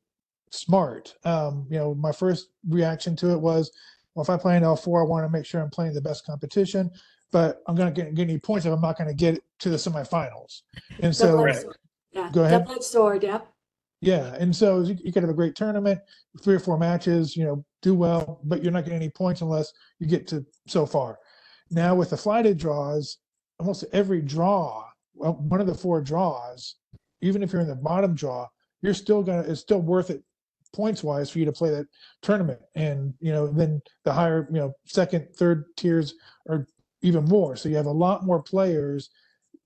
smart. 0.51 1.13
Um, 1.23 1.67
you 1.69 1.77
know, 1.77 1.93
my 1.95 2.11
first 2.11 2.49
reaction 2.67 3.15
to 3.17 3.31
it 3.31 3.39
was, 3.39 3.71
well, 4.15 4.23
if 4.23 4.29
I 4.29 4.37
play 4.37 4.57
in 4.57 4.63
L4, 4.63 5.01
I 5.01 5.07
want 5.07 5.25
to 5.25 5.29
make 5.29 5.45
sure 5.45 5.61
I'm 5.61 5.69
playing 5.69 5.93
the 5.93 6.01
best 6.01 6.25
competition, 6.25 6.91
but 7.31 7.61
I'm 7.67 7.75
going 7.75 7.91
to 7.93 8.01
get, 8.01 8.13
get 8.15 8.23
any 8.23 8.39
points 8.39 8.65
if 8.65 8.73
I'm 8.73 8.81
not 8.81 8.97
going 8.97 9.09
to 9.09 9.15
get 9.15 9.43
to 9.59 9.69
the 9.69 9.77
semifinals. 9.77 10.61
And 11.01 11.15
so, 11.15 11.27
Double-edged 11.37 11.55
Right. 11.55 11.61
sword. 11.63 11.77
Yeah, 12.11 12.29
Go 12.31 12.43
ahead. 12.43 12.61
double-edged 12.61 12.83
sword, 12.83 13.23
yep. 13.23 13.47
yeah, 14.01 14.35
and 14.39 14.55
so 14.55 14.81
you, 14.81 14.95
you 15.03 15.11
could 15.11 15.23
have 15.23 15.31
a 15.31 15.35
great 15.35 15.55
tournament, 15.55 15.99
three 16.41 16.53
or 16.55 16.59
four 16.59 16.77
matches, 16.77 17.35
you 17.35 17.43
know, 17.45 17.65
do 17.81 17.95
well, 17.95 18.39
but 18.43 18.61
you're 18.61 18.71
not 18.71 18.83
getting 18.83 18.97
any 18.99 19.09
points 19.09 19.41
unless 19.41 19.73
you 19.99 20.07
get 20.07 20.27
to 20.27 20.45
so 20.67 20.85
far. 20.85 21.17
Now 21.73 21.95
with 21.95 22.11
the 22.11 22.17
flighted 22.17 22.57
draws, 22.57 23.17
almost 23.59 23.85
every 23.91 24.21
draw, 24.21 24.85
well, 25.15 25.33
one 25.33 25.61
of 25.61 25.67
the 25.67 25.75
four 25.75 26.01
draws, 26.01 26.75
even 27.21 27.41
if 27.41 27.51
you're 27.51 27.61
in 27.61 27.67
the 27.67 27.75
bottom 27.75 28.13
draw, 28.13 28.47
you're 28.81 28.93
still 28.93 29.23
gonna 29.23 29.41
it's 29.41 29.61
still 29.61 29.81
worth 29.81 30.09
it 30.09 30.23
points 30.73 31.03
wise 31.03 31.29
for 31.29 31.39
you 31.39 31.45
to 31.45 31.51
play 31.51 31.69
that 31.69 31.87
tournament. 32.21 32.59
And 32.75 33.13
you 33.19 33.31
know, 33.31 33.47
then 33.47 33.81
the 34.03 34.13
higher, 34.13 34.47
you 34.51 34.59
know, 34.59 34.73
second, 34.85 35.27
third 35.35 35.65
tiers 35.77 36.15
are 36.49 36.67
even 37.01 37.25
more. 37.25 37.55
So 37.55 37.69
you 37.69 37.75
have 37.75 37.85
a 37.85 37.91
lot 37.91 38.25
more 38.25 38.41
players 38.41 39.09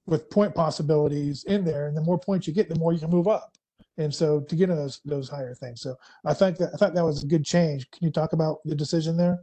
with 0.05 0.29
point 0.29 0.55
possibilities 0.55 1.43
in 1.45 1.65
there, 1.65 1.87
and 1.87 1.97
the 1.97 2.01
more 2.01 2.19
points 2.19 2.47
you 2.47 2.53
get, 2.53 2.69
the 2.69 2.75
more 2.75 2.93
you 2.93 2.99
can 2.99 3.09
move 3.09 3.27
up. 3.27 3.51
And 3.97 4.13
so 4.13 4.41
to 4.41 4.55
get 4.55 4.69
in 4.69 4.75
those 4.75 5.01
those 5.05 5.29
higher 5.29 5.55
things. 5.55 5.81
So 5.81 5.95
I 6.25 6.33
think 6.33 6.57
that 6.57 6.69
I 6.73 6.77
thought 6.77 6.93
that 6.93 7.03
was 7.03 7.23
a 7.23 7.27
good 7.27 7.43
change. 7.43 7.89
Can 7.91 8.05
you 8.05 8.11
talk 8.11 8.33
about 8.33 8.59
the 8.63 8.75
decision 8.75 9.17
there? 9.17 9.39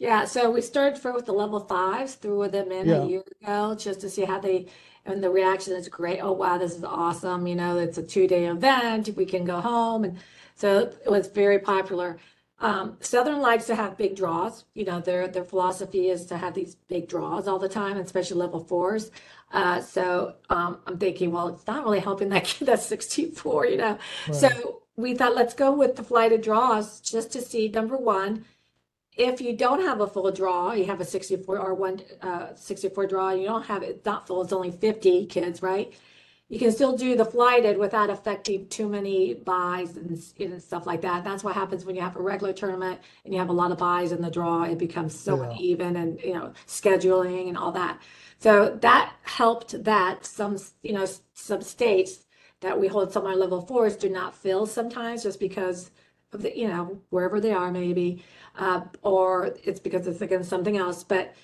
Yeah, 0.00 0.24
so 0.24 0.50
we 0.50 0.62
started 0.62 0.98
for 0.98 1.12
with 1.12 1.26
the 1.26 1.32
level 1.32 1.60
fives, 1.60 2.16
threw 2.16 2.48
them 2.48 2.72
in 2.72 2.88
Yeah. 2.88 2.96
a 2.96 2.98
year 2.98 3.24
ago 3.42 3.74
just 3.76 4.00
to 4.02 4.10
see 4.10 4.24
how 4.24 4.40
they, 4.40 4.66
and 5.04 5.22
the 5.22 5.30
reaction 5.30 5.74
is 5.76 5.88
great. 5.88 6.20
Oh, 6.22 6.32
wow, 6.32 6.58
this 6.58 6.74
is 6.76 6.84
awesome. 6.84 7.46
You 7.46 7.54
know, 7.56 7.78
it's 7.78 7.98
a 7.98 8.02
two-day 8.02 8.46
event. 8.46 9.10
We 9.16 9.26
can 9.26 9.44
go 9.44 9.60
home. 9.60 10.04
And 10.04 10.18
so 10.56 10.78
it 11.04 11.10
was 11.10 11.28
very 11.28 11.58
popular. 11.60 12.18
Um, 12.60 12.96
Southern 13.00 13.40
likes 13.42 13.66
to 13.66 13.76
have 13.76 13.98
big 13.98 14.16
draws. 14.16 14.64
You 14.74 14.84
know, 14.86 15.00
their 15.00 15.28
their 15.28 15.44
philosophy 15.44 16.08
is 16.10 16.26
to 16.26 16.38
have 16.38 16.54
these 16.54 16.74
big 16.76 17.08
draws 17.08 17.48
all 17.48 17.58
the 17.58 17.68
time, 17.70 17.96
especially 17.98 18.38
level 18.38 18.60
fours. 18.64 19.10
Uh, 19.52 19.80
so 19.82 20.34
um, 20.50 20.80
I'm 20.86 20.98
thinking, 20.98 21.32
well, 21.32 21.48
it's 21.48 21.66
not 21.66 21.84
really 21.84 22.00
helping 22.00 22.28
that 22.30 22.44
kid 22.50 22.66
that's 22.66 22.86
64, 22.86 23.66
you 23.66 23.76
know. 23.78 23.98
Right. 24.26 24.36
So 24.36 24.82
we 24.96 25.14
thought, 25.14 25.34
let's 25.36 25.54
go 25.54 25.72
with 25.74 25.96
the 25.96 26.04
flighted 26.04 26.42
draws 26.42 27.00
just 27.00 27.32
to 27.32 27.40
see, 27.42 27.68
number 27.68 27.96
one, 27.96 28.44
if 29.20 29.40
you 29.42 29.54
don't 29.56 29.82
have 29.82 30.00
a 30.00 30.08
full 30.08 30.32
draw, 30.32 30.72
you 30.72 30.86
have 30.86 31.00
a 31.02 31.06
64 31.06 31.58
or 31.58 31.74
one 31.74 32.02
uh, 32.22 32.54
64 32.56 33.06
draw, 33.08 33.30
you 33.32 33.46
don't 33.46 33.64
have 33.66 33.82
it 33.84 34.04
not 34.06 34.26
full, 34.26 34.42
it's 34.42 34.52
only 34.54 34.72
50 34.72 35.26
kids, 35.26 35.62
right? 35.62 35.92
You 36.48 36.58
can 36.58 36.72
still 36.72 36.96
do 36.96 37.16
the 37.16 37.24
flighted 37.26 37.78
without 37.78 38.10
affecting 38.10 38.68
too 38.68 38.88
many 38.88 39.34
buys 39.34 39.96
and, 39.96 40.20
and 40.40 40.62
stuff 40.62 40.86
like 40.86 41.02
that. 41.02 41.24
That's 41.24 41.44
what 41.44 41.54
happens 41.56 41.84
when 41.84 41.96
you 41.96 42.02
have 42.02 42.16
a 42.16 42.22
regular 42.22 42.52
tournament 42.54 43.00
and 43.24 43.34
you 43.34 43.40
have 43.40 43.50
a 43.50 43.54
lot 43.54 43.72
of 43.72 43.78
buys 43.78 44.12
in 44.12 44.22
the 44.22 44.30
draw. 44.30 44.64
It 44.64 44.78
becomes 44.78 45.18
so 45.18 45.42
Yeah. 45.42 45.50
uneven 45.50 45.96
and 45.96 46.20
you 46.22 46.34
know 46.34 46.52
scheduling 46.66 47.48
and 47.48 47.58
all 47.58 47.72
that. 47.72 48.00
So 48.38 48.78
that 48.82 49.14
helped 49.24 49.84
that 49.84 50.26
some 50.26 50.58
you 50.82 50.94
know 50.94 51.06
some 51.34 51.62
states 51.62 52.26
that 52.62 52.80
we 52.80 52.88
hold 52.88 53.12
some 53.12 53.24
of 53.26 53.30
our 53.30 53.36
level 53.36 53.62
fours 53.62 53.96
do 53.96 54.08
not 54.08 54.36
fill 54.36 54.66
sometimes 54.66 55.24
just 55.24 55.40
because 55.40 55.90
you 56.54 56.68
know 56.68 57.00
wherever 57.10 57.40
they 57.40 57.52
are 57.52 57.70
maybe 57.70 58.22
uh, 58.58 58.82
or 59.02 59.54
it's 59.64 59.80
because 59.80 60.06
it's 60.06 60.20
against 60.20 60.50
something 60.50 60.76
else. 60.76 61.02
But 61.04 61.34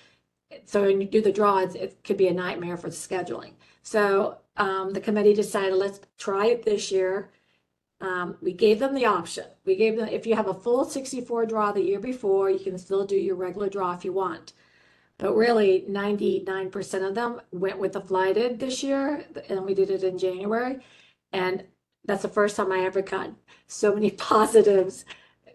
so 0.65 0.83
when 0.83 1.01
you 1.01 1.07
do 1.07 1.21
the 1.21 1.31
draw, 1.31 1.59
it's, 1.59 1.75
it 1.75 2.03
could 2.03 2.17
be 2.17 2.27
a 2.27 2.33
nightmare 2.33 2.77
for 2.77 2.89
scheduling. 2.89 3.53
So 3.83 4.37
um, 4.57 4.93
the 4.93 5.01
committee 5.01 5.33
decided 5.33 5.75
let's 5.75 5.99
try 6.17 6.47
it 6.47 6.63
this 6.63 6.91
year. 6.91 7.29
Um, 7.99 8.37
we 8.41 8.53
gave 8.53 8.79
them 8.79 8.93
the 8.93 9.05
option. 9.05 9.45
We 9.65 9.75
gave 9.75 9.97
them 9.97 10.07
if 10.07 10.27
you 10.27 10.35
have 10.35 10.47
a 10.47 10.53
full 10.53 10.85
64 10.85 11.47
draw 11.47 11.71
the 11.71 11.81
year 11.81 11.99
before, 11.99 12.49
you 12.49 12.59
can 12.59 12.77
still 12.77 13.05
do 13.05 13.15
your 13.15 13.35
regular 13.35 13.69
draw 13.69 13.93
if 13.93 14.05
you 14.05 14.13
want. 14.13 14.53
But 15.17 15.35
really, 15.35 15.83
99% 15.89 17.07
of 17.07 17.15
them 17.15 17.41
went 17.51 17.79
with 17.79 17.93
the 17.93 18.01
flighted 18.01 18.59
this 18.59 18.83
year, 18.83 19.25
and 19.49 19.65
we 19.65 19.73
did 19.73 19.89
it 19.89 20.03
in 20.03 20.19
January. 20.19 20.79
And 21.33 21.63
that's 22.07 22.23
the 22.23 22.29
first 22.29 22.55
time 22.55 22.71
I 22.71 22.79
ever 22.79 23.01
got 23.01 23.31
so 23.67 23.93
many 23.93 24.11
positives 24.31 25.05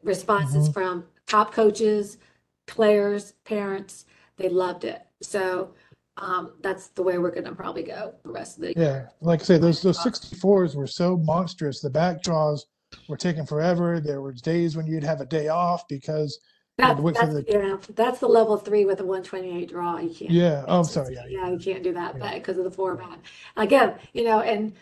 responses 0.02 0.68
Mhm. 0.68 0.72
from 0.74 1.04
top 1.26 1.52
coaches, 1.52 2.18
players, 2.66 3.32
parents. 3.44 4.04
They 4.36 4.48
loved 4.48 4.84
it. 4.84 5.02
So 5.22 5.74
um, 6.16 6.52
that's 6.60 6.88
the 6.88 7.02
way 7.02 7.18
we're 7.18 7.30
going 7.30 7.44
to 7.44 7.54
probably 7.54 7.82
go 7.84 8.14
the 8.22 8.30
rest 8.30 8.58
of 8.58 8.64
the 8.64 8.74
Yeah, 8.76 9.06
like 9.20 9.40
I 9.40 9.44
say, 9.44 9.58
those 9.58 9.80
those 9.82 9.98
64s 9.98 10.74
were 10.74 10.86
so 10.86 11.16
monstrous. 11.16 11.80
The 11.80 11.90
back 11.90 12.22
draws 12.22 12.66
were 13.08 13.16
taking 13.16 13.46
forever. 13.46 13.98
There 14.00 14.20
were 14.20 14.32
days 14.32 14.76
when 14.76 14.86
you'd 14.86 15.04
have 15.04 15.20
a 15.20 15.26
day 15.26 15.48
off 15.48 15.88
because 15.88 16.38
That, 16.78 16.96
that's, 17.02 17.34
the 17.34 17.44
yeah, 17.48 17.76
that's 17.94 18.18
the 18.20 18.28
level 18.28 18.56
three 18.56 18.84
with 18.84 18.98
the 18.98 19.04
128 19.06 19.68
draw. 19.70 19.98
You 19.98 20.10
can't. 20.10 20.30
yeah. 20.32 20.64
Oh, 20.68 20.78
I'm 20.80 20.84
sorry. 20.84 21.14
Yeah, 21.14 21.26
Yeah, 21.28 21.50
you 21.50 21.58
can't 21.58 21.82
do 21.82 21.92
that, 21.94 22.14
Yeah. 22.14 22.20
but 22.20 22.34
because 22.34 22.58
of 22.58 22.64
the 22.64 22.70
format. 22.70 23.18
Again, 23.56 23.94
you 24.12 24.24
know, 24.24 24.40
and 24.40 24.74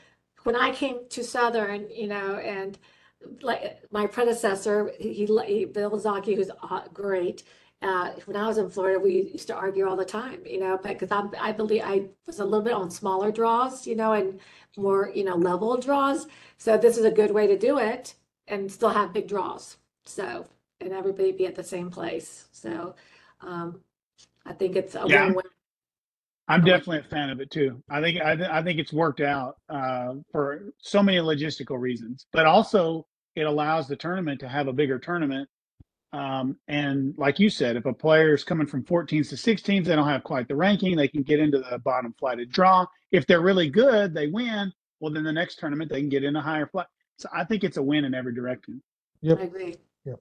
when 0.45 0.57
I 0.57 0.71
came 0.73 1.09
to 1.11 1.25
Southern, 1.25 1.89
you 1.91 2.09
know, 2.09 2.37
and 2.37 2.79
like 3.43 3.83
my 3.91 4.07
predecessor, 4.07 4.93
he, 4.99 5.13
he 5.15 5.65
Bill 5.67 5.99
Zaki, 5.99 6.35
who's 6.35 6.51
uh, 6.71 6.83
great. 6.93 7.43
Uh, 7.83 8.13
when 8.27 8.37
I 8.37 8.47
was 8.47 8.59
in 8.59 8.69
Florida, 8.69 8.99
we 8.99 9.31
used 9.33 9.47
to 9.49 9.55
argue 9.55 9.89
all 9.89 9.97
the 9.97 10.05
time, 10.05 10.41
you 10.47 10.61
know, 10.61 10.79
because 10.83 11.11
I, 11.11 11.25
I 11.41 11.53
believe 11.53 11.83
I 11.85 12.09
was 12.27 12.39
a 12.41 12.45
little 12.45 12.63
bit 12.63 12.75
on 12.75 12.91
smaller 12.91 13.33
draws, 13.33 13.87
you 13.87 13.97
know, 13.97 14.13
and 14.13 14.39
more, 14.77 15.11
you 15.15 15.25
know, 15.25 15.35
level 15.37 15.77
draws. 15.79 16.27
So 16.59 16.77
this 16.77 16.99
is 16.99 17.05
a 17.07 17.11
good 17.11 17.31
way 17.31 17.47
to 17.47 17.59
do 17.59 17.79
it 17.79 18.15
and 18.49 18.71
still 18.71 18.91
have 18.91 19.15
big 19.15 19.29
draws. 19.29 19.79
So, 20.05 20.47
and 20.81 20.93
everybody 20.93 21.33
be 21.33 21.47
at 21.47 21.55
the 21.55 21.65
same 21.65 21.91
place. 21.91 22.49
So, 22.53 22.95
um, 23.41 23.81
I 24.45 24.53
think 24.53 24.77
it's 24.77 24.95
a 24.95 25.07
Yeah. 25.07 25.27
win-win. 25.27 25.45
I'm 26.51 26.65
definitely 26.65 26.99
a 26.99 27.03
fan 27.05 27.31
of 27.31 27.41
it 27.41 27.51
too. 27.51 27.83
I 27.89 28.01
think 28.01 28.21
I, 28.21 28.37
th- 28.37 28.51
I 28.51 28.63
think 28.63 28.79
it's 28.79 28.93
worked 28.93 29.21
out 29.21 29.57
uh, 29.69 30.15
for 30.33 30.73
so 30.79 31.03
many 31.03 31.19
logistical 31.19 31.79
reasons, 31.79 32.27
but 32.33 32.47
also 32.47 33.07
it 33.37 33.43
allows 33.43 33.89
the 33.89 33.97
tournament 33.97 34.41
to 34.41 34.49
have 34.49 34.69
a 34.69 34.73
bigger 34.73 34.99
tournament. 34.99 35.49
Um, 36.13 36.57
and 36.67 37.15
like 37.17 37.39
you 37.39 37.49
said, 37.51 37.77
if 37.77 37.87
a 37.87 37.93
player 37.93 38.35
is 38.35 38.43
coming 38.43 38.67
from 38.67 38.85
14s 38.85 39.29
to 39.29 39.37
16s, 39.37 39.85
they 39.85 39.95
don't 39.95 40.09
have 40.09 40.25
quite 40.25 40.49
the 40.49 40.57
ranking. 40.57 40.97
They 40.97 41.07
can 41.07 41.23
get 41.23 41.39
into 41.39 41.61
the 41.61 41.79
bottom 41.79 42.15
flighted 42.19 42.51
draw. 42.51 42.85
If 43.13 43.27
they're 43.27 43.41
really 43.41 43.71
good, 43.71 44.13
they 44.13 44.27
win. 44.27 44.73
Well, 44.99 45.13
then 45.13 45.23
the 45.23 45.33
next 45.33 45.61
tournament 45.61 45.91
they 45.91 46.01
can 46.01 46.09
get 46.09 46.25
in 46.25 46.35
a 46.35 46.43
higher 46.43 46.67
flight. 46.67 46.89
So 47.19 47.29
I 47.33 47.45
think 47.45 47.63
it's 47.63 47.77
a 47.77 47.83
win 47.83 48.05
in 48.05 48.15
every 48.15 48.35
direction. 48.35 48.83
Yep. 49.23 49.39
I 49.39 49.43
agree. 49.43 49.77
Yep. 50.05 50.21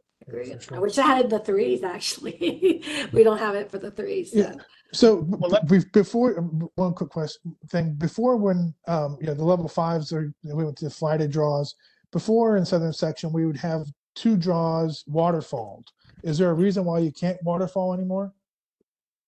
I 0.71 0.79
wish 0.79 0.97
I 0.97 1.05
had 1.05 1.29
the 1.29 1.39
threes 1.39 1.83
actually. 1.83 2.83
We 3.13 3.23
don't 3.23 3.37
have 3.37 3.55
it 3.55 3.71
for 3.71 3.77
the 3.79 3.91
threes. 3.91 4.31
Yeah. 4.33 4.51
So. 4.53 4.59
So 4.91 5.15
Well, 5.27 5.51
let- 5.51 5.67
be- 5.67 5.85
before 5.93 6.37
um, 6.39 6.67
one 6.75 6.93
quick 6.93 7.09
question 7.09 7.55
thing 7.69 7.93
before 7.93 8.35
when 8.37 8.73
um 8.87 9.17
you 9.21 9.27
know 9.27 9.33
the 9.33 9.43
level 9.45 9.67
fives 9.67 10.11
are 10.11 10.33
we 10.43 10.63
went 10.63 10.77
to 10.77 10.85
the 10.85 10.91
flighted 10.91 11.31
draws 11.31 11.75
before 12.11 12.57
in 12.57 12.65
southern 12.65 12.93
section 12.93 13.31
we 13.31 13.45
would 13.45 13.57
have 13.57 13.83
two 14.15 14.35
draws 14.35 15.03
waterfalled. 15.09 15.85
Is 16.23 16.37
there 16.37 16.49
a 16.49 16.53
reason 16.53 16.83
why 16.85 16.99
you 16.99 17.11
can't 17.11 17.41
waterfall 17.43 17.93
anymore? 17.93 18.33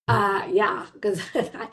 Uh, 0.08 0.48
yeah, 0.52 0.88
because 0.94 1.22
I, 1.36 1.70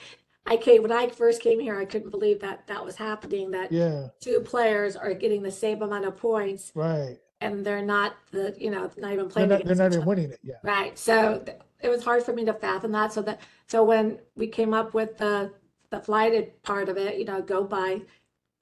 I 0.46 0.56
came 0.56 0.82
when 0.82 0.92
I 0.92 1.08
first 1.08 1.42
came 1.42 1.58
here, 1.58 1.78
I 1.78 1.84
couldn't 1.84 2.10
believe 2.10 2.40
that 2.40 2.66
that 2.68 2.84
was 2.84 2.96
happening. 2.96 3.50
That 3.50 3.72
Yeah, 3.72 4.08
two 4.20 4.40
players 4.40 4.96
are 4.96 5.12
getting 5.14 5.42
the 5.42 5.50
same 5.50 5.82
amount 5.82 6.04
of 6.04 6.16
points, 6.16 6.70
right. 6.74 7.16
And 7.40 7.64
they're 7.64 7.82
not 7.82 8.16
the 8.32 8.54
you 8.58 8.70
know 8.70 8.90
not 8.96 9.12
even 9.12 9.28
They're 9.28 9.28
playing 9.28 9.48
not, 9.48 9.64
they're 9.64 9.74
not 9.74 9.92
even 9.92 10.04
winning 10.04 10.30
it. 10.30 10.40
Yeah. 10.42 10.56
Right. 10.62 10.98
So 10.98 11.40
th- 11.44 11.58
it 11.80 11.88
was 11.88 12.02
hard 12.04 12.22
for 12.22 12.32
me 12.32 12.44
to 12.44 12.54
fathom 12.54 12.92
that. 12.92 13.12
So 13.12 13.22
that 13.22 13.40
so 13.66 13.84
when 13.84 14.18
we 14.36 14.46
came 14.48 14.74
up 14.74 14.94
with 14.94 15.18
the 15.18 15.52
the 15.90 16.00
flighted 16.00 16.62
part 16.62 16.88
of 16.88 16.96
it, 16.96 17.18
you 17.18 17.24
know, 17.24 17.40
go 17.40 17.64
by. 17.64 18.02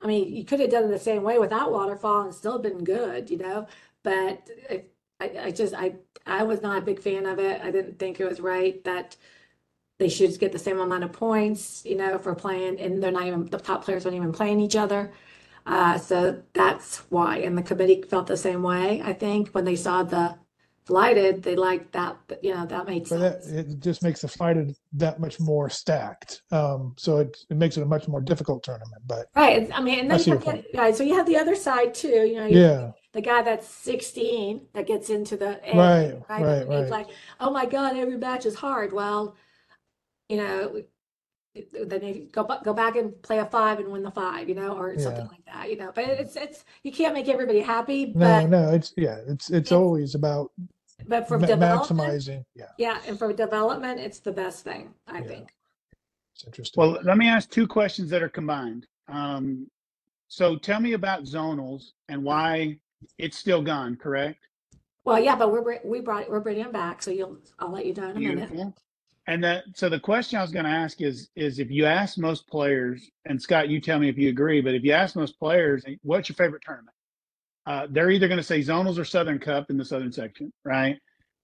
I 0.03 0.07
mean, 0.07 0.35
you 0.35 0.45
could 0.45 0.61
have 0.61 0.71
done 0.71 0.85
it 0.85 0.89
the 0.89 0.99
same 0.99 1.23
way 1.23 1.39
without 1.39 1.73
waterfall 1.73 2.23
and 2.23 2.35
still 2.35 2.59
been 2.59 2.85
good, 2.85 3.31
you 3.31 3.39
know. 3.39 3.67
But 4.03 4.49
it, 4.69 4.93
I, 5.21 5.33
I 5.45 5.51
just 5.51 5.75
I 5.75 5.95
I 6.27 6.43
was 6.43 6.61
not 6.63 6.79
a 6.79 6.85
big 6.85 7.01
fan 7.01 7.27
of 7.27 7.39
it. 7.39 7.63
I 7.63 7.71
didn't 7.71 7.99
think 7.99 8.21
it 8.21 8.29
was 8.29 8.41
right 8.41 8.83
that 8.85 9.17
they 9.99 10.09
should 10.09 10.39
get 10.39 10.53
the 10.53 10.59
same 10.59 10.79
amount 10.79 11.05
of 11.05 11.13
points, 11.13 11.83
you 11.87 11.97
know, 11.97 12.19
for 12.19 12.35
playing, 12.35 12.79
and 12.79 13.03
they're 13.03 13.11
not 13.11 13.27
even 13.27 13.47
the 13.47 13.59
top 13.59 13.85
players 13.85 14.05
aren't 14.05 14.17
even 14.17 14.33
playing 14.33 14.61
each 14.61 14.77
other. 14.77 15.13
Uh, 15.67 15.99
so 15.99 16.43
that's 16.53 16.99
why, 17.11 17.39
and 17.39 17.59
the 17.59 17.63
committee 17.63 18.01
felt 18.03 18.27
the 18.29 18.37
same 18.37 18.63
way. 18.63 19.03
I 19.05 19.13
think 19.13 19.49
when 19.51 19.65
they 19.65 19.75
saw 19.77 20.05
the 20.05 20.37
flighted, 20.85 21.43
they 21.43 21.57
liked 21.57 21.93
that. 21.93 22.17
You 22.41 22.55
know, 22.55 22.67
that 22.67 22.87
made 22.87 23.09
But 23.09 23.19
that 23.19 23.43
sense. 23.45 23.69
it 23.71 23.81
just 23.81 24.03
makes 24.05 24.21
the 24.21 24.29
flighted 24.29 24.77
that 24.93 25.19
much 25.19 25.41
more 25.41 25.69
stacked. 25.69 26.43
Um, 26.53 26.95
so 26.97 27.19
it 27.19 27.37
it 27.51 27.57
makes 27.57 27.77
it 27.77 27.83
a 27.83 27.87
much 27.87 28.07
more 28.07 28.21
difficult 28.21 28.63
tournament. 28.63 29.03
But 29.07 29.27
Right. 29.35 29.59
and- 29.65 29.73
I 29.73 29.81
mean, 29.81 29.99
and 29.99 30.13
I 30.13 30.17
then 30.17 30.25
see 30.25 30.31
you 30.31 30.37
your 30.37 30.45
have 30.55 30.63
the, 30.73 30.79
right, 30.79 30.95
so 30.97 31.03
you 31.03 31.15
have 31.15 31.27
the 31.27 31.37
other 31.37 31.57
side 31.57 31.93
too. 31.95 32.09
You 32.31 32.37
know, 32.37 32.47
you, 32.47 32.61
yeah, 32.61 32.93
the 33.13 33.21
guy 33.21 33.43
that's 33.43 33.67
16 33.67 34.69
that 34.75 34.87
gets 34.87 35.11
into 35.11 35.37
the 35.37 35.59
A, 35.69 35.77
Right, 35.77 36.23
right? 36.29 36.43
right, 36.45 36.69
right. 36.69 36.91
like, 36.91 37.09
oh 37.41 37.51
my 37.51 37.67
God, 37.67 37.97
every 37.97 38.17
match 38.19 38.47
is 38.47 38.55
hard. 38.55 38.93
Well, 38.93 39.35
you 40.29 40.37
know, 40.37 40.83
then 41.85 42.03
you 42.05 42.29
go 42.33 42.45
ba- 42.45 42.61
go 42.65 42.73
back 42.75 42.97
and 42.97 43.21
play 43.23 43.39
a 43.39 43.47
five 43.47 43.79
and 43.79 43.89
win 43.89 44.03
the 44.03 44.11
five, 44.11 44.49
you 44.49 44.55
know, 44.55 44.77
or 44.77 44.99
something 44.99 45.23
Yeah. 45.25 45.29
like 45.31 45.45
that, 45.47 45.71
you 45.71 45.77
know. 45.77 45.93
But 45.95 46.05
it's 46.09 46.37
it's 46.37 46.65
you 46.83 46.93
can't 46.93 47.15
make 47.15 47.29
everybody 47.29 47.61
happy, 47.61 48.07
no, 48.07 48.13
but 48.43 48.49
no, 48.49 48.73
it's 48.73 48.93
yeah, 48.97 49.19
it's 49.27 49.51
it's 49.51 49.71
Yeah. 49.71 49.77
always 49.79 50.15
about 50.15 50.53
but 51.09 51.29
for 51.29 51.39
ma- 51.39 51.47
development, 51.47 52.01
maximizing. 52.11 52.45
Yeah, 52.55 52.67
yeah, 52.79 52.99
and 53.07 53.19
for 53.19 53.33
development, 53.33 54.01
it's 54.01 54.19
the 54.21 54.33
best 54.33 54.65
thing, 54.65 54.95
I 55.07 55.21
Yeah. 55.21 55.27
think. 55.29 55.55
it's 56.35 56.45
interesting. 56.45 56.79
Well, 56.81 56.99
let 57.03 57.17
me 57.17 57.29
ask 57.29 57.49
two 57.51 57.67
questions 57.67 58.11
that 58.11 58.23
are 58.23 58.29
combined. 58.29 58.87
Um, 59.09 59.71
so 60.29 60.57
tell 60.57 60.81
me 60.81 60.93
about 60.93 61.23
zonals 61.25 61.93
and 62.11 62.23
why 62.23 62.79
it's 63.17 63.39
still 63.39 63.63
gone, 63.63 63.97
correct? 63.97 64.49
Well, 65.05 65.19
yeah, 65.21 65.37
but 65.37 65.53
we're 65.53 65.63
br- 65.63 65.85
we 65.85 66.01
brought 66.01 66.29
we're 66.29 66.41
bringing 66.41 66.65
him 66.65 66.73
back, 66.73 67.01
so 67.03 67.11
you'll 67.11 67.39
I'll 67.59 67.71
let 67.71 67.87
you 67.87 67.95
know 67.95 68.11
in 68.11 68.17
a 68.17 68.21
minute. 68.21 68.37
Beautiful. 68.51 68.75
And 69.29 69.43
that 69.43 69.65
so 69.75 69.89
the 69.89 69.99
question 69.99 70.39
I 70.39 70.43
was 70.43 70.53
going 70.53 70.65
to 70.65 70.71
ask 70.71 71.01
is 71.01 71.31
is 71.35 71.59
if 71.59 71.71
you 71.71 71.85
ask 71.85 72.17
most 72.17 72.47
players, 72.49 73.11
and 73.25 73.41
Scott, 73.41 73.69
you 73.69 73.81
tell 73.81 73.99
me 73.99 74.09
if 74.09 74.17
you 74.17 74.29
agree, 74.29 74.61
but 74.61 74.75
if 74.75 74.85
you 74.85 74.93
ask 74.93 75.17
most 75.17 75.39
players, 75.39 75.85
what's 76.03 76.29
your 76.29 76.37
favorite 76.37 76.63
tournament? 76.65 76.95
Uh, 77.67 77.89
they're 77.91 78.11
either 78.11 78.29
going 78.29 78.39
to 78.39 78.45
say 78.45 78.61
zonals 78.61 78.99
or 78.99 79.05
Southern 79.05 79.41
Cup 79.41 79.71
in 79.71 79.77
the 79.77 79.85
Southern 79.85 80.13
section, 80.13 80.53
right? 80.65 80.97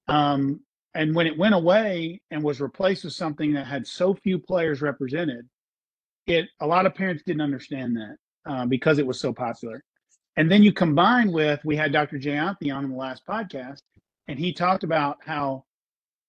Um, 0.07 0.61
and 0.95 1.14
when 1.14 1.26
it 1.26 1.37
went 1.37 1.55
away 1.55 2.20
and 2.30 2.43
was 2.43 2.61
replaced 2.61 3.05
with 3.05 3.14
something 3.14 3.53
that 3.55 3.66
had 3.66 3.87
so 3.87 4.14
few 4.14 4.39
players 4.39 4.80
represented, 4.83 5.49
it 6.26 6.47
a 6.61 6.66
lot 6.66 6.87
of 6.87 6.95
parents 6.95 7.24
didn't 7.26 7.43
understand 7.43 7.97
that 7.97 8.16
uh, 8.47 8.66
because 8.66 8.99
it 8.99 9.07
was 9.07 9.18
so 9.18 9.33
popular. 9.33 9.83
And 10.37 10.51
then 10.51 10.62
you 10.62 10.72
combine 10.72 11.33
with 11.33 11.61
we 11.64 11.76
had 11.76 11.93
Dr. 11.93 12.18
Jay 12.18 12.37
Anthony 12.37 12.70
on 12.70 12.85
in 12.85 12.91
the 12.91 12.97
last 12.97 13.26
podcast, 13.26 13.80
and 14.28 14.39
he 14.39 14.53
talked 14.53 14.85
about 14.85 15.18
how 15.24 15.64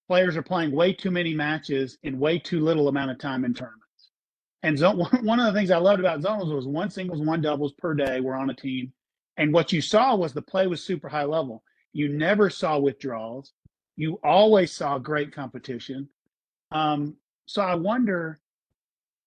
players 0.07 0.35
are 0.35 0.43
playing 0.43 0.71
way 0.71 0.93
too 0.93 1.11
many 1.11 1.33
matches 1.33 1.97
in 2.03 2.19
way 2.19 2.39
too 2.39 2.59
little 2.59 2.87
amount 2.87 3.11
of 3.11 3.17
time 3.17 3.45
in 3.45 3.53
tournaments. 3.53 3.83
And 4.63 4.77
zone, 4.77 4.97
one 5.23 5.39
of 5.39 5.45
the 5.45 5.57
things 5.57 5.71
I 5.71 5.77
loved 5.77 5.99
about 5.99 6.21
zones 6.21 6.51
was 6.51 6.67
one 6.67 6.89
singles, 6.89 7.21
one 7.21 7.41
doubles 7.41 7.73
per 7.73 7.93
day 7.93 8.19
were 8.19 8.35
on 8.35 8.49
a 8.49 8.55
team. 8.55 8.91
And 9.37 9.53
what 9.53 9.73
you 9.73 9.81
saw 9.81 10.15
was 10.15 10.33
the 10.33 10.41
play 10.41 10.67
was 10.67 10.83
super 10.83 11.09
high 11.09 11.23
level. 11.23 11.63
You 11.91 12.09
never 12.09 12.49
saw 12.49 12.77
withdrawals. 12.79 13.53
You 13.95 14.19
always 14.23 14.71
saw 14.71 14.97
great 14.97 15.33
competition. 15.33 16.09
Um, 16.71 17.15
so 17.45 17.61
I 17.61 17.75
wonder 17.75 18.39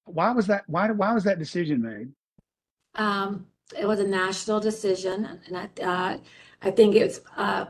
why 0.05 0.31
was 0.33 0.47
that 0.47 0.65
why 0.69 0.91
why 0.91 1.13
was 1.13 1.25
that 1.25 1.39
decision 1.39 1.83
made? 1.83 2.09
Um, 2.95 3.47
it 3.79 3.87
was 3.87 4.01
a 4.01 4.07
national 4.07 4.61
decision, 4.61 5.41
and 5.47 5.57
I, 5.57 5.83
uh, 5.83 6.19
I 6.63 6.71
think 6.71 6.95
it's, 6.95 7.21
uh, 7.37 7.67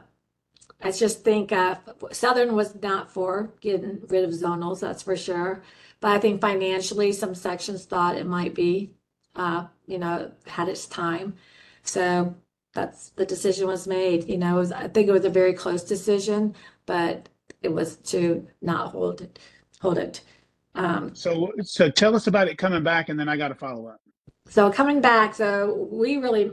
I 0.82 0.90
just 0.92 1.24
think, 1.24 1.52
uh, 1.52 1.76
Southern 2.12 2.54
was 2.54 2.74
not 2.82 3.10
for 3.10 3.54
getting 3.60 4.00
rid 4.08 4.24
of 4.24 4.30
zonals, 4.30 4.80
that's 4.80 5.02
for 5.02 5.16
sure. 5.16 5.62
But 6.00 6.10
I 6.12 6.18
think 6.18 6.40
financially, 6.40 7.12
some 7.12 7.34
sections 7.34 7.84
thought 7.86 8.16
it 8.16 8.26
might 8.26 8.54
be, 8.54 8.92
uh, 9.34 9.66
you 9.86 9.98
know, 9.98 10.30
had 10.46 10.68
its 10.68 10.86
time. 10.86 11.34
So 11.82 12.34
that's, 12.74 13.08
the 13.10 13.24
decision 13.24 13.66
was 13.66 13.86
made, 13.86 14.28
you 14.28 14.36
know, 14.36 14.56
was, 14.56 14.70
I 14.72 14.88
think 14.88 15.08
it 15.08 15.12
was 15.12 15.24
a 15.24 15.30
very 15.30 15.54
close 15.54 15.82
decision, 15.82 16.54
but 16.84 17.28
it 17.62 17.72
was 17.72 17.96
to 17.96 18.46
not 18.60 18.90
hold 18.90 19.22
it, 19.22 19.38
hold 19.80 19.96
it. 19.96 20.20
Um, 20.74 21.14
So 21.14 21.52
so 21.62 21.90
tell 21.90 22.14
us 22.14 22.26
about 22.26 22.48
it 22.48 22.58
coming 22.58 22.82
back, 22.82 23.08
and 23.08 23.18
then 23.18 23.30
I 23.30 23.36
got 23.38 23.48
to 23.48 23.54
follow 23.54 23.86
up. 23.86 24.00
So 24.48 24.70
coming 24.70 25.00
back, 25.00 25.34
so 25.34 25.88
we 25.90 26.18
really, 26.18 26.52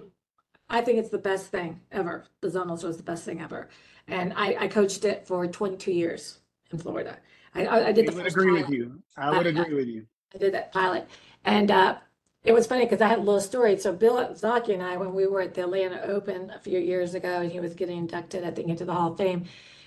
I 0.70 0.80
think 0.82 0.98
it's 0.98 1.10
the 1.10 1.18
best 1.18 1.48
thing 1.48 1.82
ever. 1.92 2.26
The 2.40 2.48
zonals 2.48 2.84
was 2.86 2.96
the 2.96 3.04
best 3.04 3.26
thing 3.26 3.42
ever, 3.42 3.68
and 4.08 4.34
I, 4.36 4.56
I 4.62 4.68
coached 4.68 5.06
it 5.06 5.26
for 5.28 5.48
22 5.48 5.92
years 5.92 6.40
in 6.72 6.78
Florida. 6.80 7.18
I, 7.56 7.66
I, 7.66 7.88
I 7.88 7.92
did 7.92 8.06
I 8.06 8.12
the 8.12 8.16
would 8.16 8.24
first 8.24 8.36
agree 8.36 8.52
with 8.52 8.66
pilot. 8.66 8.70
you. 8.70 9.04
I 9.18 9.32
would 9.32 9.48
agree 9.48 9.74
with 9.74 9.88
you. 9.88 10.06
I 10.34 10.38
did 10.38 10.54
that 10.54 10.72
pilot, 10.72 11.08
and 11.46 11.70
uh, 11.72 11.98
it 12.44 12.54
was 12.54 12.68
funny 12.68 12.86
because 12.86 13.02
I 13.02 13.08
had 13.08 13.20
a 13.20 13.22
little 13.22 13.40
story. 13.42 13.78
So 13.78 13.94
Bill 13.94 14.36
Zaki 14.36 14.74
and 14.74 14.84
I, 14.84 14.98
when 14.98 15.14
we 15.14 15.28
were 15.28 15.42
at 15.42 15.54
the 15.54 15.62
Atlanta 15.62 16.02
Open 16.02 16.50
a 16.50 16.60
few 16.60 16.80
years 16.80 17.14
ago, 17.14 17.42
and 17.42 17.52
he 17.52 17.60
was 17.60 17.74
getting 17.74 17.98
inducted, 17.98 18.44
I 18.44 18.52
think, 18.52 18.70
into 18.70 18.86
the 18.86 18.94
Hall 18.94 19.12
of 19.12 19.18
Fame, 19.18 19.46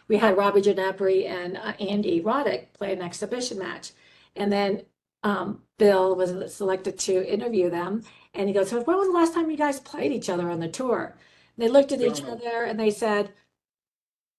we 0.09 0.17
had 0.17 0.37
Robbie 0.37 0.63
Ginepri 0.63 1.29
and 1.29 1.57
uh, 1.57 1.73
Andy 1.81 2.23
Roddick 2.23 2.73
play 2.73 2.93
an 2.93 3.03
exhibition 3.03 3.59
match, 3.59 3.91
and 4.37 4.53
then 4.53 4.83
um, 5.25 5.63
Bill 5.79 6.15
was 6.15 6.55
selected 6.55 6.99
to 7.01 7.33
interview 7.33 7.69
them, 7.69 8.05
and 8.35 8.49
he 8.49 8.55
goes, 8.55 8.71
"So 8.71 8.81
when 8.83 8.97
was 8.97 9.09
the 9.09 9.15
last 9.15 9.35
time 9.35 9.51
you 9.51 9.57
guys 9.57 9.81
played 9.81 10.13
each 10.13 10.31
other 10.31 10.49
on 10.51 10.61
the 10.61 10.69
tour?" 10.69 11.17
And 11.57 11.65
they 11.65 11.69
looked 11.69 11.91
at 11.93 12.01
each 12.01 12.23
other 12.23 12.65
and 12.65 12.79
they 12.79 12.91
said, 12.91 13.33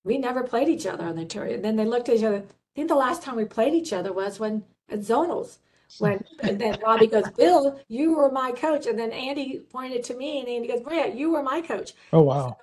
"We 0.03 0.17
never 0.17 0.43
played 0.43 0.69
each 0.69 0.85
other 0.85 1.05
on 1.05 1.15
the 1.15 1.25
tour." 1.25 1.45
And 1.45 1.63
then 1.63 1.75
they 1.75 1.85
looked 1.85 2.09
at 2.09 2.15
each 2.15 2.23
other. 2.23 2.37
I 2.37 2.73
think 2.75 2.87
the 2.89 2.95
last 2.95 3.21
time 3.23 3.35
we 3.35 3.45
played 3.45 3.73
each 3.73 3.93
other 3.93 4.13
was 4.13 4.39
when 4.39 4.63
at 4.89 4.99
Zonals. 4.99 5.57
When 5.99 6.23
and 6.41 6.59
then 6.59 6.79
Robbie 6.83 7.07
goes, 7.07 7.29
Bill, 7.37 7.79
you 7.87 8.13
were 8.15 8.29
my 8.29 8.51
coach, 8.51 8.87
and 8.87 8.99
then 8.99 9.11
Andy 9.11 9.59
pointed 9.59 10.03
to 10.05 10.15
me, 10.15 10.39
and 10.39 10.47
Andy 10.49 10.67
goes, 10.67 10.83
Maria, 10.83 11.13
you 11.13 11.31
were 11.31 11.41
my 11.41 11.61
coach. 11.61 11.93
Oh, 12.11 12.21
wow. 12.21 12.57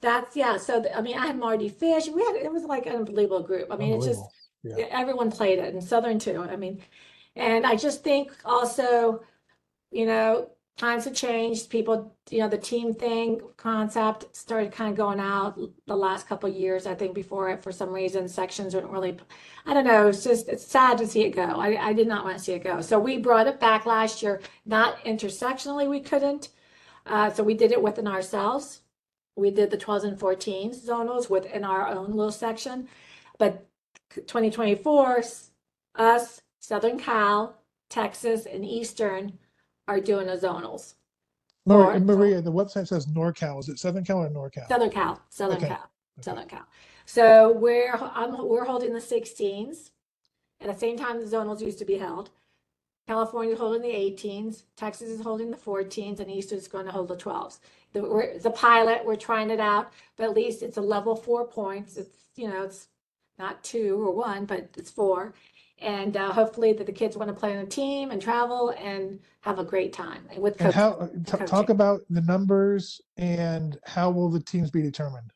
That's 0.00 0.36
yeah. 0.36 0.56
So 0.58 0.80
th- 0.82 0.94
I 0.94 1.00
mean, 1.00 1.18
I 1.18 1.26
had 1.26 1.38
Mardy 1.38 1.68
Fish. 1.68 2.06
We 2.08 2.22
had 2.24 2.36
it 2.36 2.52
was 2.52 2.62
like 2.64 2.86
an 2.86 2.94
unbelievable 2.94 3.42
group. 3.42 3.66
I 3.72 3.76
mean, 3.76 3.94
it's 3.94 4.06
just 4.06 4.22
Yeah. 4.62 4.86
everyone 4.90 5.30
played 5.32 5.58
it, 5.58 5.74
and 5.74 5.82
Southern 5.82 6.20
too. 6.20 6.40
I 6.40 6.54
mean, 6.54 6.80
and 7.34 7.66
I 7.66 7.74
just 7.74 8.04
think 8.04 8.32
also, 8.44 9.22
you 9.90 10.06
know, 10.06 10.50
times 10.78 11.04
have 11.04 11.14
changed. 11.14 11.68
People, 11.68 12.16
you 12.30 12.38
know, 12.38 12.48
the 12.48 12.56
team 12.56 12.94
thing 12.94 13.40
concept 13.56 14.34
started 14.34 14.72
kind 14.72 14.90
of 14.90 14.96
going 14.96 15.20
out 15.20 15.58
the 15.86 15.96
last 15.96 16.28
couple 16.28 16.48
years. 16.48 16.86
I 16.86 16.94
think 16.94 17.14
before 17.14 17.50
it, 17.50 17.62
for 17.62 17.72
some 17.72 17.90
reason, 17.90 18.28
sections 18.28 18.74
weren't 18.74 18.88
really. 18.88 19.18
I 19.66 19.74
don't 19.74 19.84
know. 19.84 20.08
It's 20.08 20.24
just 20.24 20.48
it's 20.48 20.66
sad 20.66 20.96
to 20.98 21.06
see 21.06 21.24
it 21.24 21.30
go. 21.30 21.42
I, 21.42 21.88
I 21.88 21.92
did 21.92 22.06
not 22.08 22.24
want 22.24 22.38
to 22.38 22.42
see 22.42 22.52
it 22.52 22.64
go. 22.64 22.80
So 22.80 22.98
we 22.98 23.18
brought 23.18 23.48
it 23.48 23.60
back 23.60 23.84
last 23.84 24.22
year. 24.22 24.40
Not 24.64 25.04
intersectionally, 25.04 25.88
we 25.88 26.00
couldn't. 26.00 26.50
Uh, 27.04 27.30
so 27.30 27.42
we 27.42 27.54
did 27.54 27.72
it 27.72 27.82
within 27.82 28.06
ourselves. 28.06 28.82
We 29.36 29.50
did 29.50 29.70
the 29.70 29.78
12s 29.78 30.04
and 30.04 30.18
14s 30.18 30.86
zonals 30.86 31.28
within 31.28 31.64
our 31.64 31.88
own 31.88 32.10
little 32.12 32.32
section. 32.32 32.88
But 33.38 33.66
2024, 34.10 35.22
us, 35.96 36.40
Southern 36.60 36.98
Cal, 36.98 37.56
Texas, 37.88 38.46
and 38.46 38.64
Eastern 38.64 39.38
are 39.88 40.00
doing 40.00 40.28
a 40.28 40.36
zonals. 40.36 40.94
Maria, 41.66 41.96
Or- 41.96 42.00
Maria, 42.00 42.40
the 42.42 42.52
website 42.52 42.88
says 42.88 43.06
NorCal. 43.06 43.58
Is 43.60 43.68
it 43.68 43.78
Southern 43.78 44.04
Cal 44.04 44.18
or 44.22 44.30
NorCal? 44.30 44.68
Southern 44.68 44.90
Cal, 44.90 45.20
Southern 45.30 45.58
Okay. 45.58 45.68
Cal. 45.68 45.90
Southern 46.20 46.48
Cal. 46.48 46.66
So 47.06 47.52
we're 47.52 47.94
I'm 47.96 48.36
we're 48.46 48.64
holding 48.64 48.92
the 48.92 49.00
16s 49.00 49.90
at 50.60 50.66
the 50.72 50.78
same 50.78 50.96
time 50.96 51.20
the 51.20 51.26
zonals 51.36 51.60
used 51.60 51.78
to 51.78 51.84
be 51.84 51.98
held. 51.98 52.30
California's 53.06 53.58
holding 53.58 53.80
the 53.82 53.88
18s, 53.88 54.64
Texas 54.76 55.08
is 55.08 55.22
holding 55.22 55.50
the 55.50 55.56
14s, 55.56 56.20
and 56.20 56.30
Eastern's 56.30 56.68
going 56.68 56.84
to 56.84 56.92
hold 56.92 57.08
the 57.08 57.16
12s. 57.16 57.58
The, 57.94 58.02
we're, 58.02 58.38
the 58.38 58.50
pilot, 58.50 59.02
we're 59.06 59.16
trying 59.16 59.48
it 59.50 59.60
out, 59.60 59.90
but 60.16 60.24
at 60.24 60.34
least 60.34 60.62
it's 60.62 60.76
a 60.76 60.82
level 60.82 61.16
four 61.16 61.46
points. 61.46 61.96
It's 61.96 62.24
you 62.36 62.48
know 62.48 62.62
it's 62.64 62.88
not 63.38 63.62
two 63.64 63.94
or 64.06 64.12
one, 64.14 64.44
but 64.44 64.68
it's 64.76 64.90
four. 64.90 65.32
And 65.80 66.16
uh, 66.16 66.32
hopefully 66.32 66.72
that 66.72 66.86
the 66.86 66.92
kids 66.92 67.16
want 67.16 67.28
to 67.28 67.34
play 67.34 67.56
on 67.56 67.62
a 67.62 67.66
team 67.66 68.10
and 68.10 68.20
travel 68.20 68.70
and 68.70 69.20
have 69.42 69.58
a 69.58 69.64
great 69.64 69.92
time 69.92 70.28
with 70.36 70.58
coaches. 70.58 70.74
how, 70.74 71.08
t- 71.24 71.44
talk 71.46 71.68
about 71.68 72.00
the 72.10 72.20
numbers 72.22 73.00
and 73.16 73.78
how 73.84 74.10
will 74.10 74.28
the 74.28 74.40
teams 74.40 74.70
be 74.70 74.82
determined? 74.82 75.32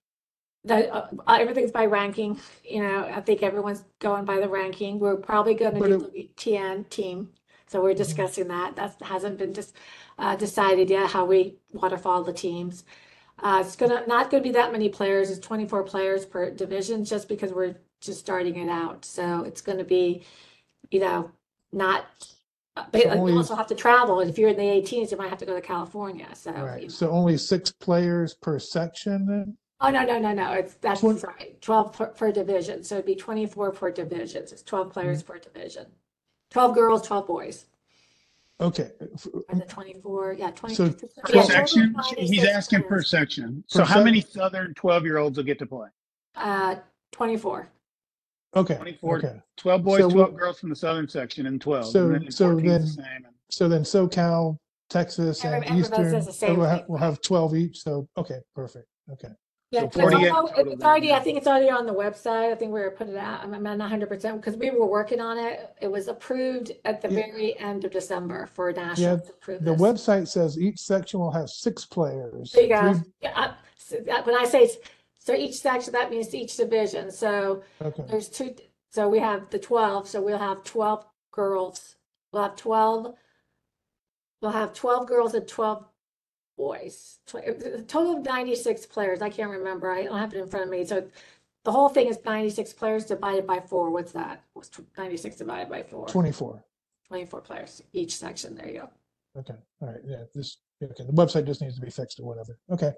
that 0.64 0.90
uh, 0.92 1.08
everything's 1.28 1.70
by 1.70 1.86
ranking. 1.86 2.38
You 2.64 2.82
know, 2.82 3.10
I 3.12 3.20
think 3.20 3.42
everyone's 3.42 3.84
going 3.98 4.24
by 4.24 4.38
the 4.38 4.48
ranking. 4.48 4.98
We're 4.98 5.16
probably 5.16 5.54
going 5.54 5.74
to 5.74 5.80
But 5.80 5.88
do 5.88 6.10
the 6.12 6.30
TN 6.36 6.88
team, 6.88 7.30
so 7.66 7.82
we're 7.82 7.94
discussing 7.94 8.48
that. 8.48 8.76
That 8.76 8.96
hasn't 9.02 9.38
been 9.38 9.54
just 9.54 9.74
uh, 10.18 10.36
decided 10.36 10.90
yet 10.90 11.10
how 11.10 11.24
we 11.24 11.56
waterfall 11.72 12.22
the 12.22 12.32
teams. 12.32 12.84
Uh, 13.38 13.62
it's 13.64 13.74
gonna 13.74 14.04
not 14.06 14.30
going 14.30 14.42
to 14.42 14.48
be 14.48 14.52
that 14.52 14.70
many 14.70 14.88
players. 14.88 15.30
It's 15.30 15.40
24 15.40 15.82
players 15.84 16.24
per 16.24 16.50
division, 16.50 17.04
just 17.04 17.28
because 17.28 17.52
we're 17.52 17.76
just 18.02 18.20
starting 18.20 18.56
it 18.56 18.68
out. 18.68 19.04
So 19.04 19.44
it's 19.44 19.60
going 19.60 19.78
to 19.78 19.84
be, 19.84 20.22
you 20.90 21.00
know, 21.00 21.30
not. 21.72 22.04
But 22.74 23.02
So 23.02 23.26
you 23.26 23.36
also 23.36 23.54
have 23.54 23.66
to 23.68 23.74
travel. 23.74 24.20
If 24.20 24.38
you're 24.38 24.48
in 24.48 24.56
the 24.56 24.62
18s, 24.62 25.10
you 25.10 25.16
might 25.18 25.28
have 25.28 25.38
to 25.38 25.46
go 25.46 25.54
to 25.54 25.60
California. 25.60 26.26
So 26.34 26.50
you 26.50 26.56
know. 26.56 26.64
Right. 26.64 26.90
So 26.92 27.10
only 27.10 27.36
six 27.36 27.70
players 27.70 28.34
per 28.34 28.58
section 28.58 29.26
then? 29.26 29.56
Oh, 29.84 29.90
no, 29.90 30.04
no, 30.04 30.18
no, 30.18 30.32
no, 30.32 30.52
it's, 30.52 30.74
that's 30.74 31.00
Twen- 31.00 31.18
right, 31.18 31.60
twelve 31.60 31.92
per, 31.92 32.06
per 32.06 32.30
division, 32.30 32.84
so 32.84 32.94
it'd 32.94 33.04
be 33.04 33.16
twenty-four 33.16 33.72
per 33.72 33.90
division, 33.90 34.42
it's 34.42 34.62
twelve 34.62 34.92
players 34.92 35.24
Mm-hmm. 35.24 35.32
per 35.32 35.38
division. 35.40 35.86
Twelve 36.52 36.76
girls, 36.76 37.04
twelve 37.04 37.26
boys, 37.26 37.66
Okay. 38.60 38.92
F- 39.14 39.26
and 39.48 39.60
the 39.60 39.64
twenty-four, 39.66 40.34
yeah, 40.38 40.52
twenty. 40.52 40.76
So- 40.76 40.84
yeah, 40.84 40.92
Per 41.24 41.32
total 41.32 41.42
section? 41.42 41.94
He's 42.16 42.30
96 42.30 42.46
asking 42.46 42.82
per 42.82 42.88
players. 42.88 43.10
section. 43.10 43.56
Per 43.56 43.62
So 43.78 43.82
how 43.84 43.96
sec- 43.96 44.04
many 44.04 44.20
Southern 44.20 44.72
12 44.74 45.02
year 45.04 45.18
olds 45.18 45.36
will 45.36 45.44
get 45.44 45.58
to 45.58 45.66
play? 45.66 45.88
Uh, 46.36 46.76
t24, 47.12 47.66
Okay. 48.54 48.76
24. 48.76 49.18
Okay. 49.18 49.40
12 49.56 49.82
boys, 49.82 50.00
So 50.00 50.10
12 50.10 50.32
we- 50.32 50.38
girls 50.38 50.60
from 50.60 50.68
the 50.70 50.76
Southern 50.76 51.08
section, 51.08 51.46
and 51.46 51.60
12. 51.60 51.86
So- 51.86 52.06
and 52.10 52.24
then 52.24 52.30
so 52.30 52.50
14 52.52 52.58
's 52.80 52.96
the 52.96 53.02
then- 53.02 53.06
same. 53.06 53.14
And- 53.26 53.26
So 53.50 53.68
then 53.68 53.82
SoCal, 53.82 54.56
Texas 54.88 55.44
Every- 55.44 55.56
and 55.56 55.64
everybody 55.66 55.80
Eastern 55.80 56.10
says 56.10 56.26
the 56.26 56.32
same 56.32 56.56
will 56.58 56.64
have, 56.66 56.78
thing, 56.80 56.88
will 56.88 56.98
have 56.98 57.20
12 57.20 57.54
each. 57.54 57.82
So, 57.82 58.08
okay, 58.16 58.40
perfect. 58.54 58.86
Okay. 59.10 59.28
yeah, 59.70 59.80
So 59.80 59.86
it's 59.86 59.96
48 59.96 60.30
all- 60.30 60.48
total 60.48 60.72
it's 60.72 60.84
already, 60.84 61.12
I 61.12 61.16
then. 61.16 61.24
think 61.24 61.38
it's 61.38 61.46
already 61.46 61.68
on 61.70 61.86
the 61.86 61.92
website, 61.94 62.50
I 62.52 62.54
think 62.54 62.72
we 62.72 62.80
were 62.80 62.90
putting 62.90 63.14
it 63.14 63.18
out, 63.18 63.40
I'm 63.42 63.52
I'm 63.54 63.62
not 63.78 63.90
hundred 63.90 64.08
percent, 64.08 64.38
because 64.40 64.56
we 64.56 64.70
were 64.70 64.86
working 64.86 65.20
on 65.20 65.38
it, 65.38 65.74
it 65.82 65.88
was 65.90 66.08
approved 66.08 66.72
at 66.84 67.00
the 67.02 67.08
Yeah. 67.10 67.26
very 67.26 67.58
end 67.58 67.84
of 67.84 67.90
December 67.90 68.46
for 68.46 68.70
national 68.72 69.18
to 69.20 69.30
approve 69.32 69.64
The 69.64 69.72
this. 69.72 69.80
website 69.82 70.28
says 70.28 70.58
each 70.58 70.78
section 70.78 71.20
will 71.20 71.30
have 71.32 71.48
six 71.50 71.84
players. 71.86 72.52
There 72.52 72.62
you 72.64 72.68
go. 72.70 72.94
three- 72.94 73.12
Yeah, 73.22 73.32
I- 73.34 73.54
so 73.78 73.96
that- 74.06 74.24
when 74.26 74.34
I 74.36 74.44
say, 74.44 74.64
s- 74.64 74.76
so 75.24 75.34
each 75.34 75.54
section, 75.54 75.92
that 75.92 76.10
means 76.10 76.34
each 76.34 76.56
division. 76.56 77.10
So 77.12 77.62
Okay. 77.80 78.04
there's 78.08 78.28
two, 78.28 78.54
so 78.90 79.08
we 79.08 79.20
have 79.20 79.48
the 79.50 79.58
twelve, 79.58 80.08
so 80.08 80.20
we'll 80.20 80.38
have 80.38 80.64
twelve 80.64 81.06
girls. 81.30 81.94
We'll 82.32 82.42
have 82.42 82.56
twelve, 82.56 83.14
we'll 84.40 84.50
have 84.50 84.72
twelve 84.74 85.06
girls 85.06 85.34
and 85.34 85.46
twelve 85.46 85.84
boys. 86.56 87.20
Tw- 87.26 87.36
A 87.36 87.82
total 87.86 88.16
of 88.18 88.24
ninety-six 88.24 88.84
players. 88.86 89.22
I 89.22 89.30
can't 89.30 89.50
remember. 89.50 89.90
I 89.92 90.04
don't 90.04 90.18
have 90.18 90.34
it 90.34 90.40
in 90.40 90.48
front 90.48 90.64
of 90.64 90.70
me. 90.70 90.84
So 90.84 91.06
the 91.64 91.72
whole 91.72 91.88
thing 91.88 92.08
is 92.08 92.18
ninety-six 92.24 92.72
players 92.72 93.04
divided 93.06 93.46
by 93.46 93.60
four. 93.60 93.90
What's 93.90 94.12
that? 94.12 94.42
What's 94.54 94.68
tw- 94.70 94.86
ninety-six 94.98 95.36
divided 95.36 95.68
by 95.70 95.84
four? 95.84 96.08
24. 96.08 96.64
Twenty-four 97.06 97.42
players 97.42 97.80
each 97.92 98.16
section. 98.16 98.56
There 98.56 98.66
you 98.68 98.80
go. 98.80 98.90
Okay. 99.40 99.54
All 99.80 99.88
right. 99.88 100.00
Yeah. 100.04 100.24
This, 100.34 100.58
okay. 100.82 101.04
The 101.04 101.12
website 101.12 101.46
just 101.46 101.60
needs 101.62 101.76
to 101.76 101.80
be 101.80 101.90
fixed 101.90 102.18
or 102.18 102.24
whatever. 102.24 102.58
Okay. 102.70 102.92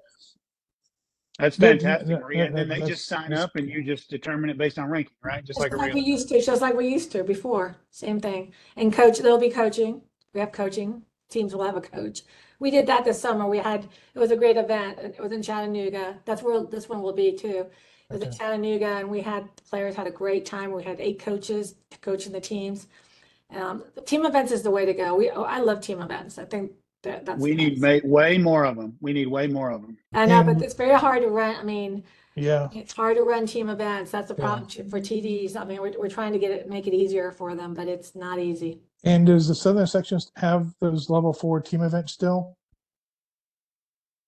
That's 1.38 1.58
Good. 1.58 1.80
fantastic, 1.82 2.08
Yeah, 2.10 2.18
Maria. 2.18 2.38
yeah, 2.38 2.44
And 2.46 2.56
then 2.56 2.68
that- 2.68 2.74
they 2.74 2.80
that's- 2.80 2.96
just 2.98 3.08
sign 3.08 3.30
that's- 3.30 3.44
up 3.44 3.56
and 3.56 3.68
you 3.68 3.82
just 3.82 4.08
determine 4.08 4.50
it 4.50 4.58
based 4.58 4.78
on 4.78 4.88
ranking, 4.88 5.16
right? 5.22 5.44
Just 5.44 5.58
Just 5.58 5.60
like 5.60 5.72
a 5.72 5.76
like 5.76 5.94
we 5.94 6.00
real. 6.00 6.08
used 6.10 6.28
to, 6.28 6.40
just 6.40 6.62
like 6.62 6.74
we 6.76 6.86
used 6.88 7.10
to 7.12 7.24
before, 7.24 7.76
same 7.90 8.20
thing. 8.20 8.52
And 8.76 8.92
coach, 8.92 9.18
there'll 9.18 9.38
be 9.38 9.50
coaching. 9.50 10.02
We 10.32 10.40
have 10.40 10.52
coaching. 10.52 11.02
Teams 11.30 11.54
will 11.54 11.64
have 11.64 11.76
a 11.76 11.80
coach. 11.80 12.22
We 12.60 12.70
did 12.70 12.86
that 12.86 13.04
this 13.04 13.20
summer. 13.20 13.48
We 13.48 13.58
had, 13.58 13.88
it 14.14 14.18
was 14.18 14.30
a 14.30 14.36
great 14.36 14.56
event. 14.56 14.98
and 15.00 15.12
It 15.12 15.20
was 15.20 15.32
in 15.32 15.42
Chattanooga. 15.42 16.20
That's 16.24 16.42
where 16.42 16.62
this 16.62 16.88
one 16.88 17.02
will 17.02 17.12
be 17.12 17.32
too. 17.32 17.66
It 18.10 18.12
was 18.12 18.22
in 18.22 18.28
Okay. 18.28 18.36
Chattanooga 18.38 18.86
and 18.98 19.10
we 19.10 19.20
had, 19.20 19.48
players 19.68 19.96
had 19.96 20.06
a 20.06 20.10
great 20.12 20.46
time. 20.46 20.70
We 20.72 20.84
had 20.84 21.00
eight 21.00 21.18
coaches 21.18 21.74
coaching 22.00 22.32
the 22.32 22.40
teams. 22.40 22.86
Um, 23.50 23.82
team 24.06 24.24
events 24.24 24.52
is 24.52 24.62
the 24.62 24.70
way 24.70 24.84
to 24.84 24.94
go. 24.94 25.16
We, 25.16 25.30
oh, 25.30 25.42
I 25.42 25.58
love 25.58 25.80
team 25.80 26.00
events. 26.00 26.38
I 26.38 26.44
think 26.44 26.72
That, 27.04 27.24
that's 27.24 27.40
We 27.40 27.54
need 27.54 27.80
nice. 27.80 28.02
way 28.02 28.36
more 28.38 28.64
of 28.64 28.76
them. 28.76 28.96
We 29.00 29.12
need 29.12 29.26
way 29.28 29.46
more 29.46 29.70
of 29.70 29.82
them. 29.82 29.96
I 30.12 30.26
know, 30.26 30.40
And- 30.40 30.58
but 30.58 30.64
it's 30.64 30.74
very 30.74 30.94
hard 30.94 31.22
to 31.22 31.28
run. 31.28 31.54
I 31.56 31.62
mean, 31.62 32.02
Yeah. 32.34 32.68
it's 32.72 32.92
hard 32.92 33.16
to 33.16 33.22
run 33.22 33.46
team 33.46 33.68
events. 33.68 34.10
That's 34.10 34.28
the 34.28 34.34
problem 34.34 34.66
t- 34.66 34.82
for 34.82 34.98
TDs. 35.00 35.54
I 35.56 35.64
mean, 35.64 35.80
we're, 35.80 35.92
we're 35.98 36.08
trying 36.08 36.32
to 36.32 36.38
get 36.38 36.50
it, 36.50 36.68
make 36.68 36.86
it 36.86 36.94
easier 36.94 37.30
for 37.30 37.54
them, 37.54 37.74
but 37.74 37.86
it's 37.88 38.14
not 38.16 38.38
easy. 38.38 38.80
And 39.04 39.26
does 39.26 39.46
the 39.48 39.54
southern 39.54 39.86
sections 39.86 40.32
have 40.36 40.74
those 40.80 41.08
level 41.10 41.32
four 41.32 41.60
team 41.60 41.82
events 41.82 42.12
still? 42.12 42.56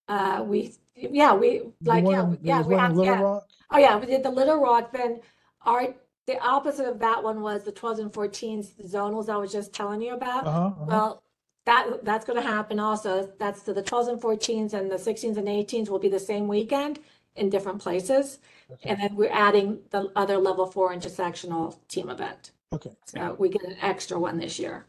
Uh, 0.08 0.44
we, 0.46 0.74
yeah, 0.94 1.34
we, 1.34 1.62
like, 1.82 2.04
one 2.04 2.14
yeah, 2.14 2.22
in- 2.22 2.30
we- 2.30 2.36
there 2.36 2.44
yeah, 2.44 2.62
we 2.62 2.74
have, 2.76 2.96
yeah. 2.96 3.20
Rock? 3.20 3.46
Oh, 3.72 3.78
yeah, 3.78 3.96
we 3.98 4.06
did 4.06 4.22
the 4.22 4.30
Little 4.30 4.58
Rock, 4.60 4.92
then 4.92 5.20
our, 5.62 5.94
the 6.26 6.38
opposite 6.40 6.86
of 6.86 6.98
that 7.00 7.22
one 7.24 7.40
was 7.40 7.64
the 7.64 7.72
twelves 7.72 7.98
and 7.98 8.12
fourteens, 8.12 8.76
the 8.76 8.84
zonals 8.84 9.28
I 9.28 9.36
was 9.36 9.50
just 9.50 9.72
telling 9.72 10.00
you 10.02 10.14
about. 10.14 10.46
Uh-huh, 10.46 10.58
uh-huh. 10.66 10.84
Well, 10.86 11.22
that, 11.66 12.04
that's 12.04 12.24
gonna 12.24 12.40
happen 12.42 12.78
also. 12.78 13.30
That's 13.38 13.62
to 13.62 13.74
the 13.74 13.82
twelves 13.82 14.08
and 14.08 14.20
fourteens 14.20 14.72
and 14.72 14.90
the 14.90 14.98
sixteens 14.98 15.36
and 15.36 15.48
eighteens 15.48 15.90
will 15.90 15.98
be 15.98 16.08
the 16.08 16.18
same 16.20 16.48
weekend 16.48 17.00
in 17.34 17.50
different 17.50 17.80
places. 17.80 18.38
Okay. 18.72 18.88
And 18.90 19.00
then 19.00 19.14
we're 19.16 19.30
adding 19.32 19.80
the 19.90 20.10
other 20.16 20.38
level 20.38 20.66
four 20.66 20.94
intersectional 20.94 21.76
team 21.88 22.08
event. 22.08 22.52
Okay. 22.72 22.90
So 23.04 23.34
we 23.38 23.48
get 23.48 23.62
an 23.64 23.76
extra 23.82 24.18
one 24.18 24.38
this 24.38 24.58
year. 24.58 24.86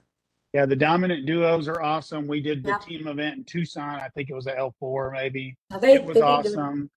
Yeah, 0.53 0.65
the 0.65 0.75
dominant 0.75 1.25
duos 1.25 1.67
are 1.67 1.82
awesome. 1.82 2.25
We 2.28 2.41
did 2.41 2.63
the 2.63 2.69
Yep. 2.69 2.82
team 2.84 3.07
event 3.07 3.38
in 3.38 3.43
Tucson. 3.43 3.99
I 3.99 4.07
think 4.09 4.30
it 4.30 4.34
was 4.34 4.47
a 4.47 4.57
L 4.57 4.73
four 4.80 5.11
maybe. 5.11 5.55
Now, 5.69 5.80
they- 5.80 5.95
It 5.95 6.05
was 6.05 6.13
they've 6.15 6.23
been 6.23 6.23
doing- 6.23 6.57
awesome. 6.59 6.89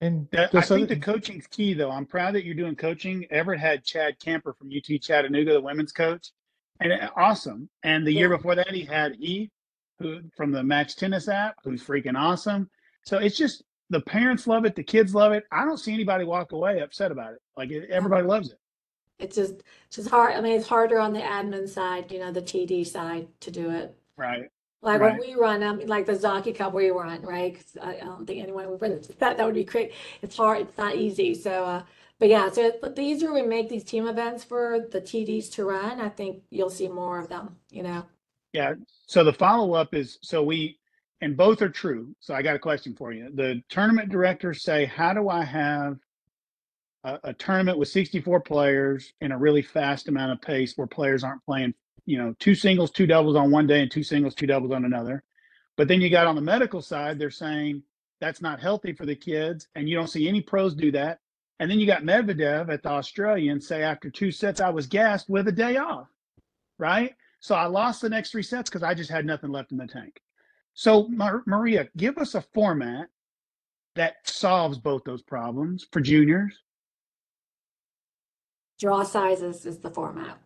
And 0.00 0.28
That- 0.30 0.52
the 0.52 0.58
I 0.58 0.60
think 0.62 0.88
the 0.88 0.94
southern, 0.94 1.00
coaching's 1.00 1.46
key, 1.48 1.74
though. 1.74 1.90
I'm 1.90 2.06
proud 2.06 2.34
that 2.36 2.44
you're 2.44 2.54
doing 2.54 2.76
coaching. 2.76 3.26
Everett 3.30 3.58
had 3.60 3.84
Chad 3.84 4.18
Camper 4.20 4.52
from 4.54 4.70
UT 4.70 4.98
Chattanooga, 4.98 5.52
the 5.54 5.60
women's 5.60 5.92
coach, 5.92 6.30
and 6.80 6.92
uh, 6.92 7.10
awesome. 7.16 7.68
And 7.82 8.06
the 8.06 8.12
year 8.12 8.28
before 8.28 8.54
that, 8.54 8.70
he 8.70 8.84
had 8.84 9.16
E, 9.20 9.50
who 9.98 10.20
from 10.36 10.52
the 10.52 10.62
Match 10.62 10.96
Tennis 10.96 11.28
app, 11.28 11.56
who's 11.64 11.82
freaking 11.82 12.16
awesome. 12.18 12.68
So 13.04 13.18
it's 13.18 13.36
just 13.36 13.62
the 13.90 14.00
parents 14.00 14.46
love 14.46 14.64
it, 14.64 14.74
the 14.76 14.82
kids 14.82 15.14
love 15.14 15.32
it. 15.32 15.44
I 15.50 15.64
don't 15.64 15.78
see 15.78 15.94
anybody 15.94 16.24
walk 16.24 16.52
away 16.52 16.80
upset 16.80 17.10
about 17.10 17.32
it. 17.32 17.40
Like 17.56 17.70
it, 17.70 17.88
everybody 17.90 18.26
loves 18.26 18.50
it. 18.50 18.58
It's 19.18 19.34
just, 19.34 19.54
it's 19.86 19.96
just 19.96 20.10
hard. 20.10 20.34
I 20.34 20.40
mean, 20.40 20.56
it's 20.58 20.68
harder 20.68 21.00
on 21.00 21.12
the 21.12 21.20
admin 21.20 21.68
side, 21.68 22.12
you 22.12 22.20
know, 22.20 22.30
the 22.30 22.42
TD 22.42 22.86
side 22.86 23.26
to 23.40 23.50
do 23.50 23.70
it. 23.70 23.96
Right. 24.16 24.48
Like 24.80 25.00
when 25.00 25.18
we 25.18 25.34
run 25.34 25.58
them, 25.58 25.80
like 25.86 26.06
the 26.06 26.14
Zaki 26.14 26.52
Cup 26.52 26.72
we 26.72 26.90
run, 26.90 27.22
right? 27.22 27.54
'Cause 27.56 27.76
I, 27.82 27.96
I 27.96 28.00
don't 28.04 28.26
think 28.26 28.40
anyone 28.40 28.70
would 28.70 28.80
run 28.80 29.00
that. 29.18 29.36
That 29.36 29.44
would 29.44 29.56
be 29.56 29.64
great. 29.64 29.92
It's 30.22 30.36
hard. 30.36 30.60
It's 30.60 30.78
not 30.78 30.94
easy. 30.94 31.34
So, 31.34 31.64
uh, 31.64 31.82
but 32.18 32.28
yeah, 32.28 32.50
so 32.50 32.72
the 32.82 33.00
easier 33.00 33.32
we 33.32 33.42
make 33.42 33.68
these 33.68 33.84
team 33.84 34.08
events 34.08 34.42
for 34.42 34.86
the 34.90 35.00
TDs 35.00 35.50
to 35.52 35.64
run, 35.64 36.00
I 36.00 36.08
think 36.08 36.42
you'll 36.50 36.70
see 36.70 36.88
more 36.88 37.18
of 37.18 37.28
them. 37.28 37.56
You 37.70 37.84
know, 37.84 38.06
Yeah. 38.52 38.74
So 39.06 39.22
the 39.22 39.32
follow 39.32 39.74
up 39.74 39.94
is 39.94 40.18
so 40.22 40.42
we, 40.42 40.78
and 41.20 41.36
both 41.36 41.62
are 41.62 41.68
true. 41.68 42.14
So 42.20 42.34
I 42.34 42.42
got 42.42 42.56
a 42.56 42.60
question 42.60 42.94
for 42.94 43.12
you. 43.12 43.30
The 43.34 43.62
tournament 43.68 44.10
directors 44.10 44.62
say, 44.62 44.84
how 44.84 45.12
do 45.12 45.28
I 45.28 45.44
have 45.44 45.98
a, 47.04 47.18
a 47.24 47.32
tournament 47.34 47.78
with 47.78 47.88
64 47.88 48.40
players 48.40 49.12
in 49.20 49.32
a 49.32 49.38
really 49.38 49.62
fast 49.62 50.08
amount 50.08 50.32
of 50.32 50.40
pace 50.40 50.76
where 50.76 50.86
players 50.86 51.22
aren't 51.22 51.44
playing, 51.44 51.74
you 52.04 52.18
know, 52.18 52.34
two 52.40 52.54
singles, 52.54 52.90
two 52.90 53.06
doubles 53.06 53.36
on 53.36 53.50
one 53.50 53.66
day 53.66 53.82
and 53.82 53.90
two 53.90 54.02
singles, 54.02 54.34
two 54.34 54.46
doubles 54.46 54.72
on 54.72 54.84
another. 54.84 55.22
But 55.76 55.86
then 55.86 56.00
you 56.00 56.10
got 56.10 56.26
on 56.26 56.34
the 56.34 56.40
medical 56.40 56.82
side, 56.82 57.18
they're 57.18 57.30
saying 57.30 57.82
that's 58.20 58.42
not 58.42 58.60
healthy 58.60 58.92
for 58.92 59.06
the 59.06 59.14
kids. 59.14 59.68
And 59.76 59.88
you 59.88 59.96
don't 59.96 60.08
see 60.08 60.28
any 60.28 60.40
pros 60.40 60.74
do 60.74 60.90
that. 60.92 61.20
And 61.60 61.70
then 61.70 61.80
you 61.80 61.86
got 61.86 62.02
Medvedev 62.02 62.68
at 62.72 62.82
the 62.82 62.90
Australian 62.90 63.60
say 63.60 63.82
after 63.82 64.10
two 64.10 64.30
sets, 64.30 64.60
I 64.60 64.70
was 64.70 64.86
gassed 64.86 65.28
with 65.28 65.48
a 65.48 65.52
day 65.52 65.76
off. 65.76 66.06
Right. 66.78 67.14
So 67.40 67.54
I 67.54 67.66
lost 67.66 68.00
the 68.00 68.08
next 68.08 68.30
three 68.30 68.42
sets 68.42 68.70
because 68.70 68.82
I 68.82 68.94
just 68.94 69.10
had 69.10 69.26
nothing 69.26 69.50
left 69.50 69.72
in 69.72 69.78
the 69.78 69.86
tank. 69.86 70.20
So 70.74 71.08
Mar- 71.08 71.42
Maria, 71.46 71.88
give 71.96 72.18
us 72.18 72.34
a 72.34 72.42
format 72.54 73.08
that 73.96 74.16
solves 74.24 74.78
both 74.78 75.02
those 75.04 75.22
problems 75.22 75.86
for 75.92 76.00
juniors. 76.00 76.56
draw 78.78 79.02
sizes 79.02 79.66
is 79.66 79.78
the 79.78 79.90
format. 79.90 80.38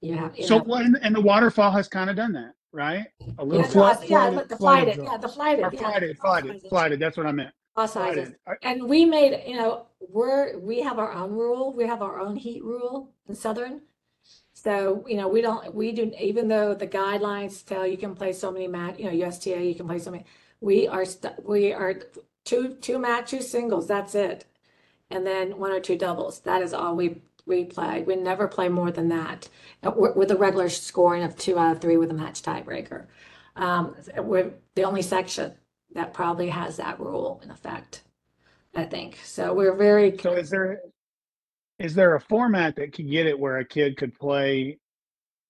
You 0.00 0.16
have, 0.16 0.36
you 0.36 0.46
So 0.46 0.60
what? 0.60 0.84
And, 0.84 0.96
and 1.02 1.14
the 1.14 1.20
waterfall 1.20 1.70
has 1.72 1.88
kind 1.88 2.08
of 2.08 2.16
done 2.16 2.32
that, 2.32 2.52
right? 2.72 3.06
A 3.20 3.24
yeah, 3.28 3.42
little 3.42 3.62
The 3.64 3.68
flight- 3.68 4.08
yeah, 4.08 4.30
the 4.30 4.56
flighted 4.56 4.94
flighted, 4.96 5.04
yeah, 5.04 5.16
the 5.18 5.28
flighted, 5.28 5.60
yeah, 5.60 5.78
flighted, 5.78 6.16
draw 6.16 6.30
flighted, 6.30 6.50
sizes. 6.52 6.68
flighted. 6.70 7.00
That's 7.00 7.16
what 7.18 7.26
I 7.26 7.32
meant. 7.32 7.54
Draw 7.76 7.86
sizes. 7.86 8.34
I- 8.46 8.56
And 8.62 8.88
we 8.88 9.04
made, 9.04 9.44
you 9.46 9.56
know, 9.56 9.86
we're, 10.00 10.58
we 10.58 10.80
have 10.80 10.98
our 10.98 11.12
own 11.12 11.32
rule, 11.32 11.72
we 11.72 11.86
have 11.86 12.02
our 12.02 12.18
own 12.20 12.36
heat 12.36 12.64
rule 12.64 13.12
in 13.28 13.34
Southern. 13.34 13.82
So, 14.54 15.04
you 15.06 15.16
know, 15.16 15.28
we 15.28 15.42
don't, 15.42 15.74
we 15.74 15.92
do, 15.92 16.10
even 16.18 16.48
though 16.48 16.74
the 16.74 16.86
guidelines 16.86 17.64
tell 17.64 17.86
you 17.86 17.98
can 17.98 18.14
play 18.14 18.32
so 18.32 18.50
many 18.50 18.66
match, 18.66 18.98
you 18.98 19.04
know, 19.04 19.10
USTA, 19.26 19.62
you 19.62 19.74
can 19.74 19.86
play 19.86 19.98
so 19.98 20.10
many, 20.10 20.24
we 20.60 20.88
are, 20.88 21.04
stu- 21.04 21.28
we 21.44 21.72
are 21.74 21.94
two, 22.44 22.74
two 22.80 22.98
match, 22.98 23.30
two 23.30 23.42
singles, 23.42 23.86
that's 23.86 24.14
it. 24.14 24.46
And 25.10 25.26
then 25.26 25.58
one 25.58 25.70
or 25.72 25.80
two 25.80 25.96
doubles, 25.98 26.40
that 26.40 26.62
is 26.62 26.72
all 26.72 26.96
we, 26.96 27.20
we 27.44 27.64
play. 27.66 28.02
We 28.02 28.16
never 28.16 28.48
play 28.48 28.68
more 28.68 28.90
than 28.90 29.08
that. 29.10 29.48
uh, 29.84 29.92
With 29.94 30.16
with 30.16 30.30
a 30.32 30.36
regular 30.36 30.68
scoring 30.68 31.22
of 31.22 31.36
two 31.36 31.56
out 31.58 31.76
of 31.76 31.80
three 31.80 31.96
with 31.96 32.10
a 32.10 32.14
match 32.14 32.42
tiebreaker. 32.42 33.06
Um, 33.54 33.94
we're 34.18 34.52
the 34.74 34.82
only 34.82 35.02
section 35.02 35.54
that 35.94 36.12
probably 36.12 36.48
has 36.48 36.76
that 36.76 37.00
rule 37.00 37.40
in 37.42 37.50
effect, 37.50 38.02
I 38.74 38.84
think. 38.84 39.18
So 39.24 39.54
we're 39.54 39.74
very, 39.74 40.16
So 40.18 40.32
is 40.32 40.50
there 40.50 40.80
is 41.78 41.94
there 41.94 42.14
a 42.14 42.20
format 42.20 42.76
that 42.76 42.92
could 42.92 43.10
get 43.10 43.26
it 43.26 43.38
where 43.38 43.58
a 43.58 43.64
kid 43.64 43.96
could 43.96 44.18
play? 44.18 44.78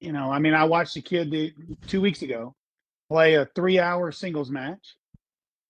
You 0.00 0.12
know, 0.12 0.30
I 0.30 0.38
mean, 0.38 0.54
I 0.54 0.64
watched 0.64 0.96
a 0.96 1.02
kid 1.02 1.30
the, 1.30 1.54
two 1.86 2.00
weeks 2.00 2.22
ago 2.22 2.54
play 3.08 3.34
a 3.34 3.46
three-hour 3.54 4.10
singles 4.10 4.50
match, 4.50 4.96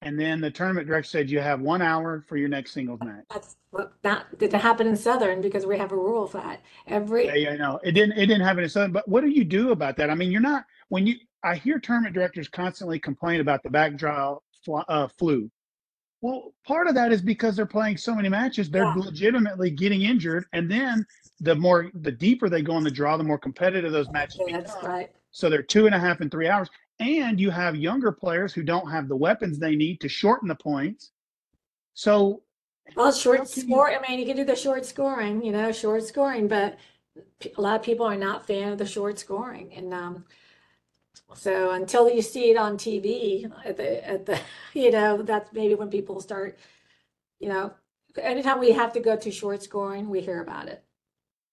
and 0.02 0.18
then 0.18 0.40
the 0.40 0.50
tournament 0.50 0.86
director 0.86 1.08
said 1.08 1.30
you 1.30 1.40
have 1.40 1.60
one 1.60 1.82
hour 1.82 2.24
for 2.26 2.36
your 2.36 2.48
next 2.48 2.72
singles 2.72 2.98
match. 3.04 3.24
that's 3.30 3.56
what 3.70 3.92
that 4.02 4.38
didn't 4.38 4.60
happen 4.60 4.86
in 4.86 4.96
Southern 4.96 5.40
because 5.40 5.66
we 5.66 5.76
have 5.76 5.92
a 5.92 5.96
rule 5.96 6.26
for 6.26 6.38
that. 6.38 6.62
Every, 6.86 7.26
Yeah, 7.26 7.34
yeah, 7.34 7.50
I 7.50 7.56
know. 7.56 7.78
It 7.84 7.92
didn't 7.92 8.18
it 8.18 8.26
didn't 8.26 8.42
happen 8.42 8.64
in 8.64 8.70
Southern, 8.70 8.92
but 8.92 9.06
what 9.06 9.22
do 9.22 9.28
you 9.28 9.44
do 9.44 9.70
about 9.70 9.96
that? 9.98 10.10
I 10.10 10.14
mean, 10.14 10.32
you're 10.32 10.40
not 10.40 10.64
when 10.88 11.06
you 11.06 11.16
I 11.42 11.54
hear 11.56 11.78
tournament 11.78 12.14
directors 12.14 12.48
constantly 12.48 12.98
complain 12.98 13.40
about 13.40 13.62
the 13.62 13.68
backdraw 13.68 14.38
fl- 14.66 14.80
uh, 14.88 15.08
flu. 15.18 15.50
Well, 16.20 16.52
part 16.66 16.88
of 16.88 16.94
that 16.96 17.12
is 17.12 17.22
because 17.22 17.56
they're 17.56 17.66
playing 17.66 17.96
so 17.96 18.14
many 18.14 18.28
matches, 18.28 18.68
they're 18.68 18.84
Yeah. 18.84 18.94
legitimately 18.96 19.70
getting 19.70 20.02
injured, 20.02 20.46
and 20.52 20.70
then 20.70 21.06
the 21.40 21.54
more 21.54 21.90
the 21.94 22.12
deeper 22.12 22.48
they 22.48 22.62
go 22.62 22.76
in 22.78 22.84
the 22.84 22.90
draw, 22.90 23.16
the 23.16 23.24
more 23.24 23.38
competitive 23.38 23.92
those 23.92 24.10
matches 24.10 24.40
that's 24.50 24.74
become. 24.74 24.90
right. 24.90 25.10
So 25.30 25.48
they're 25.48 25.62
two 25.62 25.86
and 25.86 25.94
a 25.94 25.98
half 25.98 26.20
and 26.20 26.30
three 26.30 26.48
hours, 26.48 26.68
and 26.98 27.38
you 27.38 27.50
have 27.50 27.76
younger 27.76 28.10
players 28.10 28.52
who 28.54 28.62
don't 28.62 28.90
have 28.90 29.06
the 29.08 29.16
weapons 29.16 29.58
they 29.58 29.76
need 29.76 30.00
to 30.00 30.08
shorten 30.08 30.48
the 30.48 30.54
points. 30.54 31.12
So 31.94 32.42
Well, 32.96 33.12
short 33.12 33.38
can 33.50 33.62
you- 33.62 33.68
score, 33.68 33.90
I 33.90 34.00
mean, 34.08 34.18
you 34.18 34.26
can 34.26 34.36
do 34.36 34.44
the 34.44 34.56
short 34.56 34.86
scoring, 34.86 35.42
you 35.44 35.52
know, 35.52 35.70
short 35.72 36.02
scoring, 36.04 36.48
but 36.48 36.78
a 37.56 37.60
lot 37.60 37.78
of 37.78 37.82
people 37.84 38.06
are 38.06 38.16
not 38.16 38.46
fan 38.46 38.72
of 38.72 38.78
the 38.78 38.86
short 38.86 39.18
scoring. 39.18 39.72
And 39.74 39.92
um, 39.92 40.24
so 41.34 41.70
until 41.72 42.08
you 42.10 42.22
see 42.22 42.50
it 42.50 42.56
on 42.56 42.76
TV 42.76 43.50
at 43.64 43.76
the, 43.76 44.08
at 44.08 44.26
the, 44.26 44.40
you 44.74 44.90
know, 44.90 45.22
that's 45.22 45.52
maybe 45.52 45.74
when 45.74 45.90
people 45.90 46.20
start, 46.20 46.58
you 47.40 47.48
know, 47.48 47.72
anytime 48.20 48.60
we 48.60 48.72
have 48.72 48.92
to 48.94 49.00
go 49.00 49.16
to 49.16 49.30
short 49.30 49.62
scoring, 49.62 50.08
we 50.08 50.20
hear 50.20 50.42
about 50.42 50.68
it. 50.68 50.82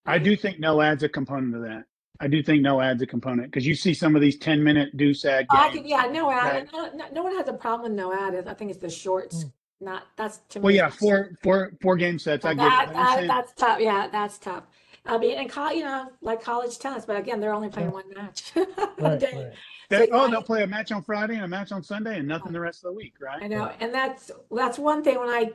I 0.06 0.18
do 0.18 0.36
think 0.36 0.60
no 0.60 0.82
ad's 0.82 1.04
a 1.04 1.10
component 1.10 1.56
of 1.56 1.62
that. 1.62 1.86
I 2.20 2.28
do 2.28 2.44
think 2.44 2.62
no 2.62 2.80
ad's 2.80 3.02
a 3.02 3.08
component 3.08 3.48
because 3.52 3.66
you 3.66 3.76
see 3.76 3.94
some 3.94 4.16
of 4.16 4.22
these 4.22 4.38
10 4.38 4.64
minute 4.64 4.96
do 4.98 5.14
ad 5.26 5.48
I 5.50 5.70
games. 5.70 5.76
can, 5.80 5.88
yeah, 5.88 6.06
no 6.12 6.30
ad, 6.30 6.54
Right. 6.54 6.74
no, 6.74 6.90
no, 6.94 7.06
no 7.12 7.24
one 7.24 7.36
has 7.36 7.48
a 7.48 7.54
problem 7.54 7.92
with 7.92 7.98
no 7.98 8.14
ad. 8.14 8.48
I 8.48 8.54
think 8.54 8.72
it's 8.72 8.80
the 8.80 8.90
shorts, 8.90 9.46
Mm. 9.46 9.52
not, 9.82 10.04
that's 10.16 10.40
to 10.50 10.60
me. 10.60 10.64
Well, 10.64 10.74
yeah, 10.76 10.90
four, 10.90 11.32
four, 11.42 11.74
four 11.82 11.96
game 11.96 12.20
sets. 12.20 12.46
I 12.46 12.54
But 12.54 12.58
get 12.58 12.64
that, 12.64 12.90
it. 12.92 12.98
I'm 12.98 13.28
that, 13.28 13.28
that's 13.28 13.54
tough. 13.54 13.80
Yeah, 13.80 14.08
that's 14.12 14.38
tough. 14.38 14.64
I 15.06 15.18
mean, 15.18 15.38
and 15.38 15.50
col 15.50 15.74
you 15.74 15.84
know, 15.84 16.12
like 16.22 16.42
college 16.42 16.80
tennis, 16.80 17.06
but 17.06 17.18
again, 17.18 17.40
they're 17.40 17.54
only 17.54 17.70
playing 17.70 17.90
Yeah. 17.90 17.94
one 17.94 18.10
match 18.16 18.54
a 18.56 18.60
Right, 19.00 19.20
day. 19.20 19.32
right. 19.34 19.54
that- 19.90 20.10
so 20.10 20.16
oh, 20.16 20.26
yeah, 20.26 20.32
they'll 20.32 20.42
play 20.44 20.64
a 20.64 20.68
match 20.68 20.92
on 20.92 21.04
Friday 21.04 21.36
and 21.36 21.44
a 21.44 21.48
match 21.48 21.72
on 21.72 21.84
Sunday 21.84 22.20
and 22.20 22.28
nothing 22.28 22.54
the 22.54 22.60
rest 22.60 22.80
of 22.84 22.90
the 22.92 22.94
week, 22.94 23.16
right? 23.20 23.38
I 23.38 23.42
right? 23.42 23.50
know, 23.52 23.72
and 23.80 23.94
that's 23.94 24.32
that's 24.52 24.80
one 24.80 25.04
thing 25.04 25.20
when 25.20 25.30
I, 25.30 25.52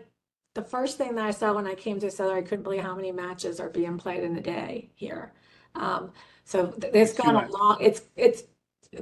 the 0.54 0.62
first 0.62 0.98
thing 0.98 1.14
that 1.14 1.24
I 1.24 1.30
saw 1.30 1.54
when 1.54 1.66
I 1.66 1.74
came 1.74 1.98
to 2.00 2.10
Southern, 2.10 2.36
I 2.36 2.42
couldn't 2.42 2.62
believe 2.62 2.82
how 2.82 2.94
many 2.94 3.10
matches 3.10 3.58
are 3.58 3.70
being 3.70 3.96
played 3.96 4.22
in 4.22 4.36
a 4.36 4.40
day 4.40 4.90
here. 4.94 5.32
Um, 5.74 6.12
so 6.44 6.66
th- 6.66 6.92
it's 6.94 7.12
Too 7.14 7.22
gone 7.22 7.36
a 7.44 7.50
long, 7.50 7.78
it's 7.80 8.02
it's 8.16 8.42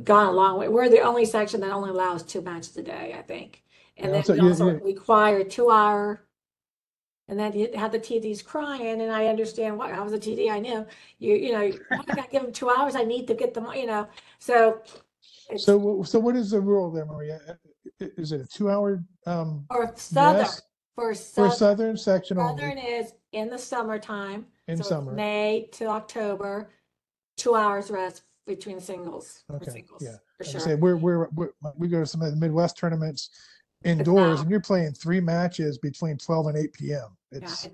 gone 0.05 0.27
a 0.29 0.33
long 0.33 0.59
way. 0.59 0.69
We're 0.69 0.89
the 0.89 1.01
only 1.01 1.25
section 1.25 1.61
that 1.61 1.71
only 1.73 1.91
allows 1.91 2.23
two 2.23 2.41
matches 2.41 2.77
a 2.77 2.83
day, 2.83 3.15
I 3.19 3.23
think. 3.23 3.63
And 3.97 4.07
Yeah, 4.09 4.13
then 4.13 4.25
so 4.25 4.33
we 4.35 4.41
you- 4.41 4.49
also 4.49 4.67
you- 4.71 4.81
require 4.85 5.43
two 5.45 5.71
hour. 5.71 6.23
And 7.29 7.39
then 7.39 7.53
you 7.55 7.69
had 7.75 7.91
the 7.91 7.99
TDs 7.99 8.45
crying, 8.45 9.01
and 9.01 9.11
I 9.11 9.27
understand 9.27 9.77
what 9.77 9.93
I 9.93 10.01
was 10.01 10.13
a 10.13 10.19
TD. 10.19 10.51
I 10.51 10.61
knew 10.61 10.87
you, 11.19 11.35
you 11.35 11.53
know, 11.53 11.61
I 11.91 12.03
gotta 12.15 12.29
give 12.31 12.43
them 12.43 12.53
two 12.53 12.71
hours. 12.71 12.95
I 12.95 13.03
need 13.03 13.27
to 13.27 13.35
get 13.35 13.53
them, 13.53 13.67
you 13.75 13.87
know. 13.87 14.09
So, 14.39 14.81
So, 15.57 16.03
so 16.05 16.21
what 16.21 16.37
is 16.37 16.51
the 16.51 16.61
rule 16.61 16.91
there, 16.93 17.05
Maria? 17.05 17.41
Is 17.99 18.31
it 18.33 18.41
a 18.43 18.47
two-hour, 18.47 19.03
um, 19.27 19.65
for 19.69 19.93
Southern, 19.97 20.43
rest 20.43 20.63
for 20.95 21.15
for 21.15 21.15
Southern, 21.15 21.51
southern 21.51 21.97
section 21.97 22.37
Southern 22.37 22.79
only? 22.79 22.83
is 22.83 23.13
in 23.33 23.49
the 23.51 23.59
summertime. 23.59 24.47
In 24.69 24.77
so 24.77 24.85
summer. 24.85 25.13
May 25.13 25.69
to 25.73 25.87
October, 25.87 26.71
two 27.37 27.55
hours 27.55 27.91
rest 27.91 28.23
between 28.47 28.79
singles. 28.81 29.43
for 29.49 29.57
Okay, 29.57 29.71
singles, 29.71 30.03
yeah. 30.03 30.17
For 30.37 30.45
I 30.45 30.51
sure. 30.51 30.61
say, 30.61 30.75
we're, 30.75 30.97
we're, 30.97 31.29
we're, 31.31 31.51
we 31.77 31.89
go 31.89 32.01
to 32.01 32.07
some 32.07 32.23
of 32.23 32.31
the 32.31 32.37
Midwest 32.37 32.77
tournaments 32.77 33.31
indoors 33.85 34.41
and 34.41 34.51
you're 34.51 34.61
playing 34.61 34.93
three 34.93 35.21
matches 35.21 35.79
between 35.79 36.17
12 36.19 36.47
and 36.49 36.57
8 36.59 36.73
PM. 36.73 37.17
It's, 37.33 37.69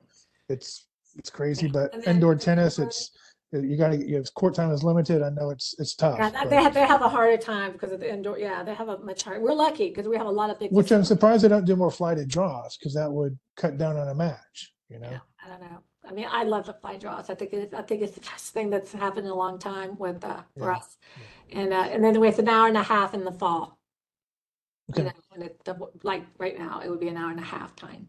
it's, 0.48 0.86
it's 1.16 1.30
crazy, 1.30 1.68
but 1.68 1.92
and 1.94 2.02
then- 2.04 2.16
indoor 2.16 2.34
tennis, 2.34 2.78
it's, 2.78 3.10
you 3.52 3.76
gotta, 3.76 3.96
you 3.96 4.16
know, 4.18 4.24
court 4.34 4.54
time 4.54 4.70
is 4.70 4.82
limited. 4.82 5.22
I 5.22 5.28
know 5.30 5.50
it's, 5.50 5.74
it's 5.78 5.94
tough. 5.94 6.16
Yeah, 6.18 6.30
that- 6.30 6.44
but- 6.44 6.50
they 6.50 6.56
have, 6.62 6.74
they 6.74 6.86
have 6.86 7.02
a 7.02 7.08
harder 7.08 7.36
time 7.36 7.72
because 7.72 7.92
of 7.92 8.00
the 8.00 8.12
indoor, 8.12 8.38
yeah, 8.38 8.62
they 8.62 8.74
have 8.74 8.88
a 8.88 8.98
much 8.98 9.22
harder, 9.22 9.40
we're 9.40 9.52
lucky 9.54 9.88
because 9.88 10.08
we 10.08 10.16
have 10.16 10.26
a 10.26 10.30
lot 10.30 10.50
of 10.50 10.58
big. 10.58 10.70
Which 10.72 10.86
I'm 10.86 11.00
facilities. 11.00 11.08
surprised 11.08 11.44
they 11.44 11.48
don't 11.48 11.64
do 11.66 11.76
more 11.76 11.90
flighted 11.90 12.28
draws 12.28 12.76
because 12.76 12.94
that 12.94 13.10
would 13.10 13.38
cut 13.56 13.78
down 13.78 13.96
on 13.96 14.08
a 14.08 14.14
match, 14.14 14.72
you 14.88 14.98
know? 14.98 15.10
Yeah, 15.10 15.18
I 15.44 15.48
don't 15.48 15.60
know. 15.60 15.78
I 16.08 16.12
mean, 16.12 16.26
I 16.28 16.42
love 16.42 16.66
the 16.66 16.72
fly 16.72 16.96
draws. 16.96 17.30
I 17.30 17.34
think 17.36 17.52
it's, 17.52 17.72
I 17.74 17.82
think 17.82 18.02
it's 18.02 18.12
the 18.14 18.20
best 18.32 18.52
thing 18.52 18.70
that's 18.70 18.92
happened 18.92 19.26
in 19.26 19.32
a 19.32 19.36
long 19.36 19.58
time 19.58 19.96
with, 19.98 20.24
uh, 20.24 20.42
for 20.58 20.70
Yeah, 20.70 20.76
us. 20.78 20.96
And, 21.52 21.72
uh, 21.72 21.88
and 21.92 22.02
then 22.02 22.18
with 22.20 22.38
an 22.38 22.48
hour 22.48 22.66
and 22.68 22.76
a 22.76 22.82
half 22.82 23.12
in 23.14 23.24
the 23.24 23.32
fall, 23.32 23.78
you 24.88 24.94
Okay. 24.94 25.04
know, 25.04 25.12
when 25.30 25.42
it, 25.42 25.62
double- 25.64 25.92
like 26.02 26.24
right 26.38 26.58
now, 26.58 26.80
it 26.84 26.88
would 26.90 27.00
be 27.00 27.08
an 27.08 27.16
hour 27.16 27.30
and 27.30 27.40
a 27.40 27.44
half 27.44 27.74
time. 27.76 28.08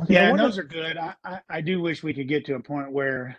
Okay, 0.00 0.14
Yeah, 0.14 0.22
and 0.24 0.30
wonder- 0.32 0.44
those 0.44 0.58
are 0.58 0.64
good. 0.64 0.96
I, 0.96 1.14
I, 1.24 1.40
I 1.48 1.60
do 1.60 1.80
wish 1.80 2.02
we 2.02 2.12
could 2.14 2.28
get 2.28 2.44
to 2.46 2.54
a 2.56 2.60
point 2.60 2.90
where 2.90 3.36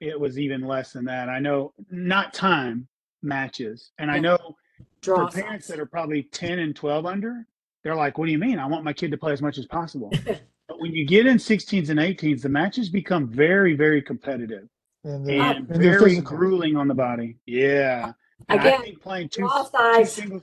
it 0.00 0.18
was 0.18 0.38
even 0.38 0.62
less 0.62 0.92
than 0.92 1.04
that. 1.06 1.28
I 1.28 1.38
know 1.40 1.74
not 1.90 2.32
time 2.32 2.88
matches. 3.22 3.90
And 3.98 4.10
I 4.10 4.18
know 4.18 4.56
Draw 5.02 5.28
for 5.28 5.40
parents 5.42 5.66
size. 5.66 5.76
that 5.76 5.80
are 5.82 5.86
probably 5.86 6.22
10 6.22 6.58
and 6.58 6.74
12 6.74 7.04
under, 7.04 7.46
they're 7.84 7.94
like, 7.96 8.16
what 8.16 8.26
do 8.26 8.32
you 8.32 8.38
mean? 8.38 8.58
I 8.58 8.66
want 8.66 8.82
my 8.84 8.94
kid 8.94 9.10
to 9.10 9.18
play 9.18 9.32
as 9.32 9.42
much 9.42 9.58
as 9.58 9.66
possible. 9.66 10.10
but 10.24 10.80
when 10.80 10.94
you 10.94 11.06
get 11.06 11.26
in 11.26 11.36
16s 11.36 11.90
and 11.90 11.98
18s, 12.00 12.40
the 12.40 12.48
matches 12.48 12.88
become 12.88 13.26
very, 13.28 13.74
very 13.74 14.00
competitive 14.00 14.68
And 15.04 15.26
they're, 15.26 15.40
and 15.42 15.68
and 15.70 15.82
very 15.82 16.18
grueling 16.20 16.76
on 16.76 16.88
the 16.88 16.94
body. 16.94 17.36
Yeah. 17.44 18.12
And 18.48 18.58
I 18.60 18.62
Again, 18.68 18.80
think 18.82 19.02
playing 19.02 19.28
two, 19.28 19.42
draw 19.42 19.64
two 20.04 20.42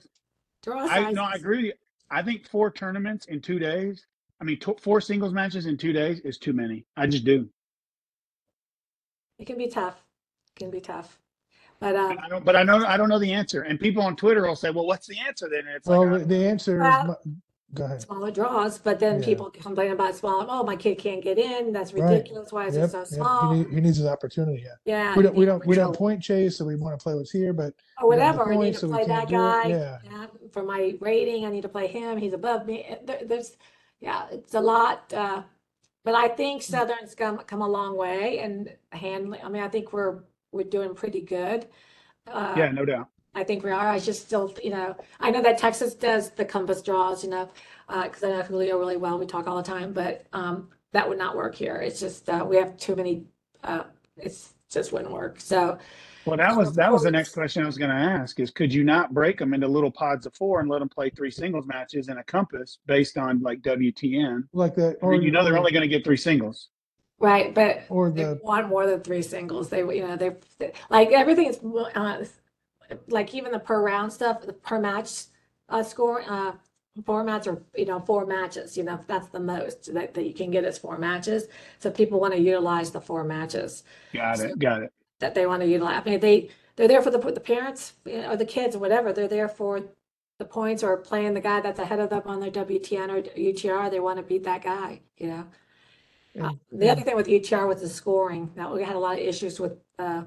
size, 0.68 0.90
singles 0.90 0.94
draw 0.94 1.08
I 1.10 1.12
no, 1.12 1.24
I 1.24 1.34
agree. 1.36 1.74
I 2.10 2.22
think 2.22 2.48
four 2.48 2.72
tournaments 2.72 3.26
in 3.26 3.42
two 3.42 3.60
days. 3.60 4.06
I 4.40 4.44
mean, 4.44 4.60
t- 4.60 4.74
four 4.80 5.02
singles 5.02 5.34
matches 5.34 5.66
in 5.66 5.78
two 5.78 5.94
days 5.94 6.20
is 6.22 6.38
too 6.38 6.54
many. 6.54 6.86
I 6.96 7.08
just 7.08 7.26
do. 7.26 7.50
It 9.40 9.46
can 9.46 9.58
be 9.58 9.68
tough. 9.68 10.02
It 10.56 10.60
can 10.60 10.70
be 10.72 10.80
tough. 10.80 11.18
But, 11.80 11.96
um, 11.96 12.12
And 12.12 12.20
I 12.20 12.30
don't, 12.30 12.44
but 12.46 12.56
I 12.56 12.64
know 12.64 12.86
I 12.86 12.98
don't 12.98 13.10
know 13.10 13.20
the 13.20 13.32
answer. 13.34 13.62
And 13.62 13.80
people 13.80 14.02
on 14.02 14.16
Twitter 14.16 14.48
will 14.48 14.56
say, 14.56 14.72
"Well, 14.72 14.88
what's 14.88 15.06
the 15.06 15.20
answer 15.20 15.48
then?" 15.50 15.68
And 15.68 15.76
it's 15.76 15.88
Well, 15.88 16.08
like, 16.10 16.22
the- 16.22 16.26
the 16.26 16.48
answer 16.48 16.78
is, 16.78 16.82
Well, 16.82 17.18
mu- 17.26 17.34
go 17.74 17.86
ahead. 17.86 18.02
smaller 18.02 18.32
draws, 18.32 18.78
but 18.78 19.00
then 19.00 19.20
Yeah. 19.20 19.26
people 19.26 19.50
complain 19.52 19.92
about 19.92 20.16
small, 20.16 20.46
oh, 20.50 20.64
my 20.64 20.76
kid 20.76 20.96
can't 20.98 21.22
get 21.22 21.38
in. 21.38 21.74
That's 21.74 21.94
Right. 21.94 22.04
ridiculous. 22.10 22.52
Why 22.52 22.68
is 22.68 22.76
it 22.78 22.82
Yep, 22.82 22.90
so 22.92 22.98
yep, 23.00 23.08
small? 23.08 23.54
He, 23.54 23.60
need- 23.60 23.70
he 23.74 23.82
needs 23.82 23.98
his 23.98 24.06
opportunity. 24.06 24.64
Yeah. 24.66 24.76
Yeah. 24.86 25.16
We 25.16 25.24
don't, 25.24 25.36
we 25.36 25.46
don't, 25.46 25.66
we 25.66 25.76
don't 25.76 25.96
point 25.96 26.22
chase, 26.24 26.58
so 26.58 26.66
we 26.66 26.76
want 26.76 26.98
to 26.98 27.04
play 27.04 27.14
what's 27.16 27.32
here, 27.32 27.54
but 27.54 27.74
Or 28.02 28.10
we 28.10 28.16
don't 28.16 28.26
have 28.26 28.36
whatever, 28.38 28.52
I 28.54 28.56
need 28.56 28.62
points, 28.62 28.80
to 28.80 28.86
so 28.86 28.88
we 28.88 28.94
play 28.94 29.06
can't 29.06 29.30
that 29.30 29.30
do 29.30 29.36
it. 29.36 29.38
guy. 29.40 29.68
Yeah. 29.70 29.98
yeah, 30.04 30.26
For 30.52 30.64
my 30.64 30.98
rating, 31.02 31.46
I 31.46 31.50
need 31.50 31.62
to 31.64 31.70
play 31.70 31.88
him. 31.88 32.18
He's 32.18 32.34
above 32.34 32.66
me. 32.66 32.86
It- 32.86 33.06
there- 33.06 33.22
There's, 33.26 33.58
yeah, 34.00 34.28
it's 34.32 34.54
a 34.54 34.62
lot. 34.62 35.12
Uh, 35.14 35.44
but 36.04 36.16
I 36.16 36.30
think 36.30 36.62
Mm. 36.62 36.66
Southern's 36.66 37.16
come 37.16 37.38
come 37.40 37.62
a 37.62 37.68
long 37.68 37.98
way 37.98 38.40
and 38.40 38.74
handling. 38.94 39.42
I 39.44 39.50
mean, 39.50 39.62
I 39.62 39.68
think 39.68 39.92
we're 39.92 40.20
we're 40.54 40.64
doing 40.64 40.96
pretty 40.96 41.20
good. 41.22 41.68
Uh, 42.26 42.54
yeah, 42.58 42.72
no 42.72 42.86
doubt. 42.86 43.10
I 43.38 43.44
think 43.44 43.64
we 43.64 43.70
are. 43.70 43.88
I 43.88 44.00
just 44.00 44.26
still, 44.26 44.52
you 44.64 44.72
know, 44.72 44.96
I 45.20 45.30
know 45.30 45.44
that 45.44 45.60
Texas 45.60 45.94
does 45.94 46.32
the 46.32 46.44
compass 46.44 46.82
draws, 46.82 47.24
you 47.24 47.30
know, 47.30 47.48
because 47.88 48.24
I 48.24 48.30
know 48.30 48.42
Julio 48.42 48.80
really 48.80 48.98
well. 48.98 49.20
We 49.20 49.28
talk 49.28 49.46
all 49.48 49.58
the 49.58 49.62
time, 49.62 49.94
but 49.94 50.26
um, 50.34 50.70
that 50.92 51.08
would 51.08 51.20
not 51.20 51.36
work 51.36 51.54
here. 51.54 51.76
It's 51.76 52.00
just 52.00 52.28
uh, 52.30 52.44
we 52.50 52.58
have 52.58 52.76
too 52.78 52.96
many. 52.96 53.26
Uh, 53.64 53.84
it's 54.18 54.56
just 54.72 54.92
wouldn't 54.92 55.12
work. 55.12 55.40
So 55.40 55.78
Well, 56.26 56.38
that 56.38 56.58
was 56.58 56.74
that 56.74 56.92
was 56.92 57.04
the 57.04 57.12
next 57.12 57.36
question 57.36 57.62
I 57.62 57.68
was 57.68 57.78
going 57.78 57.92
to 57.92 57.96
ask: 57.96 58.40
is 58.40 58.50
could 58.50 58.74
you 58.74 58.84
not 58.84 59.14
break 59.14 59.38
them 59.38 59.54
into 59.54 59.68
little 59.68 59.92
pods 59.92 60.26
of 60.26 60.34
four 60.34 60.60
and 60.60 60.68
let 60.68 60.80
them 60.80 60.90
play 60.90 61.12
three 61.12 61.30
singles 61.30 61.68
matches 61.68 62.10
in 62.10 62.18
a 62.18 62.24
compass 62.24 62.80
based 62.88 63.20
on 63.20 63.40
like 63.44 63.62
WTN? 63.62 64.46
Like 64.52 64.74
that, 64.76 64.98
I 65.04 65.06
or 65.06 65.14
you 65.14 65.30
know 65.30 65.44
they're 65.44 65.60
only 65.60 65.72
going 65.72 65.88
to 65.88 65.88
get 65.88 66.04
three 66.04 66.18
singles. 66.18 66.70
right, 67.20 67.54
but 67.54 67.84
or 67.90 68.10
they 68.10 68.34
want 68.42 68.68
more 68.68 68.88
than 68.88 69.02
three 69.02 69.22
singles. 69.22 69.70
They, 69.70 69.82
you 69.82 70.08
know, 70.08 70.16
they 70.16 70.72
like 70.90 71.12
everything 71.12 71.46
is 71.46 71.60
uh, 71.94 72.26
like 73.08 73.34
even 73.34 73.52
the 73.52 73.60
per 73.60 73.82
round 73.82 74.12
stuff, 74.14 74.42
the 74.42 74.54
per 74.54 74.80
match 74.80 75.26
uh, 75.70 75.84
score 75.84 76.24
uh, 76.28 76.54
formats 77.04 77.48
are 77.48 77.62
you 77.76 77.86
know 77.86 78.00
four 78.00 78.26
matches. 78.26 78.78
You 78.78 78.84
know 78.84 79.00
that's 79.08 79.28
the 79.30 79.40
most 79.40 79.94
that, 79.94 80.14
that 80.14 80.26
you 80.26 80.34
can 80.34 80.52
get 80.52 80.64
is 80.64 80.78
four 80.78 80.98
matches. 80.98 81.48
So 81.80 81.92
people 81.92 82.20
want 82.20 82.34
to 82.34 82.40
utilize 82.40 82.92
the 82.92 83.02
four 83.02 83.24
matches 83.24 83.84
Got 84.14 84.40
it. 84.40 84.60
Got 84.60 84.84
it. 84.84 84.94
that 85.20 85.36
they 85.36 85.46
want 85.46 85.62
to 85.62 85.68
utilize. 85.68 86.02
I 86.06 86.10
mean 86.10 86.20
they 86.20 86.50
they're 86.76 86.88
there 86.88 87.02
for 87.02 87.12
the 87.12 87.20
the 87.20 87.40
parents 87.40 87.94
or 88.06 88.36
the 88.36 88.46
kids 88.46 88.76
or 88.76 88.80
whatever. 88.80 89.14
They're 89.14 89.28
there 89.28 89.50
for 89.50 89.82
the 90.40 90.46
points 90.46 90.84
or 90.84 90.98
playing 90.98 91.34
the 91.34 91.42
guy 91.42 91.62
that's 91.62 91.80
ahead 91.80 92.00
of 92.00 92.10
them 92.10 92.22
on 92.26 92.40
their 92.40 92.52
WTN 92.52 93.10
or 93.10 93.22
UTR. 93.22 93.90
They 93.90 94.00
want 94.00 94.18
to 94.18 94.24
beat 94.24 94.44
that 94.44 94.64
guy. 94.64 95.02
You 95.18 95.28
know. 95.28 95.48
Uh, 96.40 96.52
The 96.72 96.90
other 96.90 97.02
thing 97.02 97.16
with 97.16 97.28
UTR 97.28 97.68
was 97.68 97.82
the 97.82 97.90
scoring. 97.90 98.52
Now 98.56 98.74
we 98.74 98.84
had 98.84 98.96
a 98.96 99.00
lot 99.00 99.18
of 99.18 99.26
issues 99.26 99.60
with 99.60 99.78
uh, 99.98 100.24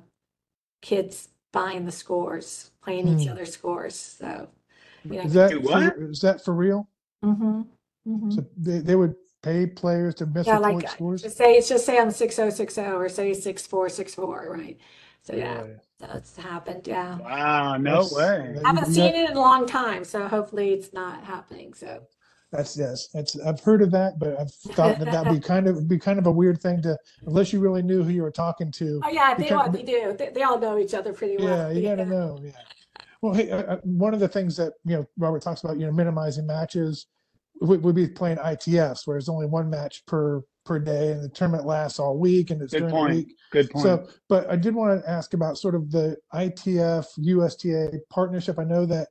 kids 0.82 1.28
buying 1.53 1.84
the 1.84 1.92
scores, 1.92 2.70
playing 2.82 3.09
each 3.09 3.26
Hmm. 3.26 3.32
other's 3.32 3.53
scores. 3.53 3.94
So, 3.94 4.48
you 5.05 5.16
know. 5.18 5.22
is 5.22 5.32
that, 5.34 5.51
Do 5.51 5.62
for- 5.62 5.68
what? 5.72 5.96
is 5.98 6.20
that 6.20 6.44
for 6.44 6.55
real? 6.55 6.88
hmm 7.22 7.62
hmm 8.05 8.30
So 8.30 8.44
they, 8.57 8.78
they 8.78 8.96
would 8.96 9.14
pay 9.42 9.66
players 9.66 10.14
to 10.16 10.24
Yeah, 10.26 10.59
misreport 10.59 10.61
like 10.61 10.84
uh, 10.84 10.88
scores? 10.88 11.22
just 11.22 11.36
say 11.36 11.55
it's 11.55 11.68
just 11.68 11.84
say 11.86 11.98
I'm 11.98 12.11
six 12.11 12.38
oh 12.38 12.51
six 12.51 12.76
oh 12.78 12.96
or 12.96 13.09
say 13.09 13.34
six 13.34 13.66
four 13.66 13.88
six 13.88 14.14
four, 14.14 14.48
right? 14.51 14.78
So 15.22 15.34
yeah, 15.34 15.61
Really? 15.61 15.74
that's 15.98 16.36
happened. 16.36 16.86
Yeah, 16.86 17.18
Wow. 17.18 17.76
No 17.76 18.09
That's- 18.09 18.12
way. 18.12 18.53
that- 18.55 18.64
haven't 18.66 18.86
seen 18.86 19.12
that- 19.12 19.14
it 19.14 19.30
in 19.30 19.36
a 19.36 19.40
long 19.40 19.66
time, 19.66 20.05
so 20.05 20.28
hopefully 20.28 20.72
it's 20.72 20.92
not 20.92 21.24
happening. 21.24 21.74
So 21.74 22.07
That's, 22.53 22.76
yes, 22.76 23.09
that's, 23.14 23.38
I've 23.40 23.61
heard 23.61 23.80
of 23.80 23.92
that, 23.92 24.18
but 24.18 24.38
I've 24.38 24.53
thought 24.53 24.98
that 24.98 25.11
that'd 25.12 25.32
be 25.32 25.38
kind 25.46 25.68
of, 25.68 25.88
be 25.88 25.98
kind 25.98 26.18
of 26.18 26.26
a 26.26 26.32
weird 26.32 26.61
thing 26.61 26.82
to, 26.82 26.98
unless 27.26 27.53
you 27.53 27.61
really 27.61 27.82
knew 27.82 28.03
who 28.03 28.11
you 28.11 28.22
were 28.22 28.30
talking 28.32 28.72
to. 28.72 29.01
oh 29.05 29.09
yeah, 29.09 29.34
they 29.34 29.44
Because- 29.44 29.59
well, 29.59 29.70
they 29.70 29.82
do. 29.82 30.14
They, 30.18 30.30
they 30.30 30.42
all 30.42 30.59
know 30.59 30.78
each 30.78 30.94
other 30.94 31.12
pretty 31.12 31.36
well. 31.36 31.46
Yeah, 31.46 31.64
well. 31.66 31.72
you 31.76 31.82
gotta 31.82 32.05
know, 32.05 32.38
yeah. 32.42 32.51
Well, 33.22 33.34
hey, 33.34 33.51
uh, 33.51 33.62
uh, 33.62 33.76
one 33.84 34.14
of 34.14 34.20
the 34.20 34.28
things 34.28 34.57
that, 34.57 34.72
you 34.84 34.96
know, 34.96 35.07
Robert 35.18 35.42
talks 35.42 35.62
about, 35.62 35.78
you 35.78 35.86
know, 35.86 35.92
minimizing 35.92 36.46
matches 36.46 37.07
would, 37.61 37.82
would 37.84 37.94
be 37.94 38.09
playing 38.09 38.38
ITFs, 38.38 39.07
where 39.07 39.14
there's 39.14 39.28
only 39.28 39.46
one 39.46 39.68
match 39.70 40.05
per, 40.07 40.42
per 40.64 40.78
day 40.78 41.12
and 41.12 41.22
the 41.22 41.28
tournament 41.28 41.66
lasts 41.66 41.98
all 41.98 42.18
week 42.18 42.51
and 42.51 42.62
it's 42.62 42.72
Good 42.72 42.80
during 42.80 42.94
the 42.94 42.98
point. 42.98 43.14
week. 43.14 43.36
Good 43.53 43.70
point. 43.70 43.82
So, 43.82 44.09
but 44.28 44.48
I 44.51 44.57
did 44.57 44.74
want 44.74 45.03
to 45.03 45.09
ask 45.11 45.34
about 45.34 45.59
sort 45.59 45.74
of 45.74 45.90
the 45.90 46.16
ITF 46.34 47.07
USTA 47.18 47.98
partnership. 48.09 48.59
I 48.59 48.64
know 48.64 48.86
that 48.86 49.09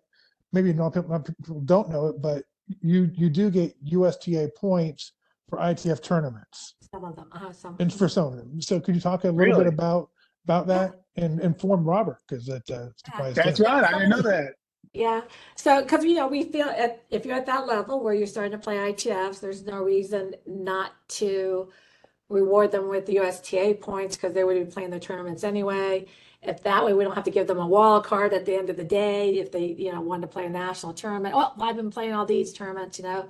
maybe 0.52 0.74
not 0.74 0.94
people, 0.94 1.10
not 1.12 1.26
people 1.26 1.62
don't 1.62 1.90
know 1.90 2.08
it, 2.08 2.22
but 2.22 2.44
you 2.82 3.10
you 3.14 3.30
do 3.30 3.50
get 3.50 3.76
USTA 3.84 4.50
points 4.56 5.14
for 5.50 5.60
ITF 5.60 6.02
tournaments 6.04 6.76
Some 6.94 7.04
of 7.04 7.16
them, 7.16 7.30
uh, 7.32 7.52
some. 7.52 7.76
and 7.80 7.92
for 7.92 8.08
some 8.08 8.28
of 8.28 8.38
them. 8.38 8.62
So 8.62 8.80
could 8.80 8.96
you 8.96 9.02
talk 9.02 9.24
a 9.24 9.30
little 9.30 9.58
bit 9.58 9.68
about 9.68 10.10
about 10.46 10.68
that 10.68 11.02
and 11.16 11.40
inform 11.42 11.84
Robert 11.84 12.20
because 12.28 12.46
that 12.46 12.70
uh, 12.70 12.90
surprised 12.96 13.36
That's 13.36 13.60
him. 13.60 13.66
right. 13.66 13.84
I 13.84 13.92
didn't 13.94 14.10
know 14.10 14.22
that. 14.22 14.54
Yeah, 14.94 15.22
so 15.56 15.82
because 15.84 16.04
you 16.04 16.16
know 16.16 16.28
we 16.28 16.44
feel 16.44 16.68
at 16.68 17.04
if 17.10 17.26
you're 17.26 17.36
at 17.36 17.46
that 17.46 17.68
level 17.68 18.04
where 18.04 18.14
you're 18.14 18.28
starting 18.28 18.54
to 18.54 18.58
play 18.58 18.78
ITFs, 18.78 19.40
there's 19.40 19.66
no 19.66 19.84
reason 19.84 20.34
not 20.48 20.94
to 21.10 21.70
reward 22.30 22.72
them 22.72 22.88
with 22.90 23.06
the 23.06 23.20
USTA 23.20 23.76
points 23.76 24.16
because 24.16 24.34
they 24.34 24.44
would 24.44 24.56
be 24.56 24.72
playing 24.72 24.90
the 24.92 25.00
tournaments 25.00 25.44
anyway. 25.44 26.06
If 26.42 26.64
that 26.64 26.86
way 26.86 26.94
we 26.94 27.04
don't 27.04 27.16
have 27.16 27.26
to 27.26 27.32
give 27.32 27.48
them 27.48 27.60
a 27.60 27.68
wild 27.68 28.06
card 28.06 28.34
at 28.34 28.46
the 28.46 28.56
end 28.56 28.70
of 28.70 28.78
the 28.78 28.84
day 28.84 29.40
if 29.40 29.52
they 29.52 29.66
you 29.66 29.92
know 29.92 30.02
wanted 30.02 30.22
to 30.24 30.28
play 30.28 30.46
a 30.46 30.50
national 30.50 30.94
tournament. 30.94 31.36
Oh, 31.38 31.54
I've 31.60 31.76
been 31.76 31.92
playing 31.92 32.14
all 32.14 32.26
these 32.26 32.54
tournaments, 32.54 32.98
you 32.98 33.04
know. 33.06 33.28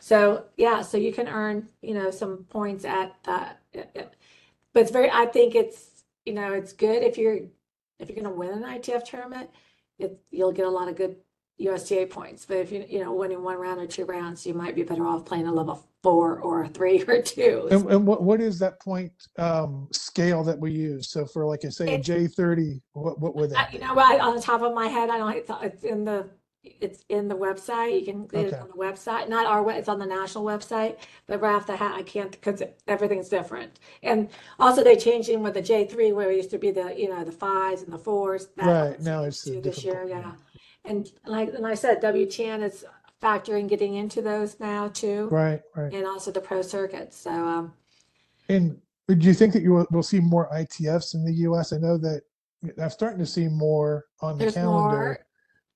So 0.00 0.46
yeah, 0.56 0.82
so 0.82 0.98
you 0.98 1.12
can 1.12 1.28
earn 1.28 1.68
you 1.82 1.94
know 1.94 2.10
some 2.10 2.44
points 2.50 2.84
at 2.84 3.14
that. 3.24 3.62
But 3.72 4.82
it's 4.82 4.90
very, 4.90 5.10
I 5.10 5.26
think 5.26 5.54
it's 5.54 6.04
you 6.26 6.34
know 6.34 6.52
it's 6.52 6.72
good 6.72 7.02
if 7.02 7.18
you're 7.18 7.40
if 7.98 8.08
you're 8.08 8.22
going 8.22 8.24
to 8.24 8.30
win 8.30 8.50
an 8.50 8.62
ITF 8.62 9.04
tournament 9.04 9.50
it, 9.98 10.20
you'll 10.30 10.52
get 10.52 10.66
a 10.66 10.70
lot 10.70 10.88
of 10.88 10.96
good 10.96 11.16
USTA 11.58 12.06
points. 12.06 12.46
But 12.46 12.58
if 12.58 12.72
you 12.72 12.84
you 12.88 13.04
know 13.04 13.12
winning 13.12 13.42
one 13.42 13.58
round 13.58 13.80
or 13.80 13.86
two 13.86 14.04
rounds, 14.04 14.46
you 14.46 14.54
might 14.54 14.74
be 14.74 14.82
better 14.82 15.06
off 15.06 15.24
playing 15.26 15.46
a 15.46 15.52
level 15.52 15.86
four 16.02 16.40
or 16.40 16.62
a 16.64 16.68
three 16.68 17.02
or 17.06 17.20
two. 17.22 17.68
And, 17.70 17.90
and 17.90 18.06
what, 18.06 18.22
what 18.22 18.40
is 18.40 18.58
that 18.60 18.80
point 18.80 19.12
um, 19.38 19.88
scale 19.92 20.42
that 20.44 20.58
we 20.58 20.72
use? 20.72 21.10
So 21.10 21.26
for 21.26 21.46
like, 21.46 21.64
I 21.64 21.68
say, 21.68 21.84
a 21.84 21.98
It's- 21.98 22.06
J 22.06 22.26
thirty, 22.26 22.80
what, 22.92 23.18
what 23.20 23.34
would 23.36 23.50
Uh, 23.50 23.54
that 23.54 23.72
you 23.72 23.78
be? 23.80 23.84
know, 23.84 23.94
right 23.94 24.20
on 24.20 24.34
the 24.34 24.42
top 24.42 24.62
of 24.62 24.74
my 24.74 24.86
head, 24.86 25.10
I 25.10 25.18
don't. 25.18 25.32
It's, 25.36 25.50
it's 25.62 25.84
in 25.84 26.04
the 26.04 26.28
it's 26.62 27.04
in 27.08 27.26
the 27.26 27.34
website. 27.36 27.98
You 27.98 28.04
can 28.04 28.26
get 28.26 28.46
it 28.46 28.52
Okay. 28.52 28.58
on 28.58 28.68
the 28.68 28.74
website. 28.74 29.28
Not 29.30 29.46
our. 29.46 29.70
It's 29.72 29.88
on 29.88 29.98
the 29.98 30.04
national 30.06 30.44
website. 30.44 30.96
But 31.26 31.40
right 31.40 31.54
off 31.54 31.66
the 31.66 31.76
hat, 31.76 31.94
I 31.94 32.02
can't 32.02 32.30
because 32.30 32.62
everything's 32.86 33.28
different. 33.30 33.78
And 34.02 34.28
also, 34.58 34.84
they 34.84 34.96
changed 34.96 35.28
in 35.30 35.42
with 35.42 35.54
the 35.54 35.62
J 35.62 35.86
three 35.86 36.12
where 36.12 36.30
it 36.30 36.36
used 36.36 36.50
to 36.50 36.58
be 36.58 36.70
the 36.70 36.94
you 36.98 37.08
know 37.08 37.24
the 37.24 37.32
fives 37.32 37.82
and 37.82 37.92
the 37.92 37.98
fours. 37.98 38.48
That 38.56 38.66
Right, 38.90 39.00
now 39.00 39.24
it's 39.24 39.46
a 39.46 39.60
this 39.60 39.84
year. 39.84 40.04
different- 40.04 40.10
Yeah. 40.10 40.32
And 40.86 41.10
like 41.26 41.52
and 41.54 41.66
I 41.66 41.74
said, 41.74 42.00
WTN 42.02 42.62
is 42.62 42.84
factoring 43.20 43.68
getting 43.68 43.94
into 43.94 44.22
those 44.22 44.58
now 44.60 44.88
too. 44.88 45.28
Right, 45.30 45.60
right. 45.76 45.92
and 45.92 46.06
also 46.06 46.30
the 46.30 46.40
pro 46.40 46.62
circuit. 46.62 47.12
So 47.12 47.30
um, 47.30 47.72
And 48.48 48.80
do 49.08 49.14
you 49.16 49.34
think 49.34 49.52
that 49.52 49.62
you 49.62 49.72
will, 49.72 49.86
will 49.90 50.02
see 50.02 50.20
more 50.20 50.48
ITFs 50.52 51.14
in 51.14 51.24
the 51.24 51.32
US? 51.48 51.72
I 51.72 51.78
know 51.78 51.98
that 51.98 52.22
I'm 52.80 52.90
starting 52.90 53.18
to 53.18 53.26
see 53.26 53.48
more 53.48 54.06
on 54.20 54.38
the 54.38 54.44
There's 54.44 54.54
calendar. 54.54 54.96
more. 54.96 55.18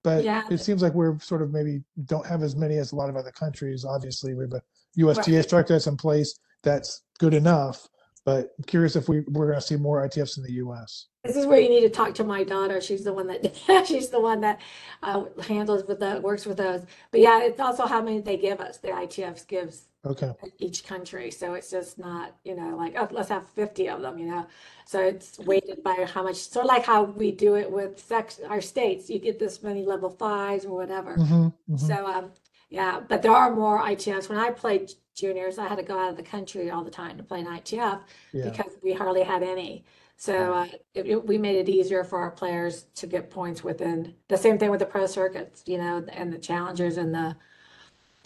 But 0.03 0.23
Yeah. 0.25 0.43
it 0.51 0.59
seems 0.59 0.83
like 0.83 0.93
we're 0.95 1.19
sort 1.19 1.41
of 1.43 1.51
maybe 1.51 1.83
don't 2.05 2.27
have 2.27 2.43
as 2.43 2.57
many 2.57 2.77
as 2.77 2.93
a 2.93 2.97
lot 2.97 3.09
of 3.09 3.17
other 3.17 3.31
countries. 3.33 3.85
Obviously, 3.85 4.35
we 4.35 4.45
have 4.45 4.53
a 4.53 4.63
USTA 4.97 5.37
Right. 5.37 5.45
structure 5.45 5.73
that's 5.75 5.87
in 5.87 5.97
place 5.97 6.39
that's 6.63 7.03
good 7.19 7.35
enough. 7.35 7.89
But 8.25 8.51
I'm 8.59 8.65
curious 8.65 8.97
if 8.97 9.09
we, 9.09 9.21
we're 9.29 9.47
going 9.47 9.61
to 9.61 9.67
see 9.67 9.77
more 9.77 10.07
ITFs 10.07 10.37
in 10.39 10.45
the 10.45 10.53
US. 10.65 11.09
This 11.25 11.37
is 11.37 11.47
where 11.47 11.59
you 11.59 11.71
need 11.71 11.81
to 11.83 11.89
talk 11.89 12.15
to 12.17 12.25
my 12.25 12.45
daughter. 12.45 12.81
She's 12.81 13.05
the 13.05 13.13
one 13.13 13.27
that 13.29 13.57
she's 13.87 14.11
the 14.11 14.21
one 14.21 14.41
that 14.43 14.61
uh, 15.03 15.25
handles 15.43 15.85
with 15.87 16.01
the 16.01 16.21
works 16.23 16.45
with 16.47 16.59
those. 16.59 16.85
But 17.11 17.21
yeah, 17.21 17.43
it's 17.43 17.61
also 17.61 17.87
how 17.87 18.03
many 18.03 18.21
they 18.21 18.37
give 18.37 18.61
us. 18.61 18.79
The 18.79 18.93
ITFs 18.93 19.47
gives 19.47 19.87
Okay. 20.05 20.35
each 20.59 20.85
country, 20.85 21.31
so 21.31 21.55
it's 21.55 21.71
just 21.71 21.99
not 21.99 22.37
you 22.45 22.55
know 22.55 22.77
like 22.77 22.95
oh 22.99 23.09
let's 23.11 23.31
have 23.31 23.49
fifty 23.51 23.89
of 23.89 24.03
them, 24.03 24.19
you 24.19 24.27
know. 24.27 24.47
So 24.85 25.01
it's 25.01 25.39
weighted 25.39 25.83
by 25.83 26.07
how 26.13 26.23
much. 26.25 26.37
Sort 26.37 26.67
of 26.67 26.69
like 26.69 26.85
how 26.85 27.05
we 27.05 27.33
do 27.33 27.57
it 27.57 27.71
with 27.71 27.99
sex 27.99 28.41
our 28.49 28.61
states. 28.61 29.09
You 29.09 29.19
get 29.19 29.39
this 29.39 29.63
many 29.63 29.85
level 29.87 30.11
fives 30.11 30.67
or 30.67 30.77
whatever. 30.77 31.17
hmm 31.17 31.49
hmm 31.69 31.77
So 31.77 32.07
um, 32.07 32.33
yeah, 32.71 33.01
but 33.09 33.23
there 33.23 33.33
are 33.33 33.55
more 33.55 33.81
ITFs. 33.83 34.29
When 34.29 34.39
I 34.39 34.51
played 34.51 34.93
juniors, 35.15 35.59
I 35.59 35.69
had 35.69 35.77
to 35.77 35.83
go 35.85 35.99
out 35.99 36.11
of 36.11 36.17
the 36.17 36.23
country 36.23 36.71
all 36.71 36.85
the 36.85 36.91
time 36.91 37.17
to 37.17 37.23
play 37.23 37.41
an 37.41 37.47
ITF 37.47 38.05
Yeah. 38.33 38.45
because 38.51 38.73
we 38.83 38.93
hardly 38.93 39.23
had 39.23 39.43
any. 39.43 39.85
So 40.17 40.55
uh, 40.55 40.67
it, 40.95 41.07
it- 41.07 41.27
we 41.27 41.39
made 41.39 41.57
it 41.57 41.69
easier 41.69 42.05
for 42.05 42.19
our 42.21 42.31
players 42.31 42.87
to 42.97 43.07
get 43.07 43.31
points 43.31 43.63
within 43.65 44.15
the 44.29 44.37
same 44.37 44.59
thing 44.59 44.71
with 44.71 44.81
the 44.81 44.87
pro 44.87 45.07
circuits, 45.07 45.63
you 45.67 45.79
know, 45.79 46.05
and 46.13 46.33
the 46.33 46.39
challengers 46.39 46.97
and 46.97 47.15
the 47.15 47.37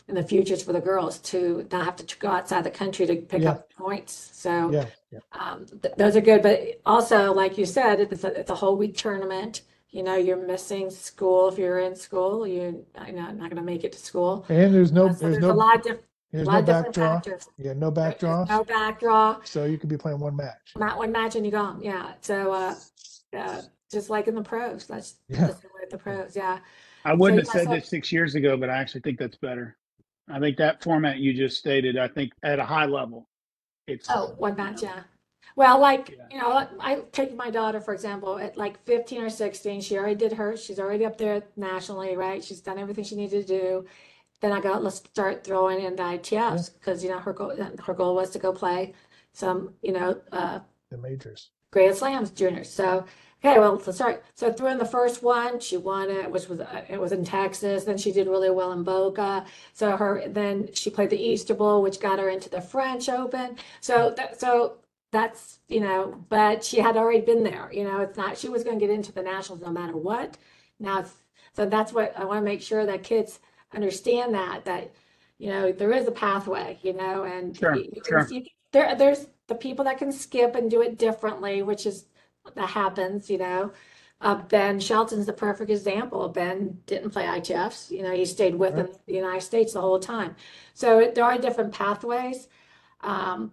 and 0.08 0.16
the 0.16 0.22
futures 0.22 0.62
for 0.62 0.72
the 0.72 0.80
girls 0.80 1.18
to 1.18 1.66
not 1.70 1.84
have 1.84 1.96
to 1.96 2.18
go 2.18 2.28
outside 2.28 2.64
the 2.64 2.70
country 2.70 3.04
to 3.06 3.16
pick 3.16 3.42
Yeah. 3.42 3.50
up 3.52 3.70
points. 3.74 4.30
So 4.32 4.70
Yeah. 4.70 4.86
Yeah. 5.10 5.18
um, 5.32 5.66
th- 5.82 5.94
those 5.96 6.16
are 6.16 6.22
good. 6.22 6.42
But 6.42 6.80
also, 6.86 7.32
like 7.34 7.58
you 7.58 7.66
said, 7.66 8.00
it's 8.00 8.24
a, 8.24 8.28
it's 8.40 8.50
a 8.50 8.54
whole 8.54 8.76
week 8.76 8.96
tournament. 8.96 9.62
You 9.90 10.02
know, 10.02 10.16
you're 10.16 10.36
missing 10.46 10.90
school 10.90 11.48
if 11.48 11.58
you're 11.58 11.78
in 11.80 11.94
school. 11.94 12.46
You, 12.46 12.86
I 12.96 13.10
know, 13.10 13.26
not 13.32 13.50
going 13.50 13.56
to 13.56 13.62
make 13.62 13.84
it 13.84 13.92
to 13.92 13.98
school. 13.98 14.46
And 14.48 14.74
there's 14.74 14.92
no 14.92 15.08
Uh, 15.08 15.12
so 15.12 15.28
there's 15.28 15.38
there's 15.38 15.44
a 15.44 15.52
lot 15.54 15.86
of 15.86 15.98
different, 16.32 16.32
there's 16.32 16.46
lot 16.46 16.52
no 16.54 16.58
of 16.60 16.66
back 16.66 16.76
different 16.92 16.94
draw. 16.94 17.14
factors. 17.32 17.48
Yeah, 17.58 17.72
no 17.74 17.90
back 17.90 18.18
draws. 18.18 18.48
no 18.48 18.64
back 18.64 19.00
draw. 19.00 19.38
So 19.44 19.64
you 19.64 19.78
could 19.78 19.88
be 19.88 19.96
playing 19.96 20.20
one 20.20 20.36
match. 20.36 20.72
Not 20.76 20.98
one 20.98 21.12
match 21.12 21.36
and 21.36 21.44
you're 21.44 21.52
gone. 21.52 21.80
Yeah. 21.82 22.12
So, 22.20 22.52
uh, 22.52 22.74
uh, 23.36 23.62
just 23.90 24.10
like 24.10 24.28
in 24.28 24.34
the 24.34 24.42
pros, 24.42 24.86
that's, 24.86 25.16
Yeah. 25.28 25.46
that's 25.46 25.60
the 25.60 25.68
way 25.68 25.80
with 25.82 25.90
the 25.90 25.98
pros. 25.98 26.36
Yeah. 26.36 26.58
I 27.04 27.14
wouldn't 27.14 27.46
So, 27.46 27.52
have 27.52 27.60
yeah, 27.62 27.64
said 27.64 27.68
so- 27.74 27.80
this 27.80 27.88
six 27.88 28.12
years 28.12 28.34
ago, 28.34 28.56
but 28.56 28.68
I 28.70 28.76
actually 28.78 29.00
think 29.02 29.18
that's 29.18 29.36
better. 29.38 29.76
I 30.30 30.38
think 30.40 30.58
that 30.58 30.82
format 30.82 31.18
you 31.18 31.32
just 31.32 31.56
stated, 31.56 31.96
I 31.96 32.08
think 32.08 32.32
at 32.42 32.58
a 32.58 32.64
high 32.64 32.84
level, 32.84 33.26
it's 33.86 34.06
Oh, 34.10 34.34
one 34.36 34.56
match. 34.56 34.82
Yeah. 34.82 35.04
Well, 35.56 35.80
like, 35.80 36.10
Yeah. 36.10 36.26
you 36.30 36.38
know, 36.42 36.50
like, 36.50 36.68
I 36.78 37.00
take 37.12 37.34
my 37.34 37.48
daughter, 37.50 37.80
for 37.80 37.94
example, 37.94 38.38
at 38.38 38.58
like 38.58 38.84
15 38.84 39.22
or 39.22 39.30
16, 39.30 39.80
she 39.80 39.96
already 39.96 40.14
did 40.16 40.34
her, 40.34 40.56
she's 40.56 40.78
already 40.78 41.06
up 41.06 41.16
there 41.16 41.42
nationally, 41.56 42.14
right? 42.16 42.44
She's 42.44 42.60
done 42.60 42.78
everything 42.78 43.04
she 43.04 43.16
needed 43.16 43.46
to 43.46 43.58
do. 43.58 43.86
Then 44.40 44.52
I 44.52 44.60
go, 44.60 44.78
let's 44.78 44.96
start 44.96 45.44
throwing 45.44 45.80
in 45.80 45.96
the 45.96 46.02
ITFs 46.02 46.72
because, 46.72 47.02
you 47.02 47.10
know, 47.10 47.18
her 47.18 47.32
goal, 47.32 47.56
her 47.84 47.94
goal 47.94 48.14
was 48.14 48.30
to 48.30 48.38
go 48.38 48.52
play 48.52 48.94
some, 49.32 49.74
you 49.82 49.92
know, 49.92 50.20
uh, 50.32 50.60
The 50.90 50.98
majors. 50.98 51.50
Grand 51.70 51.96
Slams 51.96 52.30
juniors. 52.30 52.70
So, 52.70 53.04
okay, 53.44 53.58
well, 53.58 53.74
let's 53.74 53.96
start. 53.96 54.24
So 54.34 54.52
threw 54.52 54.68
in 54.68 54.78
the 54.78 54.84
first 54.84 55.22
one, 55.22 55.60
she 55.60 55.76
won 55.76 56.10
it, 56.10 56.30
which 56.30 56.48
was 56.48 56.60
uh, 56.60 56.84
it 56.88 57.00
was 57.00 57.12
in 57.12 57.24
Texas. 57.24 57.84
Then 57.84 57.98
she 57.98 58.12
did 58.12 58.26
really 58.26 58.50
well 58.50 58.72
in 58.72 58.84
Boca. 58.84 59.44
So 59.74 59.96
her 59.96 60.24
then 60.28 60.68
she 60.72 60.90
played 60.90 61.10
the 61.10 61.20
Easter 61.20 61.54
Bowl, 61.54 61.82
which 61.82 62.00
got 62.00 62.18
her 62.18 62.28
into 62.30 62.48
the 62.48 62.60
French 62.60 63.08
Open. 63.08 63.56
So 63.80 64.14
that 64.16 64.40
so 64.40 64.78
that's 65.10 65.58
you 65.68 65.80
know, 65.80 66.24
but 66.28 66.64
she 66.64 66.80
had 66.80 66.96
already 66.96 67.20
been 67.20 67.42
there. 67.42 67.70
You 67.72 67.84
know, 67.84 68.00
it's 68.00 68.16
not 68.16 68.38
she 68.38 68.48
was 68.48 68.64
going 68.64 68.78
to 68.78 68.86
get 68.86 68.94
into 68.94 69.12
the 69.12 69.22
nationals 69.22 69.60
no 69.60 69.70
matter 69.70 69.96
what. 69.96 70.38
Now, 70.80 71.00
it's, 71.00 71.14
so 71.54 71.66
that's 71.66 71.92
what 71.92 72.14
I 72.16 72.24
want 72.24 72.38
to 72.38 72.44
make 72.44 72.62
sure 72.62 72.86
that 72.86 73.02
kids 73.02 73.40
understand 73.74 74.34
that 74.34 74.64
that 74.64 74.92
you 75.38 75.48
know 75.48 75.72
there 75.72 75.92
is 75.92 76.06
a 76.08 76.12
pathway. 76.12 76.78
You 76.82 76.94
know, 76.94 77.24
and 77.24 77.56
Sure, 77.58 77.74
you, 77.74 77.90
you 77.94 78.02
sure. 78.06 78.24
can, 78.24 78.34
you, 78.34 78.44
there 78.72 78.94
there's 78.94 79.26
the 79.48 79.54
people 79.54 79.84
that 79.86 79.98
can 79.98 80.12
skip 80.12 80.54
and 80.54 80.70
do 80.70 80.82
it 80.82 80.98
differently, 80.98 81.62
which 81.62 81.86
is 81.86 82.06
that 82.54 82.68
happens, 82.70 83.30
you 83.30 83.38
know. 83.38 83.72
Uh, 84.20 84.34
Ben 84.34 84.80
Shelton's 84.80 85.26
the 85.26 85.32
perfect 85.32 85.70
example. 85.70 86.28
Ben 86.28 86.80
didn't 86.86 87.10
play 87.10 87.24
ITFs, 87.24 87.90
you 87.90 88.02
know, 88.02 88.12
he 88.12 88.24
stayed 88.24 88.54
within 88.56 88.88
the 89.06 89.14
United 89.14 89.42
States 89.42 89.74
the 89.74 89.80
whole 89.80 90.00
time. 90.00 90.34
So 90.74 90.98
it- 90.98 91.14
there 91.14 91.24
are 91.24 91.38
different 91.38 91.72
pathways. 91.72 92.48
Um, 93.00 93.52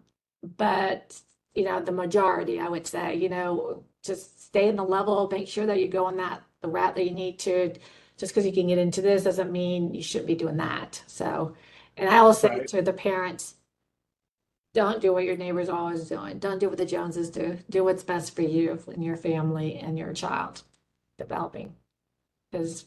but, 0.58 1.20
you 1.54 1.64
know, 1.66 1.82
the 1.82 1.92
majority, 1.92 2.60
I 2.60 2.68
would 2.68 2.88
say, 2.88 3.16
you 3.16 3.30
know, 3.30 3.84
just 4.04 4.44
stay 4.44 4.68
in 4.68 4.76
the 4.76 4.84
level, 4.84 5.28
make 5.32 5.48
sure 5.48 5.66
that 5.68 5.80
you're 5.80 5.88
going 5.90 6.18
that 6.18 6.42
the 6.62 6.68
route 6.68 6.96
that 6.96 7.06
you 7.06 7.12
need 7.12 7.40
to. 7.40 7.74
Just 8.18 8.32
because 8.34 8.46
you 8.46 8.54
can 8.54 8.68
get 8.68 8.78
into 8.78 9.02
this 9.02 9.24
doesn't 9.24 9.52
mean 9.52 9.94
you 9.94 10.02
shouldn't 10.02 10.28
be 10.28 10.36
doing 10.36 10.58
that. 10.58 11.04
So, 11.08 11.54
and 11.98 12.10
I 12.10 12.22
will 12.22 12.34
say 12.34 12.50
Right. 12.50 12.68
to 12.68 12.82
the 12.82 12.94
parents, 12.94 13.56
don't 14.74 15.02
do 15.02 15.14
what 15.14 15.24
your 15.26 15.38
neighbors 15.38 15.70
always 15.70 16.08
doing. 16.08 16.40
Don't 16.40 16.60
do 16.60 16.70
what 16.70 16.78
the 16.78 16.86
Joneses 16.86 17.30
do. 17.30 17.58
Do 17.70 17.84
what's 17.84 18.04
best 18.04 18.36
for 18.36 18.42
you 18.42 18.80
and 18.88 19.04
your 19.04 19.16
family 19.18 19.78
and 19.78 19.98
your 19.98 20.14
child 20.14 20.64
developing. 21.18 21.76
Because 22.52 22.86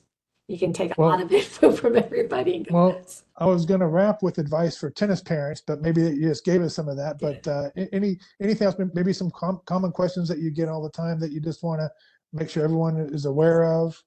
you 0.48 0.58
can 0.58 0.72
take 0.72 0.92
a 0.92 1.00
Well- 1.00 1.10
lot 1.10 1.20
of 1.22 1.30
info 1.32 1.72
from 1.72 1.96
everybody 1.96 2.56
and 2.56 2.66
Well. 2.70 3.00
I 3.36 3.46
was 3.46 3.66
going 3.66 3.80
to 3.80 3.86
wrap 3.86 4.22
with 4.22 4.38
advice 4.38 4.76
for 4.78 4.90
tennis 4.90 5.20
parents, 5.20 5.62
but 5.66 5.80
maybe 5.82 6.02
you 6.02 6.28
just 6.28 6.44
gave 6.44 6.62
us 6.62 6.74
some 6.74 6.88
of 6.88 6.96
that. 6.96 7.18
But 7.18 7.46
uh, 7.46 7.70
any 7.92 8.18
anything 8.40 8.66
else? 8.66 8.76
Maybe 8.94 9.12
some 9.12 9.30
com- 9.30 9.60
common 9.66 9.92
questions 9.92 10.26
that 10.28 10.38
you 10.38 10.50
get 10.50 10.68
all 10.68 10.82
the 10.82 10.90
time 10.90 11.20
that 11.20 11.32
you 11.32 11.40
just 11.40 11.62
want 11.62 11.80
to 11.80 11.90
make 12.32 12.48
sure 12.50 12.64
everyone 12.64 12.96
is 12.98 13.26
aware 13.26 13.64
of. 13.64 14.02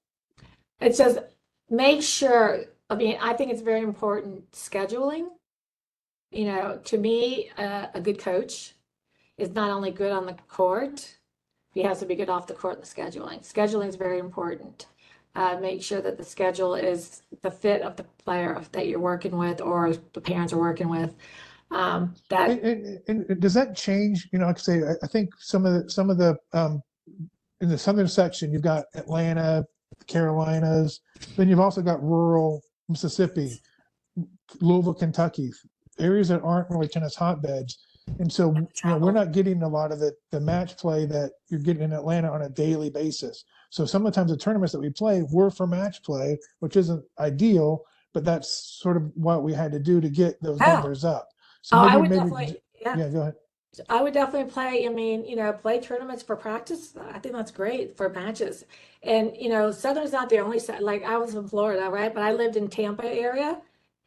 It 0.82 0.96
says 0.96 1.18
make 1.70 2.02
sure, 2.02 2.64
I 2.90 2.94
mean, 2.94 3.16
I 3.20 3.32
think 3.32 3.50
it's 3.50 3.62
very 3.62 3.80
important 3.80 4.50
scheduling. 4.52 5.26
You 6.30 6.46
know, 6.46 6.80
to 6.84 6.98
me, 6.98 7.50
uh, 7.58 7.86
a 7.94 8.00
good 8.00 8.18
coach 8.18 8.74
is 9.38 9.50
not 9.50 9.70
only 9.70 9.90
good 9.90 10.12
on 10.12 10.26
the 10.26 10.34
court, 10.48 11.16
he 11.72 11.82
has 11.82 12.00
to 12.00 12.06
be 12.06 12.14
good 12.14 12.28
off 12.28 12.46
the 12.46 12.54
court 12.54 12.76
in 12.76 12.80
the 12.80 12.86
scheduling. 12.86 13.40
Scheduling 13.40 13.88
is 13.88 13.96
very 13.96 14.18
important. 14.18 14.86
Uh, 15.34 15.56
make 15.60 15.82
sure 15.82 16.02
that 16.02 16.18
the 16.18 16.24
schedule 16.24 16.74
is 16.74 17.22
the 17.40 17.50
fit 17.50 17.80
of 17.80 17.96
the 17.96 18.04
player 18.22 18.60
that 18.72 18.86
you're 18.86 19.00
working 19.00 19.36
with 19.38 19.62
or 19.62 19.94
the 20.12 20.20
parents 20.20 20.52
are 20.52 20.58
working 20.58 20.90
with. 20.90 21.14
Um, 21.70 22.14
that 22.28 22.50
And, 22.50 23.00
and, 23.08 23.26
and 23.28 23.40
does 23.40 23.54
that 23.54 23.74
change? 23.74 24.28
You 24.30 24.38
know, 24.38 24.46
like 24.46 24.58
I 24.58 24.60
say, 24.60 24.82
I, 25.02 25.06
think 25.06 25.30
some 25.38 25.64
of 25.64 25.72
the 25.72 25.90
some 25.90 26.10
of 26.10 26.18
the 26.18 26.36
um, 26.52 26.82
in 27.62 27.70
the 27.70 27.78
southern 27.78 28.08
section, 28.08 28.52
you've 28.52 28.60
got 28.60 28.84
Atlanta, 28.94 29.64
Carolinas. 30.06 31.00
Then 31.36 31.48
you've 31.48 31.60
also 31.60 31.82
got 31.82 32.02
rural 32.02 32.62
Mississippi, 32.88 33.60
Louisville, 34.60 34.94
Kentucky, 34.94 35.50
areas 35.98 36.28
that 36.28 36.42
aren't 36.42 36.70
really 36.70 36.88
tennis 36.88 37.16
hotbeds. 37.16 37.78
And 38.18 38.32
so, 38.32 38.52
you 38.54 38.66
know, 38.84 38.98
we're 38.98 39.12
not 39.12 39.32
getting 39.32 39.62
a 39.62 39.68
lot 39.68 39.92
of 39.92 40.00
the, 40.00 40.12
the 40.32 40.40
match 40.40 40.76
play 40.76 41.06
that 41.06 41.32
you're 41.48 41.60
getting 41.60 41.82
in 41.82 41.92
Atlanta 41.92 42.30
on 42.32 42.42
a 42.42 42.48
daily 42.48 42.90
basis. 42.90 43.44
So 43.70 43.86
sometimes 43.86 44.14
the 44.14 44.20
times 44.20 44.30
the 44.32 44.36
tournaments 44.36 44.72
that 44.72 44.80
we 44.80 44.90
play 44.90 45.22
were 45.32 45.50
for 45.50 45.66
match 45.66 46.02
play, 46.02 46.38
which 46.58 46.76
isn't 46.76 47.04
ideal, 47.20 47.84
but 48.12 48.24
that's 48.24 48.78
sort 48.82 48.96
of 48.96 49.10
what 49.14 49.44
we 49.44 49.52
had 49.52 49.72
to 49.72 49.78
do 49.78 50.00
to 50.00 50.10
get 50.10 50.42
those 50.42 50.58
Yeah. 50.60 50.74
numbers 50.74 51.04
up. 51.04 51.28
So 51.62 51.76
oh, 51.76 51.80
I 51.80 51.86
maybe, 51.86 52.00
would 52.00 52.10
maybe, 52.10 52.20
definitely, 52.20 52.62
yeah. 52.80 52.96
yeah, 52.96 53.08
go 53.08 53.20
ahead. 53.20 53.34
I 53.88 54.02
would 54.02 54.12
definitely 54.14 54.50
play. 54.50 54.86
I 54.86 54.90
mean, 54.90 55.24
you 55.24 55.36
know, 55.36 55.52
play 55.52 55.80
tournaments 55.80 56.22
for 56.22 56.36
practice. 56.36 56.94
I 57.10 57.18
think 57.18 57.34
that's 57.34 57.50
great 57.50 57.96
for 57.96 58.08
matches. 58.08 58.64
And 59.02 59.32
you 59.38 59.48
know, 59.48 59.70
Southern's 59.70 60.12
not 60.12 60.28
the 60.28 60.38
only 60.40 60.58
set. 60.58 60.82
Like 60.82 61.02
I 61.04 61.16
was 61.16 61.34
in 61.34 61.48
Florida, 61.48 61.88
right? 61.90 62.12
But 62.12 62.22
I 62.22 62.32
lived 62.32 62.56
in 62.56 62.68
Tampa 62.68 63.06
area. 63.06 63.60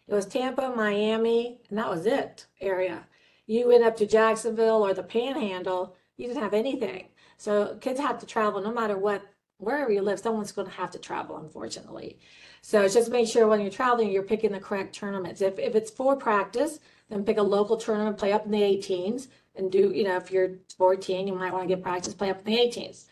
It 0.08 0.14
was 0.14 0.28
Tampa, 0.28 0.74
Miami, 0.76 1.60
and 1.70 1.80
that 1.80 1.90
was 1.90 2.06
it 2.06 2.46
area. 2.62 3.08
You 3.48 3.68
went 3.68 3.84
up 3.84 3.98
to 3.98 4.06
Jacksonville 4.06 4.86
or 4.86 4.94
the 4.94 5.04
Panhandle, 5.04 5.96
you 6.18 6.28
didn't 6.28 6.44
have 6.44 6.54
anything. 6.54 7.10
So 7.38 7.78
kids 7.82 8.00
have 8.00 8.20
to 8.20 8.26
travel 8.26 8.62
no 8.62 8.72
matter 8.72 8.98
what, 8.98 9.24
wherever 9.58 9.92
you 9.92 10.02
live, 10.02 10.20
someone's 10.20 10.52
going 10.52 10.68
to 10.68 10.74
have 10.74 10.92
to 10.92 11.00
travel, 11.00 11.38
unfortunately. 11.38 12.20
So 12.62 12.88
just 12.88 13.12
make 13.12 13.28
sure 13.28 13.48
when 13.48 13.62
you're 13.62 13.70
traveling, 13.72 14.12
you're 14.12 14.24
picking 14.24 14.52
the 14.52 14.60
correct 14.60 14.96
tournaments. 14.96 15.42
If 15.42 15.60
if 15.60 15.76
it's 15.76 15.92
for 15.92 16.16
practice, 16.16 16.80
then 17.10 17.24
pick 17.24 17.38
a 17.38 17.44
local 17.44 17.78
tournament, 17.78 18.18
play 18.18 18.32
up 18.32 18.46
in 18.46 18.52
the 18.52 18.62
18s, 18.62 19.28
and 19.58 19.72
do, 19.72 19.92
you 19.92 20.04
know, 20.04 20.18
if 20.18 20.32
you're 20.32 20.58
14, 20.78 21.28
you 21.28 21.36
might 21.36 21.54
want 21.54 21.68
to 21.68 21.76
get 21.76 21.84
practice, 21.84 22.14
play 22.14 22.30
up 22.30 22.40
in 22.40 22.54
the 22.54 22.60
18s. 22.60 23.06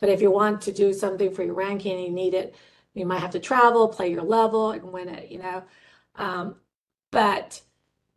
But 0.00 0.08
if 0.10 0.20
you 0.20 0.30
want 0.30 0.60
to 0.62 0.72
do 0.72 0.92
something 0.92 1.32
for 1.32 1.42
your 1.42 1.54
ranking 1.54 1.96
and 1.96 2.04
you 2.04 2.10
need 2.10 2.34
it, 2.34 2.54
you 2.94 3.06
might 3.06 3.20
have 3.20 3.30
to 3.32 3.40
travel, 3.40 3.88
play 3.88 4.10
your 4.10 4.22
level, 4.22 4.70
and 4.72 4.92
win 4.92 5.08
it, 5.08 5.30
you 5.30 5.38
know. 5.38 5.62
Um, 6.16 6.56
but 7.10 7.60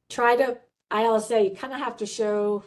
try 0.10 0.36
to, 0.36 0.58
I 0.90 1.04
always 1.04 1.26
say, 1.26 1.46
you 1.46 1.56
kind 1.56 1.74
of 1.74 1.80
have 1.80 1.98
to 1.98 2.06
show, 2.06 2.64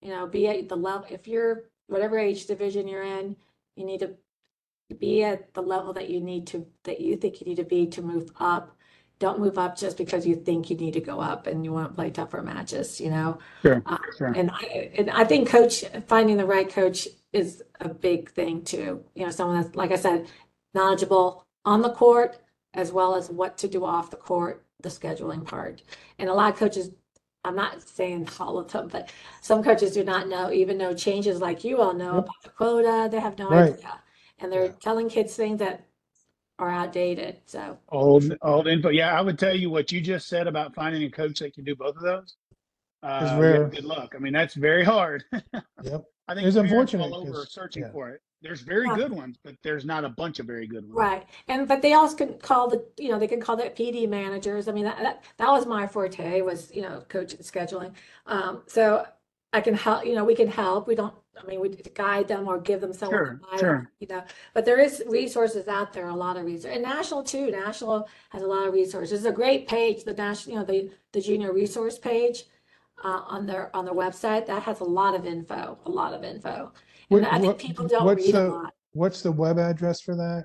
you 0.00 0.10
know, 0.10 0.26
be 0.26 0.48
at 0.48 0.68
the 0.68 0.76
level, 0.76 1.06
if 1.10 1.26
you're 1.26 1.64
whatever 1.86 2.18
age 2.18 2.46
division 2.46 2.88
you're 2.88 3.02
in, 3.02 3.36
you 3.76 3.84
need 3.84 4.00
to 4.00 4.14
be 4.98 5.24
at 5.24 5.54
the 5.54 5.62
level 5.62 5.92
that 5.94 6.10
you 6.10 6.20
need 6.20 6.46
to, 6.48 6.66
that 6.84 7.00
you 7.00 7.16
think 7.16 7.40
you 7.40 7.46
need 7.46 7.56
to 7.56 7.64
be 7.64 7.86
to 7.86 8.02
move 8.02 8.30
up. 8.38 8.76
Don't 9.22 9.40
move 9.40 9.58
up 9.58 9.76
just 9.78 9.96
because 9.98 10.26
you 10.26 10.34
think 10.36 10.68
you 10.70 10.76
need 10.76 10.94
to 10.94 11.00
go 11.00 11.20
up 11.20 11.46
and 11.46 11.64
you 11.64 11.72
want 11.72 11.90
to 11.90 11.94
play 11.94 12.10
tougher 12.10 12.42
matches, 12.42 13.00
you 13.00 13.10
know. 13.10 13.38
Sure, 13.64 13.84
Uh, 13.86 13.98
sure. 14.18 14.34
And 14.34 14.50
I, 14.52 14.90
and 14.98 15.10
I 15.10 15.24
think 15.24 15.48
coach, 15.48 15.84
finding 16.08 16.38
the 16.38 16.46
right 16.46 16.68
coach 16.68 17.08
is 17.32 17.62
a 17.80 17.88
big 17.88 18.30
thing 18.32 18.62
too. 18.64 19.04
You 19.14 19.26
know, 19.26 19.30
someone 19.30 19.62
that's, 19.62 19.76
like 19.76 19.92
I 19.92 19.96
said, 19.96 20.28
knowledgeable 20.74 21.46
on 21.64 21.82
the 21.82 21.90
court 21.92 22.38
as 22.74 22.92
well 22.92 23.14
as 23.14 23.30
what 23.30 23.58
to 23.58 23.68
do 23.68 23.84
off 23.84 24.10
the 24.10 24.16
court, 24.16 24.66
the 24.82 24.88
scheduling 24.88 25.44
part. 25.46 25.82
And 26.18 26.28
a 26.28 26.34
lot 26.34 26.52
of 26.52 26.58
coaches, 26.58 26.90
I'm 27.44 27.56
not 27.56 27.82
saying 27.88 28.28
all 28.40 28.58
of 28.58 28.72
them, 28.72 28.88
but 28.88 29.10
some 29.40 29.62
coaches 29.62 29.92
do 29.94 30.04
not 30.04 30.28
know, 30.28 30.52
even 30.52 30.78
know 30.78 30.94
changes 30.94 31.40
like 31.40 31.64
you 31.64 31.80
all 31.80 31.94
know 31.94 32.16
Yep. 32.16 32.24
about 32.24 32.42
the 32.42 32.50
quota. 32.50 33.08
They 33.10 33.20
have 33.20 33.38
no 33.38 33.50
Right. 33.50 33.76
idea. 33.76 34.00
And 34.40 34.50
they're 34.52 34.68
Yeah. 34.68 34.72
telling 34.80 35.08
kids 35.08 35.36
things 35.36 35.58
that 35.60 35.84
are 36.62 36.70
outdated. 36.70 37.36
So, 37.44 37.76
Old, 37.90 38.32
old 38.42 38.68
info. 38.68 38.90
Yeah, 38.90 39.16
I 39.18 39.20
would 39.20 39.38
tell 39.38 39.54
you 39.54 39.68
what 39.68 39.90
you 39.90 40.00
just 40.00 40.28
said 40.28 40.46
about 40.46 40.74
finding 40.74 41.02
a 41.02 41.10
coach 41.10 41.40
that 41.40 41.54
can 41.54 41.64
do 41.64 41.74
both 41.74 41.96
of 41.96 42.02
those. 42.02 42.36
Uh, 43.02 43.20
yeah, 43.24 43.38
rare. 43.38 43.68
good 43.68 43.84
luck. 43.84 44.14
I 44.16 44.20
mean, 44.20 44.32
that's 44.32 44.54
very 44.54 44.84
hard. 44.84 45.24
Yep. 45.82 46.04
I 46.28 46.34
think 46.34 46.46
It's 46.46 46.54
parents 46.54 46.72
unfortunate 46.72 47.02
all 47.02 47.14
over 47.16 47.32
'cause- 47.32 47.52
searching 47.52 47.82
yeah. 47.82 47.90
for 47.90 48.10
it. 48.10 48.20
There's 48.42 48.60
very 48.60 48.86
Yeah. 48.86 48.94
good 48.94 49.10
ones, 49.12 49.36
but 49.44 49.56
there's 49.64 49.84
not 49.84 50.04
a 50.04 50.08
bunch 50.08 50.38
of 50.38 50.46
very 50.46 50.68
good 50.68 50.84
ones. 50.84 50.94
right. 50.94 51.26
And, 51.48 51.66
but 51.66 51.82
they 51.82 51.94
also 51.94 52.16
can 52.16 52.34
call 52.38 52.68
the, 52.70 52.84
you 52.96 53.08
know, 53.10 53.18
they 53.18 53.26
can 53.26 53.40
call 53.40 53.56
the 53.56 53.64
PD 53.64 54.08
managers. 54.08 54.68
I 54.68 54.72
mean, 54.72 54.84
that, 54.84 54.98
that, 54.98 55.24
that 55.38 55.48
was 55.50 55.66
my 55.66 55.86
forte 55.88 56.40
was, 56.42 56.72
you 56.72 56.82
know, 56.82 57.04
coaching 57.08 57.40
scheduling. 57.40 57.92
Um, 58.26 58.62
so 58.68 59.04
I 59.52 59.60
can 59.60 59.74
help, 59.74 60.06
you 60.06 60.14
know, 60.14 60.24
we 60.24 60.36
can 60.36 60.48
help. 60.48 60.86
We 60.86 60.94
don't, 60.94 61.14
I 61.40 61.46
mean, 61.46 61.60
we 61.60 61.68
guide 61.70 62.28
them 62.28 62.46
or 62.46 62.58
give 62.60 62.80
them 62.80 62.92
someone 62.92 63.40
to 63.40 63.58
Sure, 63.58 63.58
sure. 63.58 63.90
you 64.00 64.06
know, 64.06 64.22
but 64.54 64.64
there 64.64 64.78
is 64.78 65.02
resources 65.08 65.66
out 65.66 65.92
there, 65.92 66.08
a 66.08 66.14
lot 66.14 66.36
of 66.36 66.44
resources. 66.44 66.72
And 66.76 66.82
National 66.82 67.22
too, 67.22 67.50
National 67.50 68.06
has 68.30 68.42
a 68.42 68.46
lot 68.46 68.66
of 68.68 68.74
resources. 68.74 69.12
It's 69.20 69.24
a 69.26 69.32
great 69.32 69.66
page, 69.66 70.04
the 70.04 70.12
national, 70.12 70.54
you 70.54 70.60
know, 70.60 70.66
the, 70.66 70.90
the 71.12 71.20
junior 71.20 71.52
resource 71.52 71.98
page 71.98 72.44
uh, 73.02 73.22
on 73.26 73.46
their, 73.46 73.74
on 73.74 73.84
their 73.86 73.94
website. 73.94 74.46
That 74.46 74.62
has 74.62 74.80
a 74.80 74.84
lot 74.84 75.14
of 75.14 75.24
info, 75.26 75.78
a 75.86 75.90
lot 75.90 76.12
of 76.12 76.22
info. 76.22 76.72
And 77.10 77.22
What- 77.22 77.24
I 77.32 77.36
think 77.38 77.46
what- 77.46 77.58
people 77.58 77.88
don't 77.88 78.04
what's 78.04 78.26
read 78.26 78.34
a 78.34 78.38
the- 78.42 78.48
lot. 78.50 78.74
What's 78.94 79.22
the 79.22 79.32
web 79.32 79.58
address 79.58 80.02
for 80.02 80.14
that? 80.16 80.44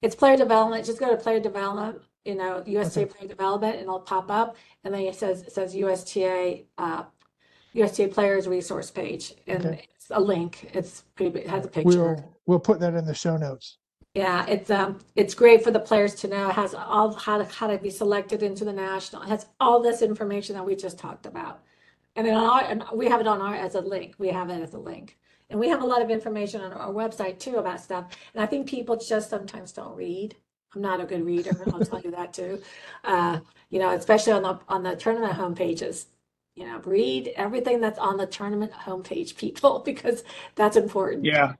It's 0.00 0.14
player 0.14 0.36
development. 0.38 0.86
Just 0.86 0.98
go 0.98 1.10
to 1.10 1.16
player 1.16 1.40
development, 1.40 2.00
you 2.24 2.34
know, 2.34 2.62
USTA 2.66 3.02
Okay. 3.02 3.12
player 3.12 3.28
development, 3.28 3.74
and 3.74 3.82
it'll 3.82 4.00
pop 4.00 4.30
up. 4.30 4.56
And 4.82 4.94
then 4.94 5.02
it 5.02 5.14
says 5.14 5.42
it 5.42 5.52
says 5.52 5.74
USTA 5.76 6.64
uh, 6.78 7.04
players 8.12 8.48
resource 8.48 8.90
page, 8.90 9.34
and 9.46 9.64
Okay. 9.66 9.88
A 10.12 10.20
link. 10.20 10.70
It's 10.74 11.02
pretty. 11.14 11.30
big- 11.30 11.44
It 11.44 11.50
has 11.50 11.64
a 11.66 11.68
picture. 11.68 12.14
We'll, 12.14 12.34
we'll 12.46 12.60
put 12.60 12.80
that 12.80 12.94
in 12.94 13.04
the 13.04 13.14
show 13.14 13.36
notes. 13.36 13.78
Yeah, 14.14 14.44
it's 14.46 14.70
um, 14.70 14.98
it's 15.16 15.32
great 15.34 15.64
for 15.64 15.70
the 15.70 15.80
players 15.80 16.14
to 16.16 16.28
know. 16.28 16.50
It 16.50 16.54
has 16.54 16.74
all 16.74 17.14
how 17.14 17.38
to 17.38 17.44
how 17.44 17.66
to 17.66 17.78
be 17.78 17.88
selected 17.88 18.42
into 18.42 18.64
the 18.64 18.72
national. 18.72 19.22
It 19.22 19.28
has 19.28 19.46
all 19.58 19.80
this 19.82 20.02
information 20.02 20.54
that 20.54 20.64
we 20.66 20.76
just 20.76 20.98
talked 20.98 21.24
about, 21.24 21.62
and 22.14 22.26
then 22.26 22.34
on 22.34 22.44
our, 22.44 22.60
and 22.62 22.84
we 22.92 23.08
have 23.08 23.20
it 23.20 23.26
on 23.26 23.40
our 23.40 23.54
as 23.54 23.74
a 23.74 23.80
link. 23.80 24.14
We 24.18 24.28
have 24.28 24.50
it 24.50 24.60
as 24.62 24.74
a 24.74 24.78
link, 24.78 25.16
and 25.48 25.58
we 25.58 25.66
have 25.70 25.82
a 25.82 25.86
lot 25.86 26.02
of 26.02 26.10
information 26.10 26.60
on 26.60 26.72
our 26.74 26.92
website 26.92 27.38
too 27.38 27.56
about 27.56 27.80
stuff. 27.80 28.04
And 28.34 28.42
I 28.42 28.46
think 28.46 28.68
people 28.68 28.96
just 28.96 29.30
sometimes 29.30 29.72
don't 29.72 29.96
read. 29.96 30.36
I'm 30.74 30.82
not 30.82 31.00
a 31.00 31.04
good 31.04 31.24
reader. 31.24 31.52
I'll 31.72 31.80
tell 31.84 32.00
you 32.02 32.10
that 32.10 32.34
too. 32.34 32.60
Uh, 33.04 33.40
you 33.70 33.78
know, 33.78 33.90
especially 33.94 34.34
on 34.34 34.42
the 34.42 34.58
on 34.68 34.82
the 34.82 34.94
tournament 34.94 35.32
homepages. 35.38 36.04
You 36.54 36.66
know, 36.66 36.78
read 36.80 37.32
everything 37.36 37.80
that's 37.80 37.98
on 37.98 38.16
the 38.16 38.26
tournament 38.26 38.72
homepage, 38.72 39.36
people, 39.38 39.80
because 39.84 40.24
that's 40.54 40.76
important. 40.76 41.24
Yeah. 41.24 41.54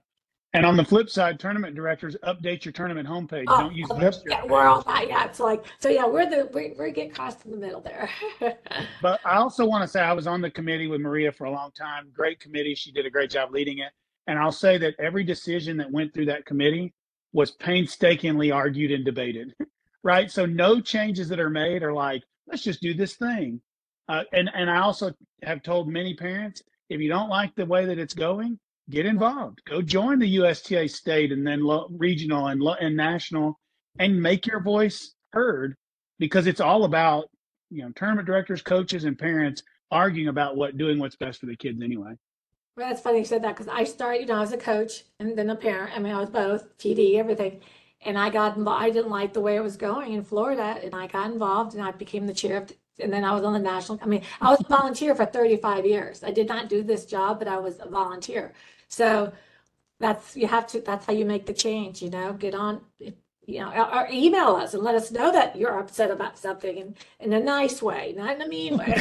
And 0.55 0.67
on 0.67 0.77
the 0.77 0.85
flip 0.85 1.09
side, 1.09 1.39
tournament 1.39 1.75
directors 1.75 2.15
update 2.23 2.63
your 2.63 2.73
tournament 2.73 3.07
homepage. 3.07 3.45
Oh, 3.47 3.57
Don't 3.57 3.73
use 3.73 3.87
oh, 3.89 3.95
last 3.95 4.23
Yeah, 4.27 4.45
we're 4.45 4.67
all 4.67 4.83
that. 4.83 5.07
Yeah, 5.07 5.25
it's 5.25 5.39
like 5.39 5.65
so. 5.79 5.89
Yeah, 5.89 6.05
we're 6.05 6.29
the 6.29 6.47
we 6.53 6.75
we 6.77 6.91
get 6.91 7.13
crossed 7.15 7.43
in 7.45 7.51
the 7.51 7.57
middle 7.57 7.81
there. 7.81 8.09
But 9.01 9.19
I 9.25 9.37
also 9.37 9.65
want 9.65 9.81
to 9.81 9.87
say 9.87 10.01
I 10.01 10.13
was 10.13 10.27
on 10.27 10.41
the 10.41 10.51
committee 10.51 10.87
with 10.87 11.01
Maria 11.01 11.31
for 11.31 11.45
a 11.45 11.51
long 11.51 11.71
time. 11.71 12.11
Great 12.13 12.39
committee. 12.39 12.75
She 12.75 12.91
did 12.91 13.07
a 13.07 13.09
great 13.09 13.31
job 13.31 13.51
leading 13.51 13.79
it. 13.79 13.91
And 14.27 14.37
I'll 14.37 14.51
say 14.51 14.77
that 14.77 14.93
every 14.99 15.23
decision 15.23 15.75
that 15.77 15.91
went 15.91 16.13
through 16.13 16.27
that 16.27 16.45
committee 16.45 16.93
was 17.33 17.51
painstakingly 17.51 18.51
argued 18.51 18.91
and 18.91 19.03
debated. 19.03 19.53
Right. 20.05 20.29
So 20.29 20.45
no 20.45 20.81
changes 20.81 21.29
that 21.29 21.39
are 21.39 21.49
made 21.49 21.81
are 21.81 21.93
like, 21.93 22.23
let's 22.45 22.61
just 22.61 22.81
do 22.81 22.93
this 22.93 23.15
thing. 23.15 23.61
Uh, 24.07 24.23
and 24.33 24.49
and 24.53 24.69
I 24.69 24.79
also 24.79 25.11
have 25.43 25.63
told 25.63 25.87
many 25.87 26.13
parents, 26.13 26.61
if 26.89 26.99
you 26.99 27.09
don't 27.09 27.29
like 27.29 27.55
the 27.55 27.65
way 27.65 27.85
that 27.85 27.99
it's 27.99 28.13
going, 28.13 28.59
get 28.89 29.05
involved. 29.05 29.61
Go 29.65 29.81
join 29.81 30.19
the 30.19 30.27
USTA 30.27 30.87
state 30.89 31.31
and 31.31 31.45
then 31.45 31.63
lo- 31.63 31.87
regional 31.91 32.47
and 32.47 32.61
lo- 32.61 32.75
and 32.79 32.95
national, 32.95 33.59
and 33.99 34.21
make 34.21 34.45
your 34.45 34.61
voice 34.61 35.13
heard 35.31 35.75
because 36.19 36.47
it's 36.47 36.61
all 36.61 36.83
about 36.85 37.29
you 37.69 37.83
know 37.83 37.91
tournament 37.95 38.27
directors, 38.27 38.61
coaches, 38.61 39.05
and 39.05 39.17
parents 39.17 39.63
arguing 39.91 40.27
about 40.27 40.55
what 40.55 40.77
doing 40.77 40.99
what's 40.99 41.15
best 41.15 41.39
for 41.39 41.45
the 41.45 41.55
kids 41.55 41.81
anyway. 41.81 42.13
Well, 42.75 42.89
that's 42.89 43.01
funny 43.01 43.19
you 43.19 43.25
said 43.25 43.43
that 43.43 43.55
because 43.55 43.67
I 43.67 43.83
started, 43.83 44.21
you 44.21 44.25
know, 44.25 44.37
I 44.37 44.39
was 44.39 44.51
a 44.51 44.57
coach 44.57 45.03
and 45.19 45.37
then 45.37 45.51
a 45.51 45.55
parent. 45.55 45.95
I 45.95 45.99
mean, 45.99 46.13
I 46.13 46.19
was 46.19 46.31
both 46.31 46.75
TD, 46.79 47.15
everything. 47.15 47.61
And 48.05 48.17
I 48.17 48.29
got 48.29 48.57
involved. 48.57 48.83
I 48.83 48.89
didn't 48.89 49.11
like 49.11 49.33
the 49.33 49.41
way 49.41 49.55
it 49.55 49.61
was 49.61 49.77
going 49.77 50.13
in 50.13 50.23
Florida, 50.23 50.77
and 50.83 50.93
I 50.93 51.07
got 51.07 51.31
involved 51.31 51.73
and 51.73 51.83
I 51.83 51.91
became 51.91 52.27
the 52.27 52.33
chair 52.33 52.57
of, 52.57 52.71
and 52.99 53.11
then 53.11 53.23
I 53.23 53.33
was 53.33 53.43
on 53.43 53.53
the 53.53 53.59
national. 53.59 53.99
I 54.01 54.05
mean, 54.05 54.23
I 54.41 54.49
was 54.49 54.59
a 54.61 54.67
volunteer 54.67 55.15
for 55.15 55.25
35 55.25 55.85
years. 55.85 56.23
I 56.23 56.31
did 56.31 56.47
not 56.47 56.69
do 56.69 56.83
this 56.83 57.05
job, 57.05 57.39
but 57.39 57.47
I 57.47 57.57
was 57.57 57.79
a 57.79 57.87
volunteer. 57.89 58.53
So 58.87 59.31
that's 59.99 60.35
you 60.35 60.47
have 60.47 60.67
to. 60.67 60.81
That's 60.81 61.05
how 61.05 61.13
you 61.13 61.25
make 61.25 61.45
the 61.45 61.53
change. 61.53 62.01
You 62.01 62.09
know, 62.09 62.33
get 62.33 62.53
on. 62.55 62.81
You 63.45 63.59
know, 63.59 63.73
or, 63.73 64.03
or 64.03 64.07
email 64.09 64.55
us 64.55 64.73
and 64.73 64.81
let 64.83 64.95
us 64.95 65.11
know 65.11 65.29
that 65.29 65.57
you're 65.57 65.77
upset 65.77 66.09
about 66.11 66.37
something 66.37 66.77
in, 66.77 66.95
in 67.19 67.33
a 67.33 67.39
nice 67.41 67.81
way, 67.81 68.13
not 68.15 68.37
in 68.37 68.41
a 68.41 68.47
mean 68.47 68.77
way. 68.77 68.95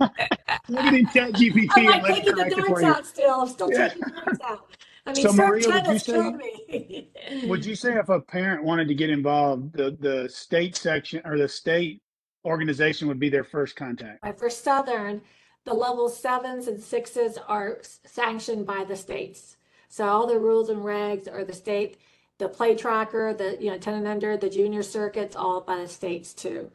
It 0.00 0.94
in 0.94 1.06
chat 1.10 1.32
GPT 1.32 1.68
I'm 1.76 2.02
like 2.02 2.14
taking 2.14 2.34
the 2.34 2.44
darts 2.50 2.82
out 2.82 3.06
still. 3.06 3.40
I'm 3.42 3.48
still 3.48 3.70
Yeah. 3.72 3.88
taking 3.88 4.02
the 4.02 4.10
darts 4.24 4.40
out. 4.44 4.66
I 5.06 5.12
mean, 5.12 5.22
So, 5.22 5.32
Maria, 5.32 5.68
would 5.68 5.86
you 5.86 5.98
say- 5.98 6.12
killed 6.12 6.36
me. 6.36 7.10
Would 7.44 7.64
you 7.64 7.74
say 7.76 7.94
if 7.96 8.08
a 8.08 8.20
parent 8.20 8.64
wanted 8.64 8.88
to 8.88 8.94
get 8.94 9.10
involved, 9.10 9.72
the 9.74 9.96
the 10.00 10.28
state 10.28 10.74
section 10.74 11.22
or 11.24 11.38
the 11.38 11.48
state 11.48 12.02
organization 12.48 13.06
would 13.08 13.20
be 13.20 13.28
their 13.28 13.44
first 13.44 13.76
contact? 13.76 14.24
Right, 14.24 14.38
for 14.38 14.50
Southern, 14.50 15.22
the 15.64 15.74
level 15.74 16.08
sevens 16.08 16.66
and 16.66 16.80
sixes 16.80 17.38
are 17.46 17.80
sanctioned 18.04 18.66
by 18.66 18.84
the 18.84 18.96
states. 18.96 19.56
So 19.88 20.06
all 20.06 20.26
the 20.26 20.38
rules 20.38 20.68
and 20.68 20.80
regs 20.80 21.32
are 21.32 21.44
the 21.44 21.52
state, 21.52 21.98
the 22.38 22.48
play 22.48 22.74
tracker, 22.74 23.34
the, 23.34 23.56
you 23.60 23.70
know, 23.70 23.78
ten 23.78 23.94
and 23.94 24.06
under, 24.06 24.36
the 24.36 24.50
junior 24.50 24.82
circuits, 24.82 25.36
all 25.36 25.60
by 25.60 25.76
the 25.76 25.88
states 25.88 26.34
too. 26.34 26.70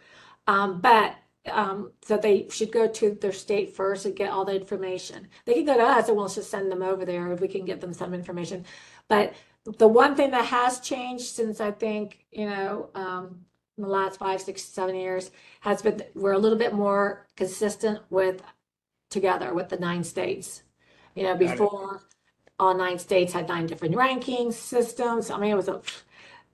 Um, 0.47 0.81
but, 0.81 1.15
um, 1.51 1.91
so 2.01 2.17
they 2.17 2.47
should 2.49 2.71
go 2.71 2.87
to 2.87 3.11
their 3.21 3.33
state 3.33 3.75
first 3.75 4.05
and 4.05 4.15
get 4.15 4.31
all 4.31 4.45
the 4.45 4.55
information. 4.55 5.27
They 5.45 5.53
can 5.53 5.65
go 5.65 5.77
to 5.77 5.83
us 5.83 6.07
and 6.07 6.17
we'll 6.17 6.27
just 6.27 6.49
send 6.49 6.71
them 6.71 6.81
over 6.81 7.05
there 7.05 7.31
if 7.31 7.41
we 7.41 7.47
can 7.47 7.65
get 7.65 7.81
them 7.81 7.93
some 7.93 8.13
information. 8.13 8.65
But 9.07 9.33
the 9.77 9.87
one 9.87 10.15
thing 10.15 10.31
that 10.31 10.45
has 10.45 10.79
changed 10.79 11.25
since 11.25 11.61
I 11.61 11.71
think, 11.71 12.25
you 12.31 12.49
know, 12.49 12.89
um, 12.95 13.45
in 13.77 13.83
the 13.83 13.89
last 13.89 14.19
five, 14.19 14.41
six, 14.41 14.63
seven 14.63 14.95
years 14.95 15.31
has 15.61 15.81
been, 15.81 16.03
we're 16.15 16.33
a 16.33 16.37
little 16.37 16.57
bit 16.57 16.73
more 16.73 17.25
consistent 17.35 17.99
with, 18.09 18.41
together 19.09 19.53
with 19.53 19.69
the 19.69 19.77
nine 19.77 20.03
states. 20.03 20.63
You 21.15 21.23
know, 21.23 21.35
before, 21.35 22.01
all 22.59 22.75
nine 22.75 22.99
states 22.99 23.33
had 23.33 23.47
nine 23.47 23.65
different 23.67 23.95
ranking 23.95 24.51
systems. 24.51 25.31
I 25.31 25.39
mean, 25.39 25.51
it 25.51 25.55
was 25.55 25.67
a, 25.67 25.81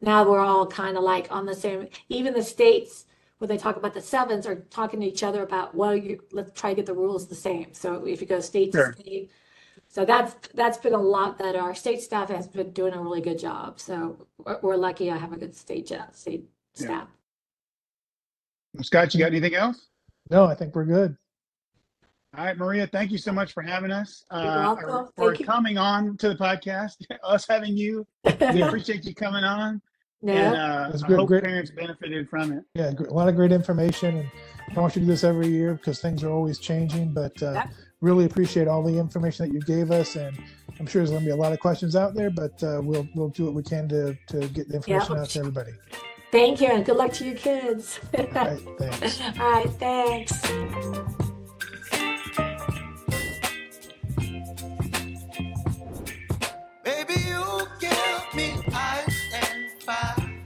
now 0.02 0.30
we're 0.30 0.40
all 0.40 0.66
kind 0.66 0.98
of 0.98 1.04
like 1.04 1.30
on 1.32 1.46
the 1.46 1.56
same, 1.56 1.88
even 2.08 2.34
the 2.34 2.44
states, 2.44 3.06
when 3.40 3.50
they 3.50 3.58
talk 3.58 3.78
about 3.78 3.94
the 3.94 4.02
sevens, 4.02 4.46
are 4.46 4.56
talking 4.70 5.00
to 5.02 5.06
each 5.08 5.24
other 5.24 5.44
about, 5.44 5.76
well, 5.76 5.96
you, 5.96 6.22
let's 6.32 6.52
try 6.60 6.72
to 6.72 6.76
get 6.76 6.86
the 6.86 6.94
rules 6.94 7.28
the 7.28 7.36
same. 7.36 7.74
So 7.74 8.06
if 8.06 8.22
you 8.22 8.28
go 8.28 8.40
state 8.40 8.72
to 8.74 8.94
state, 8.94 9.32
so 9.88 10.06
that's, 10.06 10.36
that's 10.54 10.78
been 10.78 10.94
a 10.94 10.98
lot 11.02 11.38
that 11.40 11.56
our 11.56 11.74
state 11.74 12.02
staff 12.02 12.30
has 12.30 12.48
been 12.48 12.72
doing 12.72 12.94
a 12.94 13.02
really 13.02 13.22
good 13.22 13.40
job. 13.40 13.80
So 13.80 14.28
we're, 14.38 14.60
we're 14.62 14.76
lucky 14.76 15.10
I 15.12 15.18
have 15.18 15.34
a 15.34 15.38
good 15.38 15.56
state, 15.56 15.92
uh, 15.92 16.08
job- 16.14 16.44
state 16.80 16.90
Yeah. 16.90 17.06
Scott, 18.82 19.14
you 19.14 19.20
got 19.20 19.28
anything 19.28 19.56
else? 19.56 19.88
No, 20.30 20.46
I 20.46 20.56
think 20.56 20.76
we're 20.76 20.86
good. 20.86 21.18
All 22.38 22.46
right, 22.46 22.56
Maria, 22.56 22.86
thank 22.86 23.12
you 23.12 23.18
so 23.18 23.32
much 23.32 23.54
for 23.54 23.64
having 23.64 23.90
us. 23.92 24.24
You're 24.32 24.40
uh, 24.42 24.58
welcome. 24.76 24.90
or 24.90 25.10
for 25.16 25.34
you. 25.34 25.44
coming 25.46 25.80
on 25.80 26.16
to 26.18 26.30
the 26.30 26.36
podcast, 26.36 26.94
us 27.24 27.48
having 27.48 27.76
you. 27.76 28.06
We 28.24 28.62
appreciate 28.62 29.04
you 29.06 29.16
coming 29.16 29.44
on. 29.44 29.82
And 30.22 30.56
uh, 30.56 30.90
That's 30.92 31.04
I 31.04 31.08
hope 31.08 31.30
great. 31.30 31.44
parents 31.44 31.72
benefited 31.72 32.30
from 32.30 32.52
it. 32.52 32.64
Yeah, 32.76 32.92
a 32.92 33.14
lot 33.14 33.30
of 33.30 33.36
great 33.36 33.52
information, 33.54 34.18
and 34.18 34.30
I 34.76 34.80
want 34.82 34.96
you 34.96 35.00
to 35.00 35.06
do 35.06 35.12
this 35.14 35.24
every 35.24 35.48
year 35.48 35.74
because 35.76 36.02
things 36.02 36.24
are 36.24 36.30
always 36.30 36.60
changing. 36.60 37.14
But 37.14 37.42
uh, 37.42 37.54
Yep. 37.54 37.70
really 38.02 38.26
appreciate 38.26 38.68
all 38.68 38.84
the 38.84 38.98
information 39.00 39.48
that 39.48 39.54
you 39.54 39.62
gave 39.62 39.92
us, 39.92 40.18
and 40.18 40.38
I'm 40.78 40.86
sure 40.86 41.00
there's 41.00 41.10
going 41.12 41.22
to 41.24 41.26
be 41.26 41.32
a 41.32 41.36
lot 41.38 41.54
of 41.54 41.60
questions 41.62 41.96
out 41.96 42.16
there. 42.16 42.30
But 42.30 42.62
uh, 42.62 42.82
we'll 42.84 43.08
we'll 43.16 43.30
do 43.30 43.46
what 43.46 43.54
we 43.54 43.64
can 43.64 43.88
to 43.90 44.14
to 44.28 44.48
get 44.50 44.68
the 44.68 44.76
information 44.76 45.18
out 45.18 45.30
to 45.30 45.40
everybody. 45.40 45.72
Thank 46.32 46.62
you 46.62 46.68
and 46.68 46.86
good 46.86 46.98
luck 46.98 47.14
to 47.14 47.26
your 47.26 47.36
kids. 47.36 48.00
All 48.18 48.26
right, 48.26 48.60
thanks. 48.80 49.22
All 49.40 49.52
right, 49.52 49.70
thanks. 49.80 50.42
Baby, 56.84 57.16
you 57.28 57.68
give 57.80 58.36
me 58.36 58.54
ice 58.74 59.22
and 59.34 59.84
fire. 59.84 60.42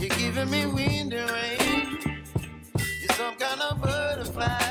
You're 0.00 0.10
giving 0.10 0.50
me 0.50 0.66
wind 0.66 1.12
and 1.14 1.30
rain. 1.30 2.22
You're 3.00 3.16
some 3.16 3.36
kind 3.36 3.60
of 3.62 3.82
butterfly. 3.82 4.65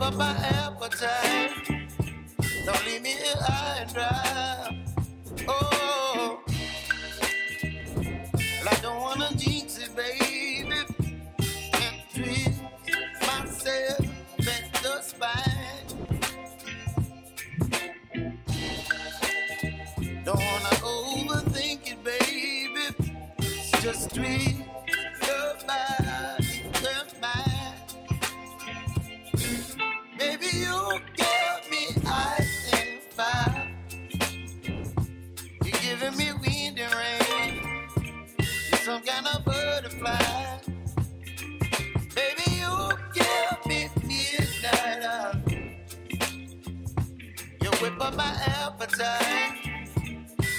Whip 0.00 0.08
up 0.08 0.14
my 0.16 0.30
appetite. 0.30 1.50
Don't 2.64 2.86
leave 2.86 3.02
me 3.02 3.14
high 3.40 3.80
and 3.80 3.92
dry. 3.92 4.84
Oh, 5.48 6.40
I 8.66 8.74
don't 8.82 9.00
wanna 9.00 9.30
jinx 9.36 9.78
it, 9.78 9.94
baby, 9.94 10.29
some 38.90 39.02
kind 39.02 39.26
of 39.28 39.44
butterfly. 39.44 40.18
Baby, 42.16 42.46
you 42.58 42.90
give 43.14 43.66
me 43.66 43.88
midnight. 44.02 45.04
oil. 45.06 45.60
You 47.62 47.70
whip 47.80 48.04
up 48.04 48.16
my 48.16 48.32
appetite. 48.46 49.58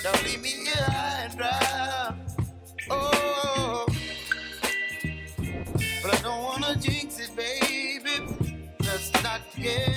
Don't 0.04 0.24
leave 0.24 0.42
me 0.42 0.50
here 0.50 0.76
high 0.78 1.24
and 1.26 1.38
dry. 1.38 2.16
Oh, 2.90 3.86
but 6.02 6.16
I 6.16 6.22
don't 6.22 6.44
wanna 6.44 6.78
jinx 6.78 7.20
it, 7.20 7.36
baby. 7.36 8.16
Let's 8.80 9.12
not 9.24 9.42
get 9.58 9.91